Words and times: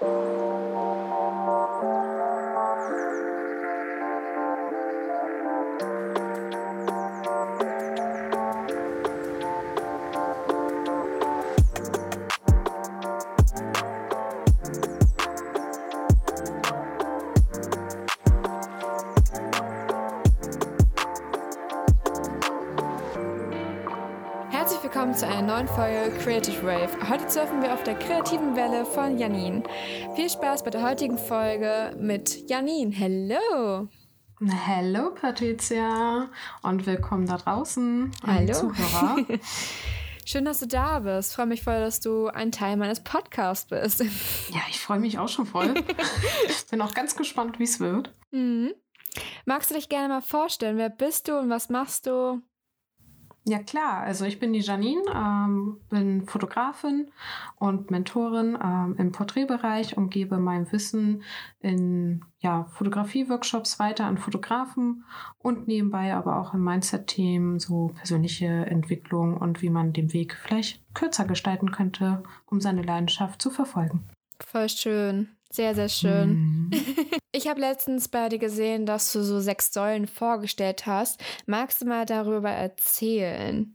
willkommen 0.00 0.39
Creative 26.22 26.62
Wave. 26.62 27.08
Heute 27.08 27.30
surfen 27.30 27.62
wir 27.62 27.72
auf 27.72 27.82
der 27.82 27.94
kreativen 27.94 28.54
Welle 28.54 28.84
von 28.84 29.16
Janine. 29.16 29.62
Viel 30.14 30.28
Spaß 30.28 30.62
bei 30.64 30.68
der 30.70 30.82
heutigen 30.82 31.16
Folge 31.16 31.96
mit 31.98 32.50
Janine. 32.50 32.92
Hello! 32.92 33.88
Hallo 34.66 35.14
Patricia 35.14 36.28
und 36.62 36.84
willkommen 36.84 37.26
da 37.26 37.38
draußen. 37.38 38.10
Hallo 38.26 38.52
Zuhörer. 38.52 39.16
Schön, 40.26 40.44
dass 40.44 40.60
du 40.60 40.66
da 40.66 40.98
bist. 40.98 41.34
Freue 41.34 41.46
mich 41.46 41.62
voll, 41.62 41.80
dass 41.80 42.00
du 42.00 42.26
ein 42.26 42.52
Teil 42.52 42.76
meines 42.76 43.02
Podcasts 43.02 43.66
bist. 43.66 44.00
Ja, 44.50 44.60
ich 44.68 44.78
freue 44.78 44.98
mich 44.98 45.18
auch 45.18 45.28
schon 45.28 45.46
voll. 45.46 45.72
ich 46.48 46.66
bin 46.66 46.82
auch 46.82 46.92
ganz 46.92 47.16
gespannt, 47.16 47.58
wie 47.58 47.64
es 47.64 47.80
wird. 47.80 48.12
Mhm. 48.30 48.74
Magst 49.46 49.70
du 49.70 49.74
dich 49.74 49.88
gerne 49.88 50.08
mal 50.08 50.20
vorstellen? 50.20 50.76
Wer 50.76 50.90
bist 50.90 51.28
du 51.28 51.38
und 51.38 51.48
was 51.48 51.70
machst 51.70 52.06
du? 52.06 52.42
Ja 53.44 53.58
klar, 53.58 54.02
also 54.02 54.26
ich 54.26 54.38
bin 54.38 54.52
die 54.52 54.60
Janine, 54.60 55.02
ähm, 55.14 55.80
bin 55.88 56.26
Fotografin 56.26 57.10
und 57.56 57.90
Mentorin 57.90 58.58
ähm, 58.62 58.96
im 58.98 59.12
Porträtbereich 59.12 59.96
und 59.96 60.10
gebe 60.10 60.36
mein 60.36 60.70
Wissen 60.72 61.22
in 61.60 62.22
ja, 62.40 62.64
Fotografie-Workshops 62.64 63.78
weiter 63.78 64.04
an 64.04 64.18
Fotografen 64.18 65.04
und 65.38 65.68
nebenbei 65.68 66.12
aber 66.12 66.38
auch 66.38 66.52
im 66.52 66.62
Mindset-Themen 66.64 67.58
so 67.58 67.92
persönliche 67.96 68.46
Entwicklung 68.46 69.38
und 69.38 69.62
wie 69.62 69.70
man 69.70 69.94
den 69.94 70.12
Weg 70.12 70.34
vielleicht 70.34 70.82
kürzer 70.94 71.24
gestalten 71.24 71.70
könnte, 71.70 72.22
um 72.46 72.60
seine 72.60 72.82
Leidenschaft 72.82 73.40
zu 73.40 73.50
verfolgen. 73.50 74.04
Voll 74.38 74.68
schön. 74.68 75.28
Sehr, 75.52 75.74
sehr 75.74 75.88
schön. 75.88 76.30
Mhm. 76.30 76.70
Ich 77.32 77.46
habe 77.46 77.60
letztens 77.60 78.08
bei 78.08 78.28
dir 78.28 78.40
gesehen, 78.40 78.86
dass 78.86 79.12
du 79.12 79.22
so 79.22 79.38
sechs 79.38 79.72
Säulen 79.72 80.08
vorgestellt 80.08 80.86
hast. 80.86 81.22
Magst 81.46 81.80
du 81.80 81.86
mal 81.86 82.04
darüber 82.04 82.50
erzählen? 82.50 83.72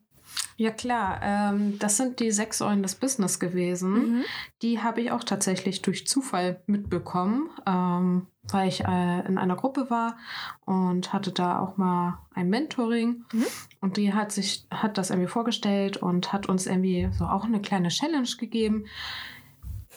Ja 0.58 0.72
klar, 0.72 1.20
ähm, 1.22 1.80
das 1.80 1.96
sind 1.96 2.20
die 2.20 2.32
sechs 2.32 2.58
Säulen 2.58 2.84
des 2.84 2.96
Business 2.96 3.40
gewesen. 3.40 3.94
Mhm. 3.94 4.24
Die 4.62 4.82
habe 4.82 5.02
ich 5.02 5.12
auch 5.12 5.24
tatsächlich 5.24 5.82
durch 5.82 6.06
Zufall 6.06 6.62
mitbekommen, 6.68 7.50
ähm, 7.66 8.28
weil 8.44 8.68
ich 8.68 8.82
äh, 8.84 9.26
in 9.28 9.38
einer 9.38 9.56
Gruppe 9.56 9.90
war 9.90 10.18
und 10.66 11.14
hatte 11.14 11.32
da 11.32 11.60
auch 11.60 11.78
mal 11.78 12.20
ein 12.34 12.50
Mentoring. 12.50 13.24
Mhm. 13.32 13.46
Und 13.80 13.98
die 13.98 14.14
hat 14.14 14.34
sich, 14.34 14.66
hat 14.70 14.98
das 14.98 15.12
irgendwie 15.12 15.30
vorgestellt 15.30 15.96
und 15.98 16.34
hat 16.34 16.48
uns 16.48 16.68
irgendwie 16.68 17.10
so 17.18 17.26
auch 17.26 17.46
eine 17.46 17.62
kleine 17.62 17.88
Challenge 17.88 18.30
gegeben 18.38 18.86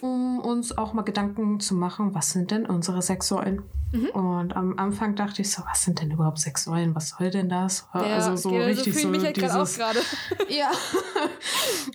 um 0.00 0.38
uns 0.40 0.76
auch 0.76 0.92
mal 0.92 1.02
Gedanken 1.02 1.60
zu 1.60 1.74
machen, 1.74 2.14
was 2.14 2.30
sind 2.32 2.50
denn 2.50 2.66
unsere 2.66 3.02
sechs 3.02 3.28
Säulen? 3.28 3.62
Mhm. 3.92 4.08
Und 4.10 4.56
am 4.56 4.78
Anfang 4.78 5.14
dachte 5.14 5.40
ich 5.40 5.50
so, 5.50 5.62
was 5.68 5.82
sind 5.82 6.00
denn 6.00 6.10
überhaupt 6.10 6.38
sechs 6.38 6.64
Säulen? 6.64 6.94
Was 6.94 7.10
soll 7.10 7.30
denn 7.30 7.48
das? 7.48 7.88
Ja, 7.94 8.00
also 8.00 8.36
so 8.36 8.50
genau, 8.50 8.64
richtig 8.66 8.94
so, 8.94 9.08
mich 9.08 9.24
halt 9.24 9.36
dieses, 9.36 9.50
auch 9.52 9.76
gerade. 9.78 10.00
ja. 10.48 10.70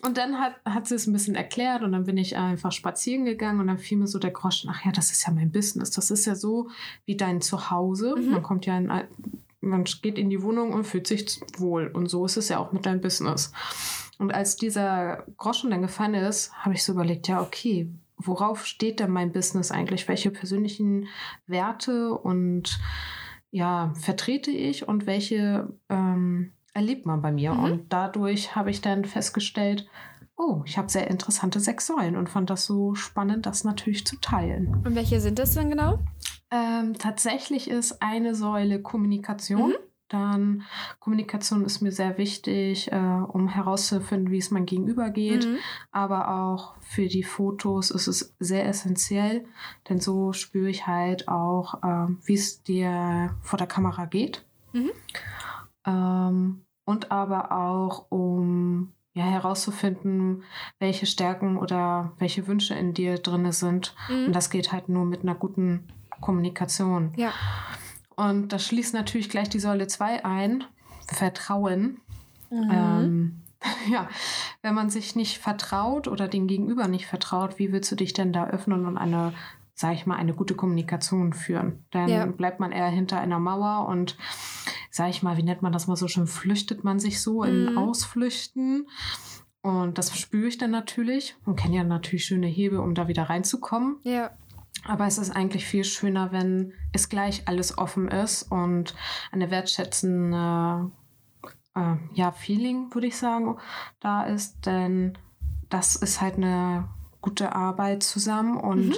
und 0.02 0.18
dann 0.18 0.40
hat, 0.40 0.56
hat 0.66 0.88
sie 0.88 0.96
es 0.96 1.06
ein 1.06 1.14
bisschen 1.14 1.36
erklärt 1.36 1.84
und 1.84 1.92
dann 1.92 2.06
bin 2.06 2.18
ich 2.18 2.36
einfach 2.36 2.72
spazieren 2.72 3.26
gegangen 3.26 3.60
und 3.60 3.68
dann 3.68 3.78
fiel 3.78 4.00
mir 4.00 4.08
so 4.08 4.18
der 4.18 4.32
Groschen, 4.32 4.72
ach 4.74 4.84
ja, 4.84 4.92
das 4.92 5.12
ist 5.12 5.28
ja 5.28 5.34
mein 5.34 5.52
Business. 5.52 5.92
Das 5.92 6.10
ist 6.10 6.26
ja 6.26 6.36
so 6.36 6.70
wie 7.06 7.16
dein 7.16 7.42
Zuhause. 7.42 8.16
Mhm. 8.18 8.32
Man 8.32 8.44
kommt 8.44 8.66
ja 8.66 8.78
in 8.78 8.92
man 9.64 9.86
geht 9.86 10.18
in 10.18 10.30
die 10.30 10.44
Wohnung 10.44 10.74
und 10.74 10.84
fühlt 10.84 11.08
sich 11.08 11.40
wohl. 11.58 11.88
Und 11.88 12.08
so 12.08 12.26
ist 12.26 12.36
es 12.36 12.50
ja 12.50 12.60
auch 12.60 12.74
mit 12.74 12.86
deinem 12.86 13.00
Business. 13.00 13.54
Und 14.20 14.34
als 14.34 14.56
dieser 14.58 15.24
Groschen 15.38 15.72
dann 15.72 15.82
gefallen 15.82 16.14
ist, 16.14 16.54
habe 16.54 16.76
ich 16.76 16.84
so 16.84 16.94
überlegt, 16.94 17.28
ja, 17.28 17.42
okay, 17.42 17.90
worauf 18.18 18.66
steht 18.66 19.00
denn 19.00 19.12
mein 19.12 19.32
Business 19.32 19.72
eigentlich? 19.72 20.08
Welche 20.08 20.32
persönlichen 20.32 21.08
Werte 21.48 22.14
und 22.14 22.80
ja, 23.52 23.94
vertrete 23.96 24.52
ich 24.52 24.88
und 24.88 25.06
welche 25.06 25.78
ähm, 25.90 26.54
erlebt 26.74 27.06
man 27.06 27.22
bei 27.22 27.32
mir? 27.32 27.54
Mhm. 27.54 27.64
Und 27.64 27.94
dadurch 27.94 28.56
habe 28.56 28.72
ich 28.72 28.82
dann 28.82 29.06
festgestellt, 29.06 29.88
oh, 30.36 30.64
ich 30.66 30.78
habe 30.78 30.90
sehr 30.90 31.10
interessante 31.10 31.60
sechs 31.60 31.88
Säulen 31.88 32.18
und 32.18 32.30
fand 32.30 32.50
das 32.50 32.66
so 32.66 32.96
spannend, 32.96 33.46
das 33.46 33.64
natürlich 33.64 34.06
zu 34.06 34.18
teilen. 34.20 34.82
Und 34.84 34.96
welche 34.96 35.22
sind 35.22 35.40
das 35.40 35.54
denn 35.54 35.70
genau? 35.70 36.00
Ähm, 36.52 36.96
tatsächlich 36.96 37.70
ist 37.70 38.02
eine 38.02 38.36
Säule 38.36 38.82
Kommunikation. 38.82 39.70
Mhm. 39.70 39.76
Dann 40.14 40.62
Kommunikation 41.00 41.66
ist 41.66 41.82
mir 41.82 41.92
sehr 41.92 42.20
wichtig, 42.20 42.92
äh, 42.92 42.96
um 42.96 43.48
herauszufinden, 43.48 44.30
wie 44.30 44.38
es 44.38 44.52
mein 44.52 44.68
Gegenüber 44.68 45.10
geht. 45.10 45.48
Mhm. 45.48 45.58
Aber 45.92 46.30
auch 46.30 46.76
für 46.82 47.08
die 47.08 47.24
Fotos 47.24 47.90
ist 47.90 48.06
es 48.06 48.36
sehr 48.38 48.68
essentiell, 48.68 49.44
denn 49.90 50.00
so 50.00 50.32
spüre 50.32 50.70
ich 50.70 50.86
halt 50.86 51.28
auch, 51.28 51.82
äh, 51.84 52.14
wie 52.26 52.36
es 52.36 52.62
dir 52.62 53.34
vor 53.42 53.58
der 53.58 53.66
Kamera 53.66 54.06
geht. 54.06 54.46
Mhm. 54.72 54.92
Ähm, 55.88 56.62
und 56.86 57.12
aber 57.12 57.52
auch, 57.52 58.06
um 58.10 58.94
ja, 59.16 59.24
herauszufinden, 59.24 60.44
welche 60.78 61.08
Stärken 61.08 61.58
oder 61.58 62.14
welche 62.20 62.46
Wünsche 62.46 62.76
in 62.76 62.94
dir 62.94 63.18
drin 63.18 63.52
sind. 63.52 63.96
Mhm. 64.10 64.28
Und 64.28 64.34
das 64.34 64.52
geht 64.52 64.72
halt 64.72 64.90
nur 64.90 65.06
mit 65.06 65.24
einer 65.24 65.36
guten 65.36 65.88
Kommunikation. 66.22 67.14
Ja. 67.16 67.32
Und 68.16 68.50
das 68.50 68.66
schließt 68.66 68.94
natürlich 68.94 69.30
gleich 69.30 69.50
die 69.50 69.60
Säule 69.60 69.88
2 69.88 70.26
ein, 70.26 70.64
Vertrauen. 71.08 72.02
Mhm. 72.50 72.70
Ähm, 72.72 73.42
ja, 73.92 74.10
wenn 74.62 74.74
man 74.74 74.90
sich 74.90 75.16
nicht 75.16 75.38
vertraut 75.38 76.08
oder 76.08 76.28
dem 76.28 76.48
Gegenüber 76.48 76.88
nicht 76.88 77.08
vertraut, 77.08 77.60
wie 77.60 77.72
willst 77.72 77.92
du 77.92 77.96
dich 77.96 78.14
denn 78.14 78.34
da 78.34 78.48
öffnen 78.48 78.86
und 78.86 78.98
eine, 78.98 79.34
sag 79.74 79.94
ich 79.94 80.06
mal, 80.06 80.18
eine 80.18 80.34
gute 80.34 80.56
Kommunikation 80.56 81.34
führen? 81.34 81.86
Dann 81.92 82.10
ja. 82.10 82.26
bleibt 82.26 82.60
man 82.60 82.72
eher 82.72 82.88
hinter 82.88 83.20
einer 83.20 83.40
Mauer 83.40 83.88
und, 83.88 84.18
sag 84.92 85.10
ich 85.10 85.24
mal, 85.24 85.38
wie 85.38 85.44
nennt 85.44 85.62
man 85.62 85.72
das 85.72 85.88
mal 85.88 85.96
so 85.96 86.08
schön, 86.08 86.28
flüchtet 86.28 86.84
man 86.84 87.00
sich 87.00 87.22
so 87.22 87.44
mhm. 87.44 87.50
in 87.50 87.78
Ausflüchten. 87.78 88.88
Und 89.62 89.98
das 89.98 90.18
spüre 90.18 90.48
ich 90.48 90.58
dann 90.58 90.72
natürlich 90.72 91.38
und 91.46 91.56
kenne 91.56 91.78
ja 91.78 91.84
natürlich 91.86 92.26
schöne 92.26 92.48
Hebel, 92.48 92.80
um 92.80 92.96
da 92.96 93.08
wieder 93.08 93.24
reinzukommen. 93.24 93.96
Ja. 94.04 94.32
Aber 94.86 95.08
es 95.08 95.18
ist 95.18 95.32
eigentlich 95.32 95.66
viel 95.66 95.84
schöner, 95.84 96.32
wenn 96.32 96.74
es 96.92 97.10
gleich 97.10 97.48
alles 97.48 97.78
offen 97.78 98.10
ist 98.10 98.44
und 98.52 98.96
eine 99.32 99.50
wertschätzende 99.50 100.92
äh, 101.76 101.96
ja, 102.14 102.32
Feeling, 102.32 102.94
würde 102.94 103.08
ich 103.08 103.18
sagen, 103.18 103.58
da 104.00 104.24
ist. 104.24 104.66
Denn 104.66 105.18
das 105.70 105.96
ist 105.96 106.22
halt 106.22 106.36
eine 106.36 106.90
gute 107.22 107.56
Arbeit 107.56 108.04
zusammen 108.04 108.58
und 108.58 108.88
mhm. 108.90 108.96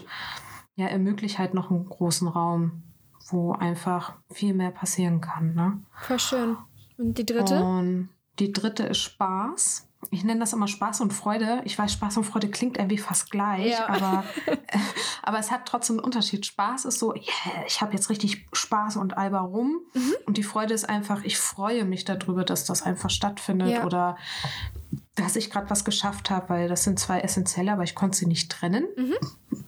ja, 0.76 0.88
ermöglicht 0.88 1.38
halt 1.38 1.54
noch 1.54 1.70
einen 1.70 1.86
großen 1.86 2.28
Raum, 2.28 2.84
wo 3.28 3.54
einfach 3.54 4.16
viel 4.32 4.54
mehr 4.54 4.72
passieren 4.72 5.22
kann. 5.22 5.54
Ne? 5.54 5.84
Voll 6.02 6.20
schön. 6.20 6.58
Und 6.98 7.18
die 7.18 7.26
dritte? 7.26 7.64
Und 7.64 8.10
die 8.40 8.52
dritte 8.52 8.84
ist 8.84 9.00
Spaß 9.00 9.88
ich 10.12 10.24
nenne 10.24 10.40
das 10.40 10.54
immer 10.54 10.68
Spaß 10.68 11.02
und 11.02 11.14
Freude. 11.14 11.62
Ich 11.66 11.78
weiß, 11.78 11.94
Spaß 11.94 12.18
und 12.18 12.24
Freude 12.24 12.50
klingt 12.50 12.78
irgendwie 12.78 12.98
fast 12.98 13.32
gleich, 13.32 13.72
ja. 13.72 13.88
aber, 13.88 14.24
aber 15.24 15.40
es 15.40 15.52
hat 15.52 15.66
trotzdem 15.66 15.98
einen 15.98 16.06
Unterschied. 16.06 16.46
Spaß 16.46 16.86
ist 16.86 17.00
so, 17.00 17.14
yeah, 17.14 17.66
ich 17.68 17.82
habe 17.82 17.94
jetzt 17.94 18.10
richtig 18.10 18.48
Spaß 18.54 18.98
und 18.98 19.18
alber 19.18 19.40
rum. 19.40 19.82
Mhm. 19.94 20.14
Und 20.26 20.38
die 20.38 20.44
Freude 20.44 20.74
ist 20.74 20.88
einfach, 20.88 21.24
ich 21.24 21.38
freue 21.38 21.86
mich 21.86 22.06
darüber, 22.06 22.44
dass 22.44 22.66
das 22.66 22.82
einfach 22.84 23.10
stattfindet 23.10 23.70
ja. 23.70 23.86
oder 23.86 24.18
dass 25.16 25.36
ich 25.36 25.50
gerade 25.50 25.70
was 25.70 25.86
geschafft 25.86 26.30
habe, 26.30 26.50
weil 26.50 26.68
das 26.68 26.84
sind 26.84 27.00
zwei 27.00 27.22
essentielle, 27.22 27.72
aber 27.72 27.84
ich 27.84 27.96
konnte 27.96 28.18
sie 28.18 28.28
nicht 28.28 28.52
trennen. 28.52 28.86
Mhm. 28.96 29.66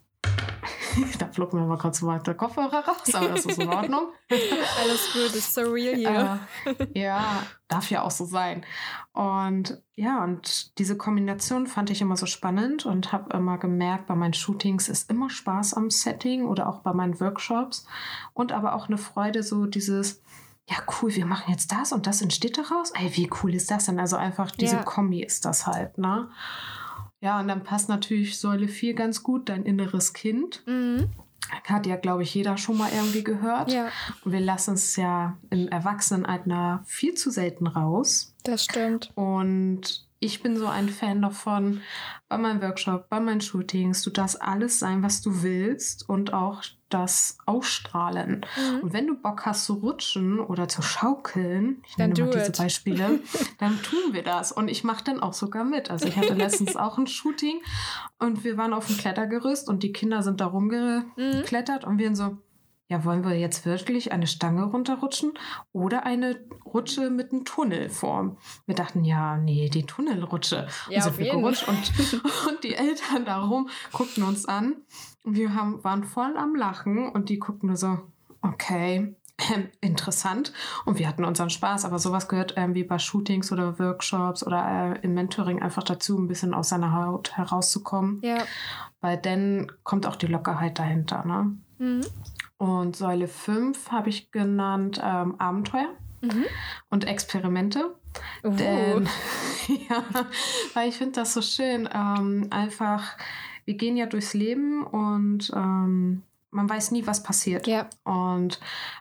Da 1.20 1.28
flog 1.28 1.54
mir 1.54 1.66
mal 1.66 1.78
kurz 1.78 2.02
mal 2.02 2.20
der 2.20 2.36
Kopfhörer 2.36 2.86
raus, 2.86 3.14
aber 3.14 3.30
das 3.30 3.46
ist 3.46 3.60
in 3.60 3.70
Ordnung. 3.70 4.08
Alles 4.30 5.14
gut, 5.14 5.36
ist 5.36 5.54
so 5.54 5.62
real 5.62 5.96
hier. 5.96 6.40
Äh, 6.66 7.00
ja, 7.00 7.44
darf 7.68 7.90
ja 7.90 8.04
auch 8.04 8.12
so 8.12 8.26
sein. 8.26 8.66
Und 9.14 9.82
ja, 9.96 10.24
und 10.24 10.78
diese 10.78 10.98
Kombination 10.98 11.68
fand 11.68 11.90
ich 11.90 12.02
immer 12.02 12.18
so 12.18 12.26
spannend 12.26 12.86
und 12.86 13.12
habe 13.12 13.36
immer 13.36 13.58
gemerkt, 13.58 14.08
bei 14.08 14.16
meinen 14.16 14.34
Shootings 14.34 14.90
ist 14.90 15.10
immer 15.10 15.30
Spaß 15.30 15.74
am 15.74 15.90
Setting 15.90 16.46
oder 16.46 16.68
auch 16.70 16.80
bei 16.80 16.94
meinen 16.94 17.20
Workshops 17.20 17.86
und 18.34 18.52
aber 18.52 18.76
auch 18.76 18.88
eine 18.88 18.98
Freude, 18.98 19.44
so 19.44 19.66
dieses, 19.66 20.22
ja, 20.70 20.78
cool, 21.02 21.16
wir 21.16 21.26
machen 21.26 21.52
jetzt 21.52 21.72
das 21.72 21.92
und 21.92 22.08
das 22.08 22.22
entsteht 22.22 22.58
daraus. 22.58 22.92
Ey, 22.92 23.16
wie 23.16 23.30
cool 23.42 23.54
ist 23.56 23.72
das 23.72 23.86
denn? 23.86 24.00
Also 24.00 24.18
einfach 24.18 24.52
diese 24.52 24.78
ja. 24.78 24.84
Kombi 24.84 25.24
ist 25.24 25.46
das 25.46 25.66
halt, 25.66 25.98
ne? 25.98 26.30
Ja, 27.20 27.40
und 27.40 27.48
dann 27.48 27.64
passt 27.64 27.90
natürlich 27.90 28.40
Säule 28.40 28.68
4 28.68 28.94
ganz 28.94 29.24
gut, 29.24 29.50
dein 29.50 29.64
inneres 29.64 30.14
Kind. 30.14 30.64
Mhm. 30.66 31.10
Hat 31.64 31.88
ja, 31.88 31.96
glaube 31.96 32.24
ich, 32.24 32.34
jeder 32.34 32.58
schon 32.58 32.78
mal 32.78 32.92
irgendwie 32.94 33.24
gehört. 33.24 33.72
Ja. 33.72 33.90
Und 34.24 34.34
wir 34.34 34.42
lassen 34.42 34.74
es 34.74 34.96
ja 34.98 35.38
im 35.50 35.68
Erwachsenenalter 35.70 36.84
viel 36.86 37.14
zu 37.14 37.32
selten 37.32 37.68
raus. 37.68 38.36
Das 38.44 38.66
stimmt. 38.66 39.12
Und 39.16 40.07
ich 40.20 40.42
bin 40.42 40.58
so 40.58 40.68
ein 40.68 40.90
Fan 40.90 41.22
davon, 41.22 41.82
bei 42.28 42.38
meinem 42.38 42.62
Workshop, 42.62 43.10
bei 43.10 43.20
meinen 43.20 43.42
Shootings, 43.42 44.02
du 44.02 44.10
darfst 44.10 44.42
alles 44.42 44.80
sein, 44.80 45.04
was 45.04 45.22
du 45.22 45.44
willst 45.44 46.10
und 46.10 46.34
auch 46.34 46.64
das 46.90 47.38
ausstrahlen. 47.46 48.46
Mhm. 48.56 48.80
Und 48.80 48.94
wenn 48.94 49.08
du 49.08 49.16
Bock 49.16 49.46
hast 49.46 49.66
zu 49.66 49.76
rutschen 49.76 50.40
oder 50.40 50.68
zu 50.68 50.82
schaukeln, 50.82 51.84
ich 51.88 51.96
dann 51.96 52.12
nenne 52.12 52.26
mal 52.26 52.32
diese 52.32 52.48
it. 52.48 52.58
Beispiele, 52.58 53.20
dann 53.60 53.82
tun 53.82 54.14
wir 54.14 54.24
das. 54.24 54.52
Und 54.52 54.70
ich 54.70 54.84
mache 54.84 55.04
dann 55.04 55.20
auch 55.20 55.34
sogar 55.34 55.64
mit. 55.64 55.92
Also 55.92 56.08
ich 56.08 56.18
hatte 56.18 56.34
letztens 56.34 56.76
auch 56.76 56.98
ein 56.98 57.08
Shooting 57.08 57.62
und 58.20 58.44
wir 58.44 58.58
waren 58.58 58.74
auf 58.74 58.88
dem 58.88 58.98
Klettergerüst 58.98 59.70
und 59.70 59.84
die 59.84 59.92
Kinder 59.92 60.24
sind 60.24 60.42
da 60.42 60.48
rumgeklettert 60.48 61.86
mhm. 61.86 61.92
und 61.92 61.98
wir 62.00 62.16
so, 62.16 62.38
ja, 62.90 63.04
wollen 63.04 63.26
wir 63.26 63.38
jetzt 63.38 63.66
wirklich 63.66 64.12
eine 64.12 64.28
Stange 64.28 64.64
runterrutschen 64.66 65.34
oder 65.74 66.06
eine 66.06 66.40
Rutsche 66.66 67.10
mit 67.10 67.32
einem 67.32 67.44
Tunnelform? 67.44 68.38
Wir 68.66 68.76
dachten, 68.76 69.04
ja, 69.04 69.38
nee, 69.38 69.70
die 69.70 69.86
Tunnelrutsche. 69.86 70.68
Ja, 70.90 70.98
und 70.98 71.04
sind 71.04 71.18
wir 71.18 71.32
gerutscht 71.32 71.68
und, 71.68 71.78
und 72.48 72.64
die 72.64 72.76
Eltern 72.76 73.26
darum 73.26 73.70
guckten 73.92 74.24
uns 74.24 74.46
an. 74.46 74.78
Wir 75.26 75.54
haben, 75.54 75.84
waren 75.84 76.06
voll 76.06 76.38
am 76.38 76.56
Lachen 76.56 77.10
und 77.10 77.28
die 77.28 77.40
guckten 77.40 77.68
nur 77.68 77.78
so, 77.78 78.00
okay, 78.42 79.16
ähm, 79.54 79.70
interessant. 79.82 80.54
Und 80.86 80.98
wir 80.98 81.08
hatten 81.08 81.26
unseren 81.26 81.50
Spaß, 81.50 81.86
aber 81.86 82.00
sowas 82.00 82.28
gehört 82.28 82.54
ähm, 82.56 82.74
wie 82.74 82.84
bei 82.84 82.98
Shootings 83.00 83.52
oder 83.52 83.78
Workshops 83.80 84.46
oder 84.46 84.96
äh, 84.96 85.00
im 85.02 85.14
Mentoring 85.14 85.62
einfach 85.62 85.84
dazu, 85.84 86.18
ein 86.18 86.28
bisschen 86.28 86.54
aus 86.54 86.70
seiner 86.70 86.94
Haut 86.94 87.36
herauszukommen. 87.38 88.20
Ja. 88.24 88.38
Weil 89.02 89.18
dann 89.18 89.72
kommt 89.84 90.08
auch 90.08 90.16
die 90.16 90.28
Lockerheit 90.28 90.80
dahinter, 90.80 91.26
ne? 91.26 91.58
Mhm. 91.78 92.06
Und 92.58 92.96
Säule 92.96 93.28
5 93.28 93.92
habe 93.92 94.10
ich 94.10 94.32
genannt 94.32 95.00
ähm, 95.04 95.40
Abenteuer 95.40 95.90
mhm. 96.22 96.46
und 96.90 97.06
Experimente. 97.06 97.96
Uh. 98.44 98.50
Denn, 98.50 99.10
ja, 99.90 100.04
weil 100.74 100.90
ich 100.90 100.96
finde 100.96 101.14
das 101.14 101.34
so 101.34 101.42
schön. 101.42 101.88
Ähm, 101.94 102.48
einfach, 102.50 103.18
wir 103.66 103.76
gehen 103.76 103.98
ja 103.98 104.08
durchs 104.08 104.34
Leben 104.34 104.86
und 104.86 105.52
ähm, 105.56 106.24
man 106.50 106.70
weiß 106.70 106.92
nie, 106.92 107.06
was 107.06 107.24
passiert. 107.24 107.68
Ja. 107.68 107.90
Und 108.04 108.60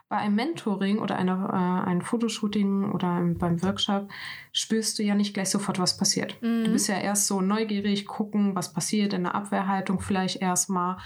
bei 0.09 0.17
einem 0.17 0.35
Mentoring 0.35 0.99
oder 0.99 1.15
einer, 1.15 1.49
äh, 1.49 1.89
einem 1.89 2.01
Fotoshooting 2.01 2.91
oder 2.91 3.11
einem, 3.11 3.37
beim 3.37 3.61
Workshop 3.63 4.09
spürst 4.51 4.99
du 4.99 5.03
ja 5.03 5.15
nicht 5.15 5.33
gleich 5.33 5.49
sofort, 5.49 5.79
was 5.79 5.97
passiert. 5.97 6.41
Mhm. 6.41 6.65
Du 6.65 6.71
bist 6.71 6.87
ja 6.87 6.97
erst 6.97 7.27
so 7.27 7.41
neugierig, 7.41 8.05
gucken, 8.05 8.55
was 8.55 8.73
passiert 8.73 9.13
in 9.13 9.23
der 9.23 9.35
Abwehrhaltung 9.35 9.99
vielleicht 9.99 10.41
erstmal. 10.41 10.97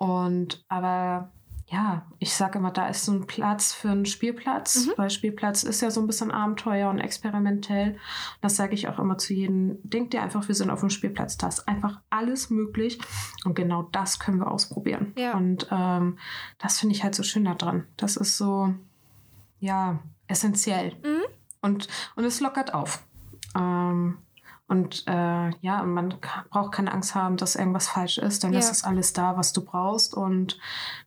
Und 0.00 0.64
aber 0.68 1.30
ja, 1.66 2.06
ich 2.18 2.34
sage 2.34 2.58
immer, 2.58 2.70
da 2.70 2.88
ist 2.88 3.04
so 3.04 3.12
ein 3.12 3.26
Platz 3.26 3.74
für 3.74 3.90
einen 3.90 4.06
Spielplatz, 4.06 4.86
mhm. 4.86 4.92
weil 4.96 5.10
Spielplatz 5.10 5.62
ist 5.62 5.82
ja 5.82 5.90
so 5.90 6.00
ein 6.00 6.06
bisschen 6.06 6.30
Abenteuer 6.30 6.88
und 6.88 6.98
experimentell. 6.98 7.98
Das 8.40 8.56
sage 8.56 8.74
ich 8.74 8.88
auch 8.88 8.98
immer 8.98 9.18
zu 9.18 9.34
jedem. 9.34 9.78
Denkt 9.82 10.14
dir 10.14 10.22
einfach, 10.22 10.48
wir 10.48 10.54
sind 10.54 10.70
auf 10.70 10.80
dem 10.80 10.88
Spielplatz. 10.88 11.36
Da 11.36 11.48
ist 11.48 11.68
einfach 11.68 12.00
alles 12.08 12.48
möglich 12.48 12.98
und 13.44 13.54
genau 13.54 13.82
das 13.92 14.18
können 14.18 14.38
wir 14.38 14.50
ausprobieren. 14.50 15.12
Ja. 15.16 15.36
Und 15.36 15.68
ähm, 15.70 16.18
das 16.58 16.80
finde 16.80 16.94
ich 16.94 17.04
halt 17.04 17.14
so 17.14 17.22
schön 17.22 17.44
daran. 17.44 17.86
Das 17.98 18.16
ist 18.16 18.38
so, 18.38 18.74
ja, 19.60 20.00
essentiell. 20.28 20.94
Mhm. 21.04 21.22
Und, 21.60 21.88
und 22.16 22.24
es 22.24 22.40
lockert 22.40 22.72
auf. 22.72 23.04
Ähm, 23.54 24.16
und 24.70 25.02
äh, 25.08 25.50
ja, 25.60 25.82
man 25.82 26.14
braucht 26.50 26.72
keine 26.72 26.92
Angst 26.92 27.16
haben, 27.16 27.36
dass 27.36 27.56
irgendwas 27.56 27.88
falsch 27.88 28.18
ist, 28.18 28.44
denn 28.44 28.52
ja. 28.52 28.60
es 28.60 28.70
ist 28.70 28.84
alles 28.84 29.12
da, 29.12 29.36
was 29.36 29.52
du 29.52 29.64
brauchst 29.64 30.14
und 30.14 30.60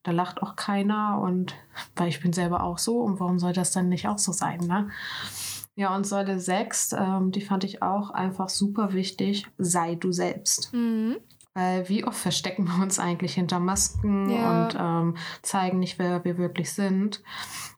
da 0.03 0.11
lacht 0.11 0.43
auch 0.43 0.57
keiner 0.57 1.19
und 1.21 1.55
weil 1.95 2.09
ich 2.09 2.19
bin 2.19 2.33
selber 2.33 2.61
auch 2.61 2.77
so 2.77 2.99
und 2.99 3.21
warum 3.21 3.39
soll 3.39 3.53
das 3.53 3.71
dann 3.71 3.87
nicht 3.87 4.09
auch 4.09 4.19
so 4.19 4.33
sein, 4.33 4.59
ne? 4.59 4.89
Ja, 5.75 5.95
und 5.95 6.05
Säule 6.05 6.41
6, 6.41 6.93
ähm, 6.93 7.31
die 7.31 7.41
fand 7.41 7.63
ich 7.63 7.81
auch 7.81 8.11
einfach 8.11 8.49
super 8.49 8.91
wichtig, 8.91 9.47
sei 9.57 9.95
du 9.95 10.11
selbst. 10.11 10.71
Mhm. 10.73 11.15
Weil 11.55 11.87
wie 11.87 12.03
oft 12.03 12.17
verstecken 12.17 12.65
wir 12.65 12.81
uns 12.81 12.97
eigentlich 12.97 13.35
hinter 13.35 13.59
Masken 13.59 14.29
ja. 14.29 14.65
und 14.65 14.77
ähm, 14.79 15.17
zeigen 15.43 15.79
nicht, 15.79 15.99
wer 15.99 16.23
wir 16.25 16.37
wirklich 16.37 16.71
sind. 16.71 17.21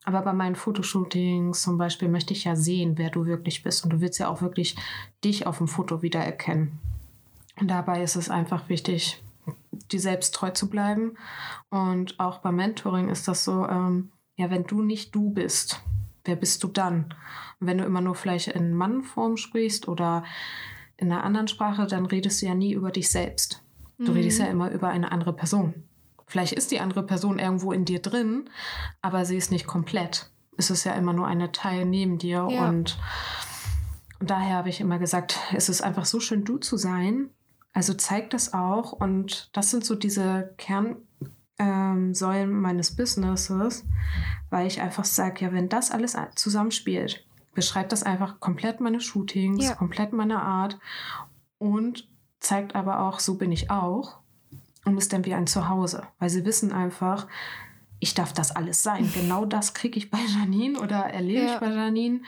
Aber 0.05 0.21
bei 0.21 0.33
meinen 0.33 0.55
Fotoshootings 0.55 1.61
zum 1.61 1.77
Beispiel 1.77 2.07
möchte 2.07 2.33
ich 2.33 2.45
ja 2.45 2.55
sehen, 2.55 2.97
wer 2.97 3.09
du 3.09 3.25
wirklich 3.25 3.63
bist. 3.63 3.83
Und 3.83 3.91
du 3.91 4.01
willst 4.01 4.19
ja 4.19 4.29
auch 4.29 4.41
wirklich 4.41 4.77
dich 5.23 5.45
auf 5.45 5.57
dem 5.57 5.67
Foto 5.67 6.01
wiedererkennen. 6.01 6.79
Und 7.59 7.69
dabei 7.69 8.01
ist 8.01 8.15
es 8.15 8.29
einfach 8.29 8.69
wichtig, 8.69 9.21
dir 9.91 9.99
selbst 9.99 10.33
treu 10.33 10.51
zu 10.51 10.69
bleiben. 10.69 11.17
Und 11.69 12.19
auch 12.19 12.39
beim 12.39 12.55
Mentoring 12.55 13.09
ist 13.09 13.27
das 13.27 13.43
so, 13.43 13.67
ähm, 13.67 14.11
ja, 14.35 14.49
wenn 14.49 14.63
du 14.63 14.81
nicht 14.81 15.13
du 15.15 15.31
bist, 15.31 15.81
wer 16.23 16.35
bist 16.35 16.63
du 16.63 16.67
dann? 16.67 17.13
Und 17.59 17.67
wenn 17.67 17.77
du 17.77 17.85
immer 17.85 18.01
nur 18.01 18.15
vielleicht 18.15 18.47
in 18.49 18.73
Mannform 18.73 19.37
sprichst 19.37 19.87
oder 19.87 20.23
in 20.97 21.11
einer 21.11 21.23
anderen 21.23 21.47
Sprache, 21.47 21.87
dann 21.87 22.05
redest 22.05 22.41
du 22.41 22.47
ja 22.47 22.55
nie 22.55 22.73
über 22.73 22.91
dich 22.91 23.09
selbst. 23.09 23.64
Du 23.97 24.11
mhm. 24.11 24.17
redest 24.17 24.39
ja 24.39 24.47
immer 24.47 24.71
über 24.71 24.89
eine 24.89 25.11
andere 25.11 25.33
Person. 25.33 25.73
Vielleicht 26.27 26.53
ist 26.53 26.71
die 26.71 26.79
andere 26.79 27.03
Person 27.03 27.39
irgendwo 27.39 27.71
in 27.71 27.85
dir 27.85 28.01
drin, 28.01 28.49
aber 29.01 29.25
sie 29.25 29.37
ist 29.37 29.51
nicht 29.51 29.67
komplett. 29.67 30.31
Es 30.57 30.69
ist 30.69 30.83
ja 30.83 30.93
immer 30.93 31.13
nur 31.13 31.27
eine 31.27 31.51
Teil 31.51 31.85
neben 31.85 32.17
dir. 32.17 32.47
Ja. 32.49 32.67
Und, 32.67 32.97
und 34.19 34.29
daher 34.29 34.55
habe 34.55 34.69
ich 34.69 34.81
immer 34.81 34.97
gesagt, 34.97 35.37
es 35.53 35.69
ist 35.69 35.81
einfach 35.81 36.05
so 36.05 36.19
schön, 36.19 36.43
du 36.43 36.57
zu 36.57 36.77
sein. 36.77 37.29
Also 37.73 37.93
zeig 37.93 38.29
das 38.31 38.53
auch. 38.53 38.93
Und 38.93 39.55
das 39.55 39.69
sind 39.69 39.85
so 39.85 39.95
diese 39.95 40.55
Kernsäulen 40.57 41.03
ähm, 41.59 42.61
meines 42.61 42.95
Businesses, 42.95 43.85
weil 44.49 44.65
ich 44.65 44.81
einfach 44.81 45.05
sage, 45.05 45.45
ja, 45.45 45.53
wenn 45.53 45.69
das 45.69 45.91
alles 45.91 46.17
zusammenspielt, 46.35 47.25
beschreibt 47.53 47.91
das 47.91 48.03
einfach 48.03 48.39
komplett 48.39 48.81
meine 48.81 48.99
Shootings, 48.99 49.65
ja. 49.65 49.75
komplett 49.75 50.13
meine 50.13 50.41
Art 50.41 50.79
und 51.57 52.07
zeigt 52.39 52.75
aber 52.75 53.01
auch, 53.01 53.19
so 53.19 53.35
bin 53.35 53.51
ich 53.51 53.71
auch 53.71 54.19
und 54.85 54.97
ist 54.97 55.13
dann 55.13 55.25
wie 55.25 55.33
ein 55.33 55.47
Zuhause, 55.47 56.03
weil 56.19 56.29
sie 56.29 56.45
wissen 56.45 56.71
einfach, 56.71 57.27
ich 57.99 58.13
darf 58.13 58.33
das 58.33 58.51
alles 58.51 58.83
sein. 58.83 59.11
Genau 59.13 59.45
das 59.45 59.73
kriege 59.73 59.97
ich 59.97 60.11
bei 60.11 60.19
Janine 60.19 60.79
oder 60.79 61.05
erlebe 61.05 61.45
ja. 61.45 61.53
ich 61.53 61.59
bei 61.59 61.69
Janine. 61.69 62.21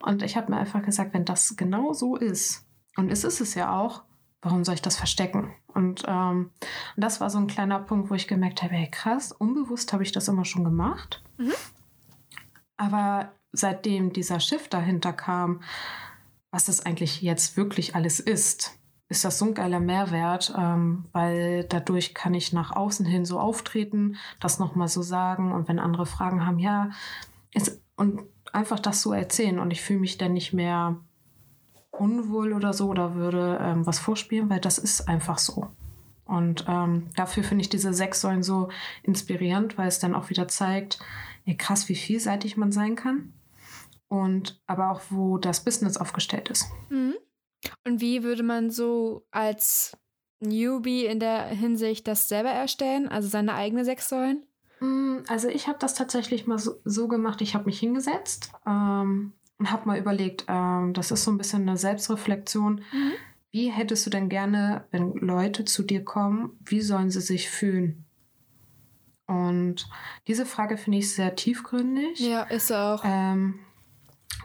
Und 0.00 0.22
ich 0.22 0.36
habe 0.36 0.52
mir 0.52 0.58
einfach 0.58 0.82
gesagt, 0.82 1.14
wenn 1.14 1.24
das 1.24 1.56
genau 1.56 1.92
so 1.92 2.16
ist, 2.16 2.66
und 2.96 3.10
es 3.10 3.24
ist 3.24 3.40
es 3.40 3.54
ja 3.54 3.78
auch, 3.78 4.02
warum 4.42 4.64
soll 4.64 4.74
ich 4.74 4.82
das 4.82 4.96
verstecken? 4.96 5.54
Und 5.68 6.02
ähm, 6.06 6.50
das 6.96 7.20
war 7.20 7.30
so 7.30 7.38
ein 7.38 7.46
kleiner 7.46 7.78
Punkt, 7.78 8.10
wo 8.10 8.14
ich 8.14 8.28
gemerkt 8.28 8.62
habe, 8.62 8.74
hey 8.74 8.90
krass, 8.90 9.32
unbewusst 9.32 9.92
habe 9.92 10.02
ich 10.02 10.12
das 10.12 10.28
immer 10.28 10.44
schon 10.44 10.64
gemacht. 10.64 11.22
Mhm. 11.38 11.54
Aber 12.76 13.32
seitdem 13.52 14.12
dieser 14.12 14.40
Shift 14.40 14.74
dahinter 14.74 15.12
kam, 15.12 15.62
was 16.50 16.66
das 16.66 16.84
eigentlich 16.84 17.22
jetzt 17.22 17.56
wirklich 17.56 17.94
alles 17.94 18.20
ist, 18.20 18.78
ist 19.12 19.26
das 19.26 19.38
so 19.38 19.44
ein 19.44 19.54
geiler 19.54 19.78
Mehrwert, 19.78 20.54
ähm, 20.58 21.04
weil 21.12 21.64
dadurch 21.64 22.14
kann 22.14 22.32
ich 22.32 22.52
nach 22.52 22.74
außen 22.74 23.04
hin 23.04 23.26
so 23.26 23.38
auftreten, 23.38 24.16
das 24.40 24.58
nochmal 24.58 24.88
so 24.88 25.02
sagen 25.02 25.52
und 25.52 25.68
wenn 25.68 25.78
andere 25.78 26.06
Fragen 26.06 26.46
haben, 26.46 26.58
ja, 26.58 26.90
ist, 27.52 27.80
und 27.94 28.22
einfach 28.52 28.80
das 28.80 29.02
so 29.02 29.12
erzählen 29.12 29.58
und 29.58 29.70
ich 29.70 29.82
fühle 29.82 30.00
mich 30.00 30.16
dann 30.16 30.32
nicht 30.32 30.54
mehr 30.54 30.96
unwohl 31.90 32.54
oder 32.54 32.72
so 32.72 32.88
oder 32.88 33.14
würde 33.14 33.58
ähm, 33.60 33.86
was 33.86 33.98
vorspielen, 33.98 34.48
weil 34.48 34.60
das 34.60 34.78
ist 34.78 35.08
einfach 35.08 35.38
so. 35.38 35.68
Und 36.24 36.64
ähm, 36.66 37.10
dafür 37.14 37.44
finde 37.44 37.62
ich 37.62 37.68
diese 37.68 37.92
sechs 37.92 38.22
Säulen 38.22 38.42
so 38.42 38.70
inspirierend, 39.02 39.76
weil 39.76 39.88
es 39.88 39.98
dann 39.98 40.14
auch 40.14 40.30
wieder 40.30 40.48
zeigt, 40.48 41.00
ey, 41.44 41.54
krass, 41.54 41.90
wie 41.90 41.96
vielseitig 41.96 42.56
man 42.56 42.72
sein 42.72 42.96
kann. 42.96 43.34
Und 44.08 44.58
aber 44.66 44.90
auch, 44.90 45.02
wo 45.10 45.36
das 45.36 45.64
Business 45.64 45.98
aufgestellt 45.98 46.48
ist. 46.48 46.70
Mhm. 46.88 47.14
Und 47.84 48.00
wie 48.00 48.22
würde 48.22 48.42
man 48.42 48.70
so 48.70 49.26
als 49.30 49.96
Newbie 50.40 51.06
in 51.06 51.20
der 51.20 51.46
Hinsicht 51.46 52.06
das 52.08 52.28
selber 52.28 52.50
erstellen, 52.50 53.08
also 53.08 53.28
seine 53.28 53.54
eigene 53.54 53.84
sechs 53.84 54.08
Säulen? 54.08 54.42
Mm, 54.80 55.18
also 55.28 55.48
ich 55.48 55.68
habe 55.68 55.78
das 55.78 55.94
tatsächlich 55.94 56.46
mal 56.46 56.58
so, 56.58 56.80
so 56.84 57.08
gemacht, 57.08 57.40
ich 57.40 57.54
habe 57.54 57.66
mich 57.66 57.78
hingesetzt 57.78 58.50
ähm, 58.66 59.32
und 59.58 59.70
habe 59.70 59.86
mal 59.86 59.98
überlegt, 59.98 60.44
ähm, 60.48 60.92
das 60.92 61.10
ist 61.10 61.24
so 61.24 61.30
ein 61.30 61.38
bisschen 61.38 61.62
eine 61.62 61.76
Selbstreflexion. 61.76 62.82
Mhm. 62.92 63.12
Wie 63.52 63.70
hättest 63.70 64.06
du 64.06 64.10
denn 64.10 64.28
gerne, 64.28 64.86
wenn 64.90 65.12
Leute 65.12 65.64
zu 65.64 65.82
dir 65.82 66.04
kommen, 66.04 66.58
wie 66.64 66.80
sollen 66.80 67.10
sie 67.10 67.20
sich 67.20 67.48
fühlen? 67.50 68.04
Und 69.26 69.88
diese 70.26 70.46
Frage 70.46 70.76
finde 70.76 70.98
ich 70.98 71.14
sehr 71.14 71.36
tiefgründig. 71.36 72.18
Ja, 72.18 72.42
ist 72.42 72.72
auch. 72.72 73.02
Ähm, 73.04 73.60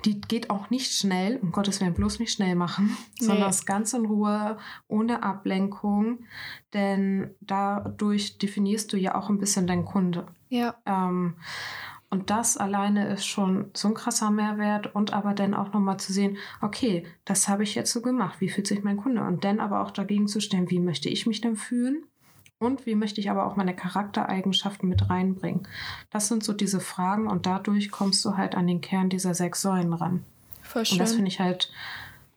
die 0.05 0.21
geht 0.21 0.49
auch 0.49 0.69
nicht 0.69 0.91
schnell, 0.93 1.37
um 1.37 1.51
Gottes 1.51 1.81
Willen 1.81 1.93
bloß 1.93 2.19
nicht 2.19 2.31
schnell 2.31 2.55
machen, 2.55 2.95
nee. 3.19 3.25
sondern 3.25 3.47
das 3.47 3.65
ganz 3.65 3.93
in 3.93 4.05
Ruhe, 4.05 4.57
ohne 4.87 5.23
Ablenkung, 5.23 6.19
denn 6.73 7.31
dadurch 7.41 8.37
definierst 8.37 8.91
du 8.93 8.97
ja 8.97 9.15
auch 9.15 9.29
ein 9.29 9.39
bisschen 9.39 9.67
deinen 9.67 9.85
Kunde. 9.85 10.27
Ja. 10.49 10.75
Ähm, 10.85 11.35
und 12.09 12.29
das 12.29 12.55
alleine 12.55 13.09
ist 13.09 13.25
schon 13.25 13.69
so 13.73 13.89
ein 13.89 13.93
krasser 13.93 14.31
Mehrwert 14.31 14.95
und 14.95 15.11
aber 15.11 15.33
dann 15.33 15.53
auch 15.53 15.73
nochmal 15.73 15.99
zu 15.99 16.13
sehen, 16.13 16.37
okay, 16.61 17.05
das 17.25 17.49
habe 17.49 17.63
ich 17.63 17.75
jetzt 17.75 17.91
so 17.91 18.01
gemacht, 18.01 18.39
wie 18.39 18.49
fühlt 18.49 18.67
sich 18.67 18.83
mein 18.83 18.97
Kunde? 18.97 19.23
Und 19.23 19.43
dann 19.43 19.59
aber 19.59 19.81
auch 19.81 19.91
dagegen 19.91 20.27
zu 20.27 20.39
stellen, 20.39 20.69
wie 20.69 20.79
möchte 20.79 21.09
ich 21.09 21.27
mich 21.27 21.41
denn 21.41 21.57
fühlen? 21.57 22.05
Und 22.59 22.85
wie 22.85 22.95
möchte 22.95 23.21
ich 23.21 23.29
aber 23.29 23.45
auch 23.45 23.55
meine 23.55 23.75
Charaktereigenschaften 23.75 24.89
mit 24.89 25.09
reinbringen? 25.09 25.67
Das 26.09 26.27
sind 26.27 26.43
so 26.43 26.53
diese 26.53 26.79
Fragen 26.79 27.27
und 27.27 27.45
dadurch 27.45 27.91
kommst 27.91 28.25
du 28.25 28.35
halt 28.35 28.55
an 28.55 28.65
den 28.65 28.81
Kern 28.81 29.09
dieser 29.09 29.35
sechs 29.35 29.61
Säulen 29.61 29.93
ran. 29.93 30.23
Voll 30.63 30.85
schön. 30.85 30.95
Und 30.95 30.99
das 30.99 31.13
finde 31.13 31.29
ich 31.29 31.39
halt 31.39 31.71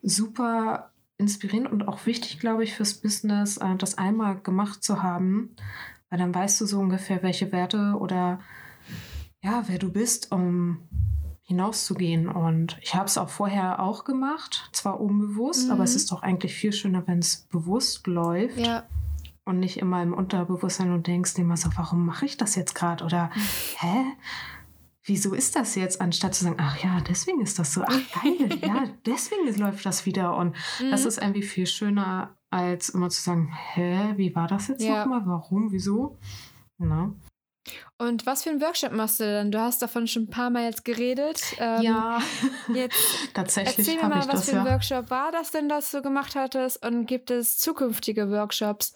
super 0.03 0.91
inspirierend 1.17 1.71
und 1.71 1.89
auch 1.89 2.07
wichtig, 2.07 2.39
glaube 2.39 2.65
ich, 2.65 2.75
fürs 2.75 2.95
Business, 2.95 3.57
äh, 3.59 3.77
das 3.77 3.99
einmal 3.99 4.41
gemacht 4.41 4.83
zu 4.83 5.03
haben, 5.03 5.55
weil 6.09 6.19
dann 6.19 6.35
weißt 6.35 6.61
du 6.61 6.67
so 6.67 6.81
ungefähr, 6.81 7.23
welche 7.23 7.53
Werte 7.53 7.97
oder 7.99 8.41
ja, 9.43 9.65
wer 9.69 9.79
du 9.79 9.91
bist, 9.91 10.33
um 10.33 10.89
hinauszugehen. 11.43 12.29
Und 12.29 12.79
ich 12.81 12.95
habe 12.95 13.07
es 13.07 13.19
auch 13.19 13.29
vorher 13.29 13.81
auch 13.81 14.05
gemacht, 14.05 14.69
zwar 14.73 15.01
unbewusst, 15.01 15.67
mhm. 15.67 15.73
aber 15.73 15.85
es 15.85 15.95
ist 15.95 16.13
doch 16.13 16.23
eigentlich 16.23 16.55
viel 16.55 16.73
schöner, 16.73 17.07
wenn 17.07 17.19
es 17.19 17.49
bewusst 17.51 18.07
läuft. 18.07 18.59
Ja. 18.59 18.85
Und 19.51 19.59
nicht 19.59 19.79
immer 19.79 20.01
im 20.01 20.15
Unterbewusstsein 20.15 20.93
und 20.93 21.09
denkst 21.09 21.37
immer 21.37 21.57
so, 21.57 21.71
warum 21.77 22.07
mache 22.07 22.25
ich 22.25 22.37
das 22.37 22.55
jetzt 22.55 22.77
gerade? 22.77 23.05
Oder 23.05 23.31
hä? 23.79 24.05
Wieso 25.03 25.35
ist 25.35 25.57
das 25.57 25.75
jetzt? 25.75 26.01
Anstatt 26.01 26.37
zu 26.37 26.45
sagen, 26.45 26.57
ach 26.61 26.81
ja, 26.85 27.01
deswegen 27.01 27.41
ist 27.41 27.59
das 27.59 27.75
so, 27.75 27.83
ach 27.83 28.23
geil, 28.23 28.49
ja, 28.63 28.85
deswegen 29.07 29.53
läuft 29.59 29.85
das 29.85 30.07
wieder. 30.07 30.37
Und 30.37 30.55
mhm. 30.81 30.93
das 30.93 31.05
ist 31.05 31.19
irgendwie 31.19 31.43
viel 31.43 31.67
schöner, 31.67 32.37
als 32.51 32.91
immer 32.91 33.11
zu 33.11 33.21
sagen, 33.21 33.53
hä, 33.75 34.13
wie 34.17 34.37
war 34.37 34.47
das 34.47 34.69
jetzt 34.69 34.85
ja. 34.85 35.01
nochmal? 35.01 35.23
Warum? 35.27 35.73
Wieso? 35.73 36.17
Na? 36.79 37.13
Und 37.99 38.27
was 38.27 38.45
für 38.45 38.51
einen 38.51 38.61
Workshop 38.61 38.93
machst 38.93 39.19
du 39.19 39.25
denn? 39.25 39.51
Du 39.51 39.61
hast 39.61 39.83
davon 39.83 40.07
schon 40.07 40.25
ein 40.25 40.31
paar 40.31 40.51
Mal 40.51 40.63
jetzt 40.63 40.85
geredet. 40.85 41.43
Ähm, 41.59 41.83
ja, 41.83 42.21
jetzt 42.73 42.97
tatsächlich. 43.35 43.89
Erzähl 43.89 44.01
mir 44.01 44.09
mal, 44.09 44.19
was 44.19 44.27
das, 44.29 44.51
für 44.51 44.61
ein 44.61 44.65
ja. 44.65 44.73
Workshop 44.73 45.11
war 45.11 45.33
das 45.33 45.51
denn, 45.51 45.69
das 45.69 45.91
du 45.91 46.03
gemacht 46.03 46.37
hattest? 46.37 46.87
Und 46.87 47.07
gibt 47.07 47.33
es 47.33 47.59
zukünftige 47.59 48.31
Workshops? 48.31 48.95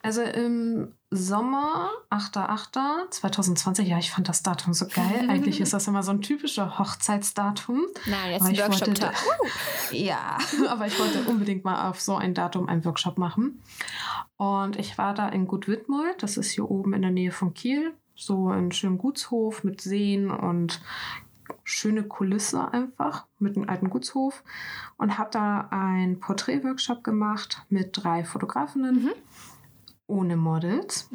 Also 0.00 0.22
im 0.22 0.94
Sommer, 1.10 1.90
8.8.2020, 2.10 3.82
ja, 3.82 3.98
ich 3.98 4.10
fand 4.10 4.28
das 4.28 4.42
Datum 4.42 4.72
so 4.72 4.86
geil. 4.86 5.26
Eigentlich 5.28 5.60
ist 5.60 5.74
das 5.74 5.86
immer 5.86 6.02
so 6.02 6.10
ein 6.10 6.22
typischer 6.22 6.78
Hochzeitsdatum. 6.78 7.82
Nein, 8.06 8.32
jetzt 8.32 8.46
ein 8.46 8.56
Workshop-Tag. 8.56 9.14
ja, 9.90 10.38
aber 10.68 10.86
ich 10.86 10.98
wollte 10.98 11.22
unbedingt 11.28 11.64
mal 11.64 11.90
auf 11.90 12.00
so 12.00 12.16
ein 12.16 12.32
Datum 12.32 12.68
einen 12.68 12.84
Workshop 12.84 13.18
machen. 13.18 13.62
Und 14.38 14.76
ich 14.76 14.96
war 14.96 15.12
da 15.12 15.28
in 15.28 15.46
Gut 15.46 15.68
Wittmold, 15.68 16.22
das 16.22 16.36
ist 16.36 16.50
hier 16.50 16.70
oben 16.70 16.94
in 16.94 17.02
der 17.02 17.10
Nähe 17.10 17.30
von 17.30 17.52
Kiel. 17.52 17.92
So 18.14 18.48
ein 18.48 18.72
schönen 18.72 18.98
Gutshof 18.98 19.64
mit 19.64 19.80
Seen 19.80 20.30
und 20.30 20.80
schöne 21.64 22.04
Kulisse 22.04 22.72
einfach 22.72 23.26
mit 23.38 23.56
einem 23.56 23.68
alten 23.68 23.90
Gutshof 23.90 24.42
und 24.96 25.18
habe 25.18 25.30
da 25.30 25.68
einen 25.70 26.18
Porträtworkshop 26.20 27.04
gemacht 27.04 27.62
mit 27.68 27.90
drei 27.92 28.24
Fotografinnen. 28.24 29.04
Mhm 29.04 29.12
ohne 30.12 30.36
Models. 30.36 31.08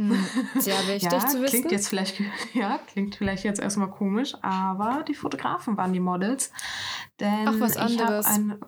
Sehr 0.56 0.76
wichtig 0.88 1.04
ja, 1.12 1.20
zu 1.20 1.42
wissen. 1.42 1.60
Klingt 1.60 1.72
jetzt 1.72 1.88
vielleicht, 1.88 2.20
ja, 2.54 2.80
klingt 2.92 3.16
vielleicht 3.16 3.44
jetzt 3.44 3.62
erstmal 3.62 3.92
komisch, 3.92 4.34
aber 4.42 5.04
die 5.08 5.14
Fotografen 5.14 5.78
waren 5.78 5.94
die 5.94 6.00
Models. 6.00 6.52
Denn 7.20 7.48
Ach, 7.48 7.60
was 7.60 7.78
anderes. 7.78 8.26
Ein, 8.26 8.60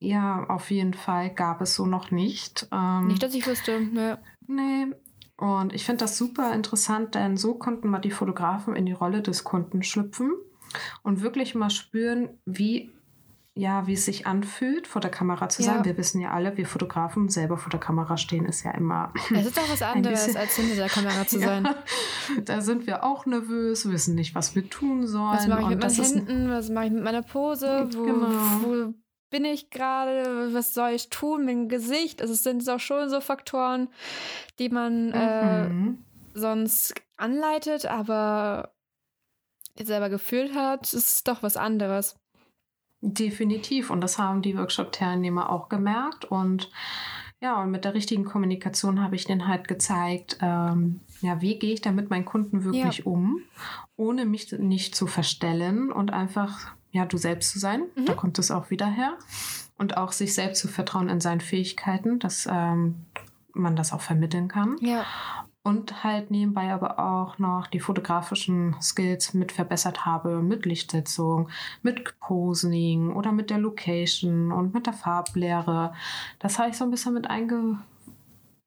ja, 0.00 0.44
auf 0.48 0.72
jeden 0.72 0.94
Fall 0.94 1.30
gab 1.32 1.60
es 1.60 1.76
so 1.76 1.86
noch 1.86 2.10
nicht. 2.10 2.66
Ähm, 2.72 3.06
nicht, 3.06 3.22
dass 3.22 3.34
ich 3.34 3.46
wüsste. 3.46 3.80
Ja. 3.94 4.18
Nee. 4.48 4.88
Und 5.36 5.72
ich 5.72 5.84
finde 5.84 6.00
das 6.00 6.18
super 6.18 6.52
interessant, 6.52 7.14
denn 7.14 7.36
so 7.36 7.54
konnten 7.54 7.88
mal 7.88 8.00
die 8.00 8.10
Fotografen 8.10 8.74
in 8.74 8.84
die 8.84 8.92
Rolle 8.92 9.22
des 9.22 9.44
Kunden 9.44 9.84
schlüpfen 9.84 10.32
und 11.04 11.22
wirklich 11.22 11.54
mal 11.54 11.70
spüren, 11.70 12.30
wie 12.44 12.90
ja, 13.58 13.88
wie 13.88 13.94
es 13.94 14.04
sich 14.04 14.24
anfühlt, 14.24 14.86
vor 14.86 15.00
der 15.00 15.10
Kamera 15.10 15.48
zu 15.48 15.64
sein. 15.64 15.84
Wir 15.84 15.96
wissen 15.96 16.20
ja 16.20 16.30
alle, 16.30 16.56
wir 16.56 16.64
Fotografen 16.64 17.28
selber 17.28 17.58
vor 17.58 17.70
der 17.70 17.80
Kamera 17.80 18.16
stehen, 18.16 18.44
ist 18.44 18.62
ja 18.62 18.70
immer. 18.70 19.12
Es 19.34 19.46
ist 19.46 19.58
auch 19.58 19.68
was 19.68 19.82
anderes, 19.96 20.36
als 20.36 20.54
hinter 20.54 20.76
der 20.76 20.88
Kamera 20.88 21.26
zu 21.26 21.38
sein. 21.40 21.64
Ja, 21.64 21.74
da 22.44 22.60
sind 22.60 22.86
wir 22.86 23.02
auch 23.02 23.26
nervös, 23.26 23.90
wissen 23.90 24.14
nicht, 24.14 24.36
was 24.36 24.54
wir 24.54 24.70
tun 24.70 25.08
sollen. 25.08 25.36
Was 25.36 25.48
mache 25.48 25.62
ich 25.62 25.68
mit 25.70 25.80
meinen 25.80 25.92
Händen, 25.92 26.50
was 26.50 26.70
mache 26.70 26.84
ich 26.86 26.92
mit 26.92 27.02
meiner 27.02 27.22
Pose, 27.22 27.88
wo, 27.94 28.04
genau. 28.04 28.28
wo 28.62 28.94
bin 29.30 29.44
ich 29.44 29.70
gerade, 29.70 30.54
was 30.54 30.72
soll 30.72 30.90
ich 30.90 31.10
tun 31.10 31.44
mit 31.44 31.54
dem 31.54 31.68
Gesicht? 31.68 32.22
Also 32.22 32.34
es 32.34 32.44
sind 32.44 32.66
auch 32.68 32.78
schon 32.78 33.10
so 33.10 33.20
Faktoren, 33.20 33.88
die 34.60 34.68
man 34.68 35.10
äh, 35.10 35.68
mhm. 35.68 35.98
äh, 36.32 36.38
sonst 36.38 36.94
anleitet, 37.16 37.86
aber 37.86 38.72
selber 39.76 40.10
gefühlt 40.10 40.54
hat, 40.54 40.84
es 40.84 40.94
ist 40.94 41.26
doch 41.26 41.42
was 41.42 41.56
anderes. 41.56 42.14
Definitiv. 43.00 43.90
Und 43.90 44.00
das 44.00 44.18
haben 44.18 44.42
die 44.42 44.56
Workshop-Teilnehmer 44.56 45.50
auch 45.50 45.68
gemerkt. 45.68 46.24
Und 46.24 46.70
ja, 47.40 47.62
und 47.62 47.70
mit 47.70 47.84
der 47.84 47.94
richtigen 47.94 48.24
Kommunikation 48.24 49.00
habe 49.00 49.14
ich 49.14 49.24
denen 49.24 49.46
halt 49.46 49.68
gezeigt, 49.68 50.38
ähm, 50.42 51.00
ja, 51.20 51.40
wie 51.40 51.58
gehe 51.58 51.72
ich 51.72 51.80
da 51.80 51.92
mit 51.92 52.10
meinen 52.10 52.24
Kunden 52.24 52.64
wirklich 52.64 52.98
ja. 52.98 53.04
um, 53.04 53.42
ohne 53.96 54.24
mich 54.24 54.50
nicht 54.52 54.96
zu 54.96 55.06
verstellen 55.06 55.92
und 55.92 56.12
einfach, 56.12 56.72
ja, 56.90 57.06
du 57.06 57.16
selbst 57.16 57.52
zu 57.52 57.60
sein. 57.60 57.84
Mhm. 57.94 58.06
Da 58.06 58.14
kommt 58.14 58.38
es 58.38 58.50
auch 58.50 58.70
wieder 58.70 58.86
her. 58.86 59.16
Und 59.76 59.96
auch 59.96 60.10
sich 60.10 60.34
selbst 60.34 60.60
zu 60.60 60.66
vertrauen 60.66 61.08
in 61.08 61.20
seinen 61.20 61.40
Fähigkeiten, 61.40 62.18
dass 62.18 62.48
ähm, 62.50 63.06
man 63.52 63.76
das 63.76 63.92
auch 63.92 64.00
vermitteln 64.00 64.48
kann. 64.48 64.76
Ja 64.80 65.04
und 65.68 66.02
halt 66.02 66.30
nebenbei 66.30 66.72
aber 66.72 66.98
auch 66.98 67.38
noch 67.38 67.66
die 67.66 67.78
fotografischen 67.78 68.74
Skills 68.80 69.34
mit 69.34 69.52
verbessert 69.52 70.06
habe, 70.06 70.40
mit 70.40 70.64
Lichtsetzung, 70.64 71.50
mit 71.82 72.18
Posing 72.20 73.12
oder 73.12 73.32
mit 73.32 73.50
der 73.50 73.58
Location 73.58 74.50
und 74.50 74.72
mit 74.72 74.86
der 74.86 74.94
Farblehre. 74.94 75.92
Das 76.38 76.58
habe 76.58 76.70
ich 76.70 76.78
so 76.78 76.84
ein 76.84 76.90
bisschen 76.90 77.12
mit 77.12 77.28
einge 77.28 77.78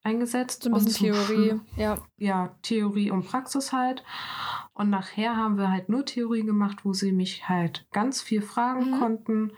eingesetzt. 0.03 0.62
So 0.63 0.70
ein 0.70 0.74
bisschen 0.75 1.12
Theorie, 1.12 1.60
ja. 1.75 1.98
Ja, 2.17 2.55
Theorie 2.62 3.10
und 3.10 3.25
Praxis 3.25 3.74
halt. 3.74 4.03
Und 4.75 4.91
nachher 4.91 5.36
haben 5.36 5.58
wir 5.58 5.72
halt 5.72 5.89
nur 5.89 6.05
Theorie 6.05 6.43
gemacht, 6.43 6.86
wo 6.86 6.93
sie 6.93 7.12
mich 7.12 7.50
halt 7.50 7.88
ganz 7.91 8.22
viel 8.22 8.43
fragen 8.43 8.91
mhm. 8.91 9.00
konnten 9.00 9.51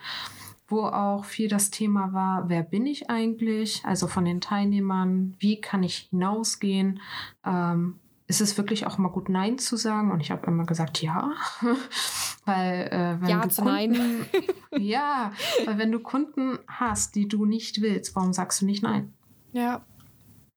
wo 0.73 0.85
auch 0.85 1.23
viel 1.23 1.47
das 1.47 1.69
Thema 1.69 2.13
war, 2.13 2.49
wer 2.49 2.63
bin 2.63 2.85
ich 2.87 3.09
eigentlich? 3.09 3.85
Also 3.85 4.07
von 4.07 4.25
den 4.25 4.41
Teilnehmern, 4.41 5.35
wie 5.39 5.61
kann 5.61 5.83
ich 5.83 6.09
hinausgehen? 6.09 6.99
Ähm, 7.45 7.99
ist 8.27 8.41
es 8.41 8.57
wirklich 8.57 8.87
auch 8.87 8.97
mal 8.97 9.09
gut 9.09 9.29
Nein 9.29 9.59
zu 9.59 9.77
sagen? 9.77 10.11
Und 10.11 10.19
ich 10.19 10.31
habe 10.31 10.47
immer 10.47 10.65
gesagt, 10.65 11.01
ja. 11.01 11.31
weil 12.45 12.87
äh, 12.91 13.21
wenn 13.21 13.29
ja 13.29 13.41
du 13.41 13.49
zu 13.49 13.61
Kunden, 13.61 13.91
Nein. 13.91 14.25
ja, 14.79 15.31
weil 15.65 15.77
wenn 15.77 15.91
du 15.91 15.99
Kunden 15.99 16.57
hast, 16.67 17.15
die 17.15 17.27
du 17.27 17.45
nicht 17.45 17.81
willst, 17.81 18.15
warum 18.15 18.33
sagst 18.33 18.61
du 18.61 18.65
nicht 18.65 18.81
Nein? 18.81 19.13
Ja. 19.51 19.85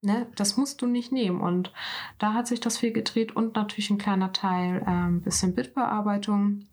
Ne, 0.02 0.26
das 0.36 0.56
musst 0.56 0.80
du 0.80 0.86
nicht 0.86 1.12
nehmen. 1.12 1.40
Und 1.40 1.72
da 2.18 2.32
hat 2.32 2.46
sich 2.46 2.60
das 2.60 2.78
viel 2.78 2.92
gedreht 2.92 3.36
und 3.36 3.56
natürlich 3.56 3.90
ein 3.90 3.98
kleiner 3.98 4.32
Teil 4.32 4.82
ein 4.84 5.18
äh, 5.18 5.20
bisschen 5.20 5.54
Bildbearbeitung. 5.54 6.66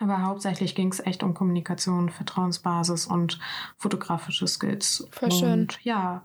Aber 0.00 0.22
hauptsächlich 0.22 0.74
ging 0.74 0.90
es 0.90 1.00
echt 1.00 1.22
um 1.22 1.34
Kommunikation, 1.34 2.08
Vertrauensbasis 2.08 3.06
und 3.06 3.38
fotografische 3.76 4.46
Skills. 4.46 5.06
Voll 5.10 5.30
und, 5.30 5.38
schön. 5.38 5.68
Ja. 5.82 6.22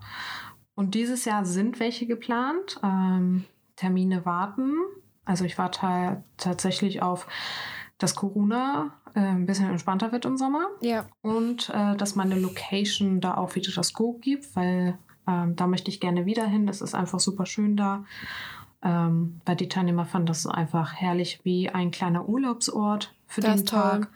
Und 0.74 0.94
dieses 0.94 1.26
Jahr 1.26 1.44
sind 1.44 1.78
welche 1.78 2.06
geplant. 2.06 2.80
Ähm, 2.82 3.44
Termine 3.76 4.24
warten. 4.24 4.74
Also 5.26 5.44
ich 5.44 5.58
warte 5.58 6.24
tatsächlich 6.38 7.02
auf, 7.02 7.28
dass 7.98 8.14
Corona 8.14 8.92
äh, 9.14 9.20
ein 9.20 9.46
bisschen 9.46 9.70
entspannter 9.70 10.12
wird 10.12 10.24
im 10.24 10.36
Sommer. 10.36 10.68
Ja. 10.80 11.06
Und 11.20 11.70
äh, 11.70 11.96
dass 11.96 12.16
meine 12.16 12.38
Location 12.38 13.20
da 13.20 13.36
auch 13.36 13.54
wieder 13.54 13.72
das 13.74 13.92
Go 13.92 14.14
gibt, 14.14 14.56
weil 14.56 14.98
ähm, 15.28 15.56
da 15.56 15.66
möchte 15.66 15.90
ich 15.90 16.00
gerne 16.00 16.24
wieder 16.24 16.46
hin. 16.46 16.66
Das 16.66 16.80
ist 16.80 16.94
einfach 16.94 17.20
super 17.20 17.46
schön 17.46 17.76
da. 17.76 18.04
Ähm, 18.82 19.40
weil 19.44 19.56
die 19.56 19.68
Teilnehmer 19.68 20.04
fanden 20.04 20.26
das 20.26 20.46
einfach 20.46 20.94
herrlich 20.94 21.40
wie 21.44 21.68
ein 21.70 21.90
kleiner 21.90 22.28
Urlaubsort 22.28 23.14
für 23.26 23.40
das 23.40 23.56
den 23.56 23.66
Tag. 23.66 24.08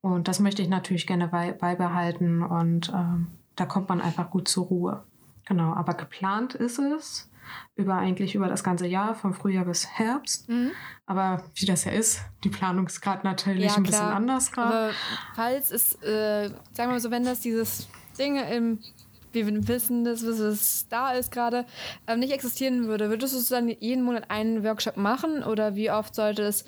Und 0.00 0.28
das 0.28 0.40
möchte 0.40 0.62
ich 0.62 0.68
natürlich 0.68 1.06
gerne 1.06 1.28
beibehalten 1.28 2.42
und 2.42 2.90
ähm, 2.94 3.28
da 3.56 3.66
kommt 3.66 3.88
man 3.88 4.00
einfach 4.00 4.30
gut 4.30 4.48
zur 4.48 4.66
Ruhe. 4.66 5.04
Genau, 5.46 5.72
aber 5.74 5.94
geplant 5.94 6.54
ist 6.54 6.78
es 6.78 7.28
über 7.74 7.96
eigentlich 7.96 8.34
über 8.34 8.48
das 8.48 8.64
ganze 8.64 8.86
Jahr, 8.86 9.14
vom 9.14 9.34
Frühjahr 9.34 9.64
bis 9.64 9.86
Herbst. 9.86 10.48
Mhm. 10.48 10.70
Aber 11.06 11.42
wie 11.54 11.66
das 11.66 11.84
ja 11.84 11.92
ist, 11.92 12.20
die 12.44 12.48
Planung 12.48 12.86
ist 12.86 13.00
gerade 13.00 13.26
natürlich 13.26 13.66
ja, 13.66 13.76
ein 13.76 13.82
bisschen 13.82 14.04
anders 14.04 14.52
gerade. 14.52 14.92
Falls 15.34 15.70
es, 15.70 15.94
äh, 16.02 16.48
sagen 16.48 16.58
wir 16.76 16.86
mal 16.88 17.00
so, 17.00 17.10
wenn 17.10 17.24
das 17.24 17.40
dieses 17.40 17.88
Ding 18.18 18.36
im 18.36 18.78
wir 19.34 19.68
wissen, 19.68 20.04
dass 20.04 20.22
es 20.22 20.88
da 20.88 21.12
ist 21.12 21.32
gerade, 21.32 21.66
ähm, 22.06 22.20
nicht 22.20 22.32
existieren 22.32 22.86
würde, 22.86 23.10
würdest 23.10 23.34
du 23.34 23.54
dann 23.54 23.68
jeden 23.68 24.02
Monat 24.02 24.30
einen 24.30 24.64
Workshop 24.64 24.96
machen 24.96 25.42
oder 25.42 25.74
wie 25.74 25.90
oft 25.90 26.14
sollte 26.14 26.42
es 26.42 26.64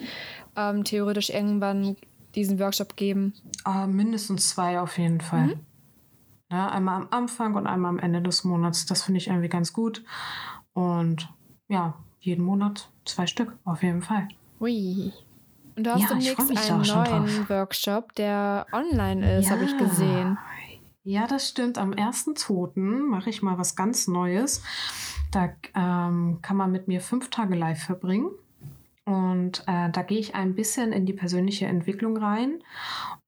ähm, 0.56 0.84
theoretisch 0.84 1.30
irgendwann 1.30 1.96
diesen 2.34 2.58
Workshop 2.58 2.96
geben? 2.96 3.34
Uh, 3.66 3.86
mindestens 3.86 4.50
zwei 4.50 4.80
auf 4.80 4.98
jeden 4.98 5.20
Fall. 5.20 5.46
Mhm. 5.46 5.60
Ja, 6.50 6.68
einmal 6.68 7.02
am 7.02 7.08
Anfang 7.10 7.54
und 7.54 7.66
einmal 7.66 7.88
am 7.90 7.98
Ende 7.98 8.22
des 8.22 8.44
Monats. 8.44 8.86
Das 8.86 9.02
finde 9.02 9.18
ich 9.18 9.28
irgendwie 9.28 9.48
ganz 9.48 9.72
gut. 9.72 10.04
Und 10.72 11.28
ja, 11.68 11.94
jeden 12.20 12.44
Monat 12.44 12.88
zwei 13.04 13.26
Stück 13.26 13.56
auf 13.64 13.82
jeden 13.82 14.02
Fall. 14.02 14.28
Ui. 14.60 15.12
Und 15.76 15.84
du 15.84 15.92
hast 15.92 16.02
ja, 16.02 16.08
demnächst 16.08 16.70
einen 16.70 16.82
neuen 16.82 17.48
Workshop, 17.48 18.14
der 18.14 18.66
online 18.72 19.38
ist, 19.38 19.46
ja. 19.46 19.52
habe 19.52 19.64
ich 19.64 19.76
gesehen. 19.76 20.38
Ja, 21.06 21.26
das 21.26 21.50
stimmt. 21.50 21.76
Am 21.76 21.92
1.2. 21.92 22.80
mache 22.80 23.28
ich 23.28 23.42
mal 23.42 23.58
was 23.58 23.76
ganz 23.76 24.08
Neues. 24.08 24.62
Da 25.30 25.52
ähm, 25.74 26.38
kann 26.40 26.56
man 26.56 26.72
mit 26.72 26.88
mir 26.88 27.02
fünf 27.02 27.28
Tage 27.28 27.54
live 27.54 27.82
verbringen. 27.82 28.30
Und 29.04 29.64
äh, 29.66 29.90
da 29.90 30.02
gehe 30.02 30.18
ich 30.18 30.34
ein 30.34 30.54
bisschen 30.54 30.92
in 30.92 31.04
die 31.04 31.12
persönliche 31.12 31.66
Entwicklung 31.66 32.16
rein, 32.16 32.62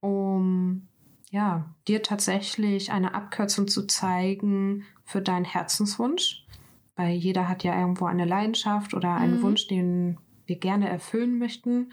um 0.00 0.88
ja, 1.30 1.66
dir 1.86 2.02
tatsächlich 2.02 2.92
eine 2.92 3.14
Abkürzung 3.14 3.68
zu 3.68 3.86
zeigen 3.86 4.84
für 5.04 5.20
deinen 5.20 5.44
Herzenswunsch. 5.44 6.46
Weil 6.94 7.14
jeder 7.14 7.46
hat 7.46 7.62
ja 7.62 7.78
irgendwo 7.78 8.06
eine 8.06 8.24
Leidenschaft 8.24 8.94
oder 8.94 9.14
einen 9.14 9.38
mhm. 9.38 9.42
Wunsch, 9.42 9.68
den 9.68 10.16
wir 10.46 10.56
gerne 10.56 10.88
erfüllen 10.88 11.38
möchten. 11.38 11.92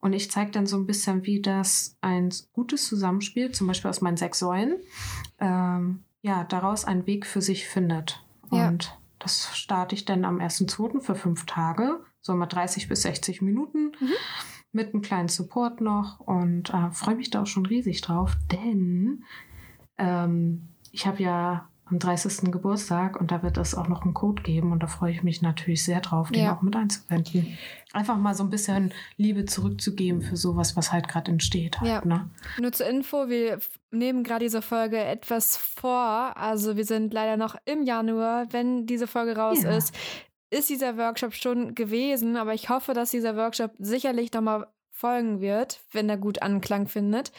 Und 0.00 0.12
ich 0.12 0.30
zeige 0.30 0.52
dann 0.52 0.66
so 0.66 0.76
ein 0.76 0.86
bisschen, 0.86 1.26
wie 1.26 1.42
das 1.42 1.96
ein 2.00 2.30
gutes 2.52 2.86
Zusammenspiel, 2.86 3.52
zum 3.52 3.66
Beispiel 3.66 3.90
aus 3.90 4.00
meinen 4.00 4.16
sechs 4.16 4.38
Säulen, 4.38 4.76
ähm, 5.40 6.04
ja, 6.22 6.44
daraus 6.44 6.84
einen 6.84 7.06
Weg 7.06 7.26
für 7.26 7.40
sich 7.40 7.68
findet. 7.68 8.24
Ja. 8.50 8.68
Und 8.68 8.98
das 9.18 9.56
starte 9.56 9.94
ich 9.94 10.04
dann 10.04 10.24
am 10.24 10.38
1.2. 10.38 11.00
für 11.00 11.14
fünf 11.14 11.46
Tage, 11.46 12.00
so 12.20 12.34
mal 12.34 12.46
30 12.46 12.88
bis 12.88 13.02
60 13.02 13.42
Minuten. 13.42 13.92
Mhm. 14.00 14.12
Mit 14.70 14.92
einem 14.92 15.02
kleinen 15.02 15.28
Support 15.28 15.80
noch 15.80 16.20
und 16.20 16.72
äh, 16.74 16.90
freue 16.90 17.16
mich 17.16 17.30
da 17.30 17.42
auch 17.42 17.46
schon 17.46 17.64
riesig 17.64 18.02
drauf, 18.02 18.36
denn 18.52 19.24
ähm, 19.96 20.68
ich 20.92 21.06
habe 21.06 21.22
ja 21.22 21.68
am 21.90 21.98
30. 21.98 22.50
Geburtstag 22.50 23.20
und 23.20 23.30
da 23.30 23.42
wird 23.42 23.56
es 23.56 23.74
auch 23.74 23.88
noch 23.88 24.02
einen 24.02 24.14
Code 24.14 24.42
geben 24.42 24.72
und 24.72 24.82
da 24.82 24.86
freue 24.86 25.12
ich 25.12 25.22
mich 25.22 25.42
natürlich 25.42 25.84
sehr 25.84 26.00
drauf, 26.00 26.30
den 26.30 26.44
ja. 26.44 26.56
auch 26.56 26.62
mit 26.62 26.76
einzuwenden. 26.76 27.58
Einfach 27.92 28.16
mal 28.16 28.34
so 28.34 28.44
ein 28.44 28.50
bisschen 28.50 28.92
Liebe 29.16 29.46
zurückzugeben 29.46 30.20
für 30.20 30.36
sowas, 30.36 30.76
was 30.76 30.92
halt 30.92 31.08
gerade 31.08 31.30
entsteht. 31.30 31.80
Halt, 31.80 31.90
ja. 31.90 32.04
Ne? 32.04 32.28
Nur 32.60 32.72
zur 32.72 32.86
Info, 32.86 33.28
wir 33.28 33.60
nehmen 33.90 34.24
gerade 34.24 34.44
diese 34.44 34.62
Folge 34.62 34.98
etwas 34.98 35.56
vor. 35.56 36.36
Also 36.36 36.76
wir 36.76 36.84
sind 36.84 37.14
leider 37.14 37.36
noch 37.36 37.56
im 37.64 37.82
Januar, 37.82 38.46
wenn 38.52 38.86
diese 38.86 39.06
Folge 39.06 39.36
raus 39.36 39.62
ja. 39.62 39.76
ist. 39.76 39.94
Ist 40.50 40.70
dieser 40.70 40.96
Workshop 40.96 41.34
schon 41.34 41.74
gewesen, 41.74 42.36
aber 42.36 42.54
ich 42.54 42.70
hoffe, 42.70 42.94
dass 42.94 43.10
dieser 43.10 43.36
Workshop 43.36 43.72
sicherlich 43.78 44.32
nochmal 44.32 44.66
folgen 44.98 45.40
wird, 45.40 45.80
wenn 45.92 46.08
er 46.08 46.16
gut 46.16 46.42
Anklang 46.42 46.88
findet. 46.88 47.30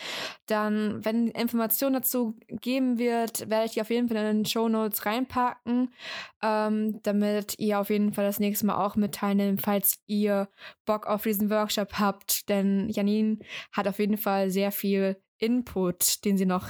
Dann, 0.46 1.04
wenn 1.04 1.28
Informationen 1.28 1.96
dazu 1.96 2.38
geben 2.48 2.98
wird, 2.98 3.50
werde 3.50 3.66
ich 3.66 3.74
die 3.74 3.82
auf 3.82 3.90
jeden 3.90 4.08
Fall 4.08 4.18
in 4.18 4.38
den 4.38 4.46
Show 4.46 4.70
Notes 4.70 5.06
reinpacken, 5.06 5.94
ähm, 6.42 7.02
damit 7.04 7.60
ihr 7.60 7.80
auf 7.80 7.90
jeden 7.90 8.14
Fall 8.14 8.24
das 8.24 8.40
nächste 8.40 8.66
Mal 8.66 8.84
auch 8.84 8.96
mit 8.96 9.16
teilnehmt, 9.16 9.62
falls 9.62 10.00
ihr 10.08 10.48
Bock 10.86 11.06
auf 11.06 11.24
diesen 11.24 11.50
Workshop 11.50 12.00
habt. 12.00 12.48
Denn 12.48 12.88
Janine 12.90 13.40
hat 13.74 13.90
auf 13.90 14.00
jeden 14.00 14.18
Fall 14.18 14.50
sehr 14.50 14.72
viel 14.72 15.22
Input, 15.40 16.26
den 16.26 16.38
sie 16.38 16.46
noch 16.46 16.68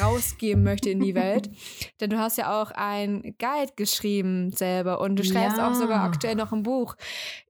rausgeben 0.00 0.62
möchte 0.62 0.90
in 0.90 1.00
die 1.00 1.14
Welt. 1.14 1.50
Denn 2.00 2.10
du 2.10 2.18
hast 2.18 2.36
ja 2.36 2.60
auch 2.60 2.70
ein 2.72 3.34
Guide 3.38 3.72
geschrieben 3.76 4.50
selber 4.50 5.00
und 5.00 5.16
du 5.16 5.24
schreibst 5.24 5.58
ja. 5.58 5.68
auch 5.68 5.74
sogar 5.74 6.02
aktuell 6.02 6.34
noch 6.34 6.52
ein 6.52 6.62
Buch. 6.62 6.96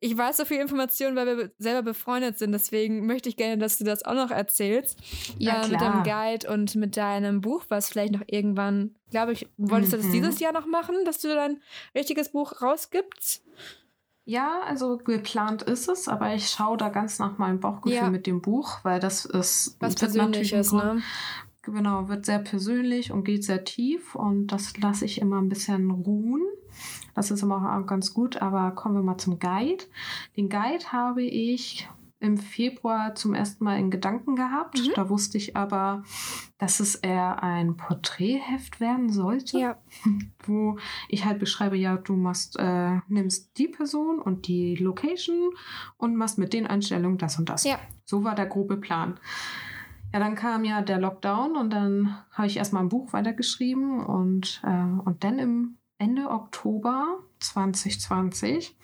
Ich 0.00 0.16
weiß 0.16 0.36
so 0.36 0.44
viel 0.44 0.60
Informationen, 0.60 1.16
weil 1.16 1.36
wir 1.36 1.50
selber 1.58 1.82
befreundet 1.82 2.38
sind, 2.38 2.52
deswegen 2.52 3.06
möchte 3.06 3.28
ich 3.28 3.36
gerne, 3.36 3.58
dass 3.58 3.78
du 3.78 3.84
das 3.84 4.04
auch 4.04 4.14
noch 4.14 4.30
erzählst. 4.30 4.98
Ja, 5.38 5.64
äh, 5.64 5.68
mit 5.68 5.80
deinem 5.80 6.02
Guide 6.02 6.52
und 6.52 6.74
mit 6.76 6.96
deinem 6.96 7.40
Buch, 7.40 7.64
was 7.68 7.88
vielleicht 7.88 8.12
noch 8.12 8.22
irgendwann, 8.26 8.94
glaube 9.10 9.32
ich, 9.32 9.48
wolltest 9.56 9.92
mhm. 9.92 9.96
du 9.96 10.02
das 10.02 10.06
mhm. 10.06 10.12
dieses 10.12 10.40
Jahr 10.40 10.52
noch 10.52 10.66
machen, 10.66 10.96
dass 11.04 11.18
du 11.20 11.28
dein 11.28 11.62
richtiges 11.94 12.30
Buch 12.30 12.60
rausgibst? 12.60 13.42
Ja, 14.28 14.60
also 14.66 14.98
geplant 14.98 15.62
ist 15.62 15.88
es, 15.88 16.06
aber 16.06 16.34
ich 16.34 16.50
schaue 16.50 16.76
da 16.76 16.90
ganz 16.90 17.18
nach 17.18 17.38
meinem 17.38 17.60
Bauchgefühl 17.60 17.96
ja. 17.96 18.10
mit 18.10 18.26
dem 18.26 18.42
Buch, 18.42 18.80
weil 18.82 19.00
das 19.00 19.24
ist 19.24 19.78
was 19.80 19.94
Persönliches, 19.94 20.70
ne? 20.70 21.00
Genau, 21.62 22.10
wird 22.10 22.26
sehr 22.26 22.38
persönlich 22.38 23.10
und 23.10 23.24
geht 23.24 23.42
sehr 23.42 23.64
tief 23.64 24.14
und 24.14 24.48
das 24.48 24.76
lasse 24.76 25.06
ich 25.06 25.22
immer 25.22 25.40
ein 25.40 25.48
bisschen 25.48 25.90
ruhen. 25.90 26.42
Das 27.14 27.30
ist 27.30 27.42
immer 27.42 27.80
auch 27.80 27.86
ganz 27.86 28.12
gut, 28.12 28.42
aber 28.42 28.72
kommen 28.72 28.96
wir 28.96 29.02
mal 29.02 29.16
zum 29.16 29.38
Guide. 29.38 29.84
Den 30.36 30.50
Guide 30.50 30.92
habe 30.92 31.22
ich 31.22 31.88
im 32.20 32.36
Februar 32.36 33.14
zum 33.14 33.34
ersten 33.34 33.64
Mal 33.64 33.78
in 33.78 33.90
Gedanken 33.90 34.34
gehabt. 34.34 34.78
Mhm. 34.78 34.92
Da 34.94 35.08
wusste 35.08 35.38
ich 35.38 35.56
aber, 35.56 36.02
dass 36.58 36.80
es 36.80 36.96
eher 36.96 37.42
ein 37.42 37.76
Porträtheft 37.76 38.80
werden 38.80 39.10
sollte, 39.10 39.58
ja. 39.58 39.76
wo 40.44 40.78
ich 41.08 41.24
halt 41.24 41.38
beschreibe, 41.38 41.76
ja, 41.76 41.96
du 41.96 42.14
machst, 42.14 42.58
äh, 42.58 42.98
nimmst 43.08 43.56
die 43.58 43.68
Person 43.68 44.20
und 44.20 44.48
die 44.48 44.74
Location 44.76 45.50
und 45.96 46.16
machst 46.16 46.38
mit 46.38 46.52
den 46.52 46.66
Einstellungen 46.66 47.18
das 47.18 47.38
und 47.38 47.48
das. 47.48 47.64
Ja. 47.64 47.78
So 48.04 48.24
war 48.24 48.34
der 48.34 48.46
grobe 48.46 48.76
Plan. 48.76 49.18
Ja, 50.12 50.18
dann 50.18 50.34
kam 50.34 50.64
ja 50.64 50.80
der 50.80 50.98
Lockdown 50.98 51.56
und 51.56 51.70
dann 51.70 52.16
habe 52.32 52.46
ich 52.46 52.56
erstmal 52.56 52.82
ein 52.82 52.88
Buch 52.88 53.12
weitergeschrieben 53.12 54.04
und, 54.04 54.62
äh, 54.64 55.00
und 55.04 55.22
dann 55.22 55.38
im 55.38 55.76
Ende 55.98 56.30
Oktober 56.30 57.18
2020 57.40 58.76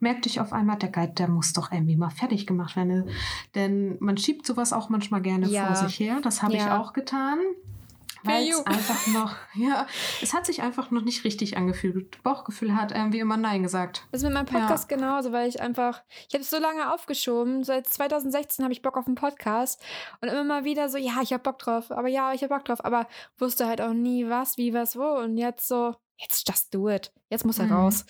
merkte 0.00 0.28
ich 0.28 0.40
auf 0.40 0.52
einmal, 0.52 0.78
der 0.78 0.90
Guide, 0.90 1.12
der 1.12 1.28
muss 1.28 1.52
doch 1.52 1.70
irgendwie 1.72 1.96
mal 1.96 2.10
fertig 2.10 2.46
gemacht 2.46 2.76
werden. 2.76 3.10
Denn 3.54 3.96
man 4.00 4.16
schiebt 4.16 4.46
sowas 4.46 4.72
auch 4.72 4.88
manchmal 4.88 5.22
gerne 5.22 5.46
ja. 5.46 5.66
vor 5.66 5.76
sich 5.76 6.00
her. 6.00 6.20
Das 6.22 6.42
habe 6.42 6.54
ja. 6.54 6.66
ich 6.66 6.72
auch 6.72 6.92
getan. 6.92 7.38
Weil 8.22 8.48
es 8.48 8.66
einfach 8.66 9.06
noch, 9.08 9.36
ja, 9.54 9.86
es 10.22 10.34
hat 10.34 10.46
sich 10.46 10.62
einfach 10.62 10.90
noch 10.90 11.02
nicht 11.02 11.24
richtig 11.24 11.56
angefühlt. 11.56 12.22
Bauchgefühl 12.22 12.76
hat 12.76 12.92
irgendwie 12.92 13.18
immer 13.18 13.36
Nein 13.36 13.62
gesagt. 13.62 14.06
Das 14.12 14.20
ist 14.20 14.24
mit 14.24 14.34
meinem 14.34 14.46
Podcast 14.46 14.90
ja. 14.90 14.96
genauso, 14.96 15.32
weil 15.32 15.48
ich 15.48 15.60
einfach, 15.60 16.02
ich 16.28 16.34
habe 16.34 16.42
es 16.42 16.50
so 16.50 16.58
lange 16.58 16.92
aufgeschoben. 16.92 17.64
Seit 17.64 17.86
2016 17.86 18.64
habe 18.64 18.72
ich 18.72 18.82
Bock 18.82 18.96
auf 18.96 19.06
einen 19.06 19.14
Podcast 19.14 19.82
und 20.20 20.28
immer 20.28 20.44
mal 20.44 20.64
wieder 20.64 20.88
so, 20.88 20.98
ja, 20.98 21.20
ich 21.22 21.32
habe 21.32 21.42
Bock 21.42 21.58
drauf, 21.58 21.90
aber 21.90 22.08
ja, 22.08 22.32
ich 22.32 22.42
habe 22.42 22.54
Bock 22.54 22.64
drauf, 22.64 22.84
aber 22.84 23.06
wusste 23.38 23.66
halt 23.66 23.80
auch 23.80 23.94
nie 23.94 24.28
was, 24.28 24.58
wie, 24.58 24.74
was, 24.74 24.96
wo. 24.96 25.18
Und 25.20 25.38
jetzt 25.38 25.66
so, 25.66 25.96
jetzt 26.20 26.46
just 26.48 26.74
do 26.74 26.88
it. 26.88 27.12
Jetzt 27.28 27.44
muss 27.44 27.58
er 27.58 27.66
mhm. 27.66 27.72
raus. 27.72 28.04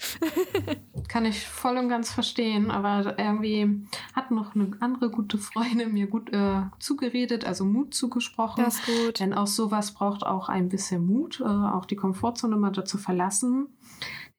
Kann 1.09 1.25
ich 1.25 1.46
voll 1.46 1.77
und 1.77 1.88
ganz 1.88 2.11
verstehen, 2.11 2.70
aber 2.70 3.18
irgendwie 3.18 3.87
hat 4.14 4.31
noch 4.31 4.55
eine 4.55 4.70
andere 4.81 5.11
gute 5.11 5.38
Freundin 5.38 5.92
mir 5.92 6.07
gut 6.07 6.33
äh, 6.33 6.62
zugeredet, 6.79 7.44
also 7.44 7.64
Mut 7.64 7.94
zugesprochen. 7.94 8.64
Das 8.64 8.77
ist 8.77 8.87
gut. 8.87 9.20
Denn 9.20 9.35
auch 9.35 9.46
sowas 9.46 9.92
braucht 9.92 10.25
auch 10.25 10.49
ein 10.49 10.68
bisschen 10.68 11.07
Mut, 11.07 11.40
äh, 11.40 11.44
auch 11.44 11.85
die 11.85 11.96
Komfortzone 11.96 12.57
mal 12.57 12.70
dazu 12.70 12.99
verlassen. 12.99 13.68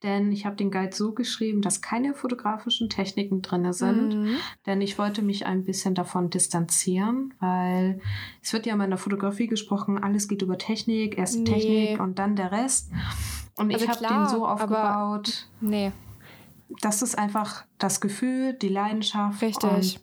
Denn 0.02 0.32
ich 0.32 0.46
habe 0.46 0.56
den 0.56 0.72
Guide 0.72 0.94
so 0.94 1.12
geschrieben, 1.12 1.62
dass 1.62 1.80
keine 1.80 2.14
fotografischen 2.14 2.88
Techniken 2.88 3.40
drin 3.40 3.72
sind. 3.72 4.14
Mhm. 4.14 4.36
Denn 4.66 4.80
ich 4.80 4.98
wollte 4.98 5.22
mich 5.22 5.46
ein 5.46 5.64
bisschen 5.64 5.94
davon 5.94 6.28
distanzieren, 6.28 7.34
weil 7.38 8.00
es 8.42 8.52
wird 8.52 8.66
ja 8.66 8.74
mal 8.74 8.84
in 8.84 8.90
der 8.90 8.98
Fotografie 8.98 9.46
gesprochen, 9.46 10.02
alles 10.02 10.26
geht 10.26 10.42
über 10.42 10.58
Technik, 10.58 11.16
erst 11.16 11.38
nee. 11.38 11.44
Technik 11.44 12.00
und 12.00 12.18
dann 12.18 12.34
der 12.34 12.50
Rest. 12.50 12.90
Und 13.62 13.72
also 13.72 13.84
ich 13.84 13.90
habe 13.90 14.06
den 14.06 14.28
so 14.28 14.46
aufgebaut. 14.46 15.46
nee. 15.60 15.92
Das 16.80 17.02
ist 17.02 17.18
einfach 17.18 17.64
das 17.76 18.00
Gefühl, 18.00 18.54
die 18.54 18.68
Leidenschaft 18.68 19.42
Richtig. 19.42 19.70
und 19.70 20.00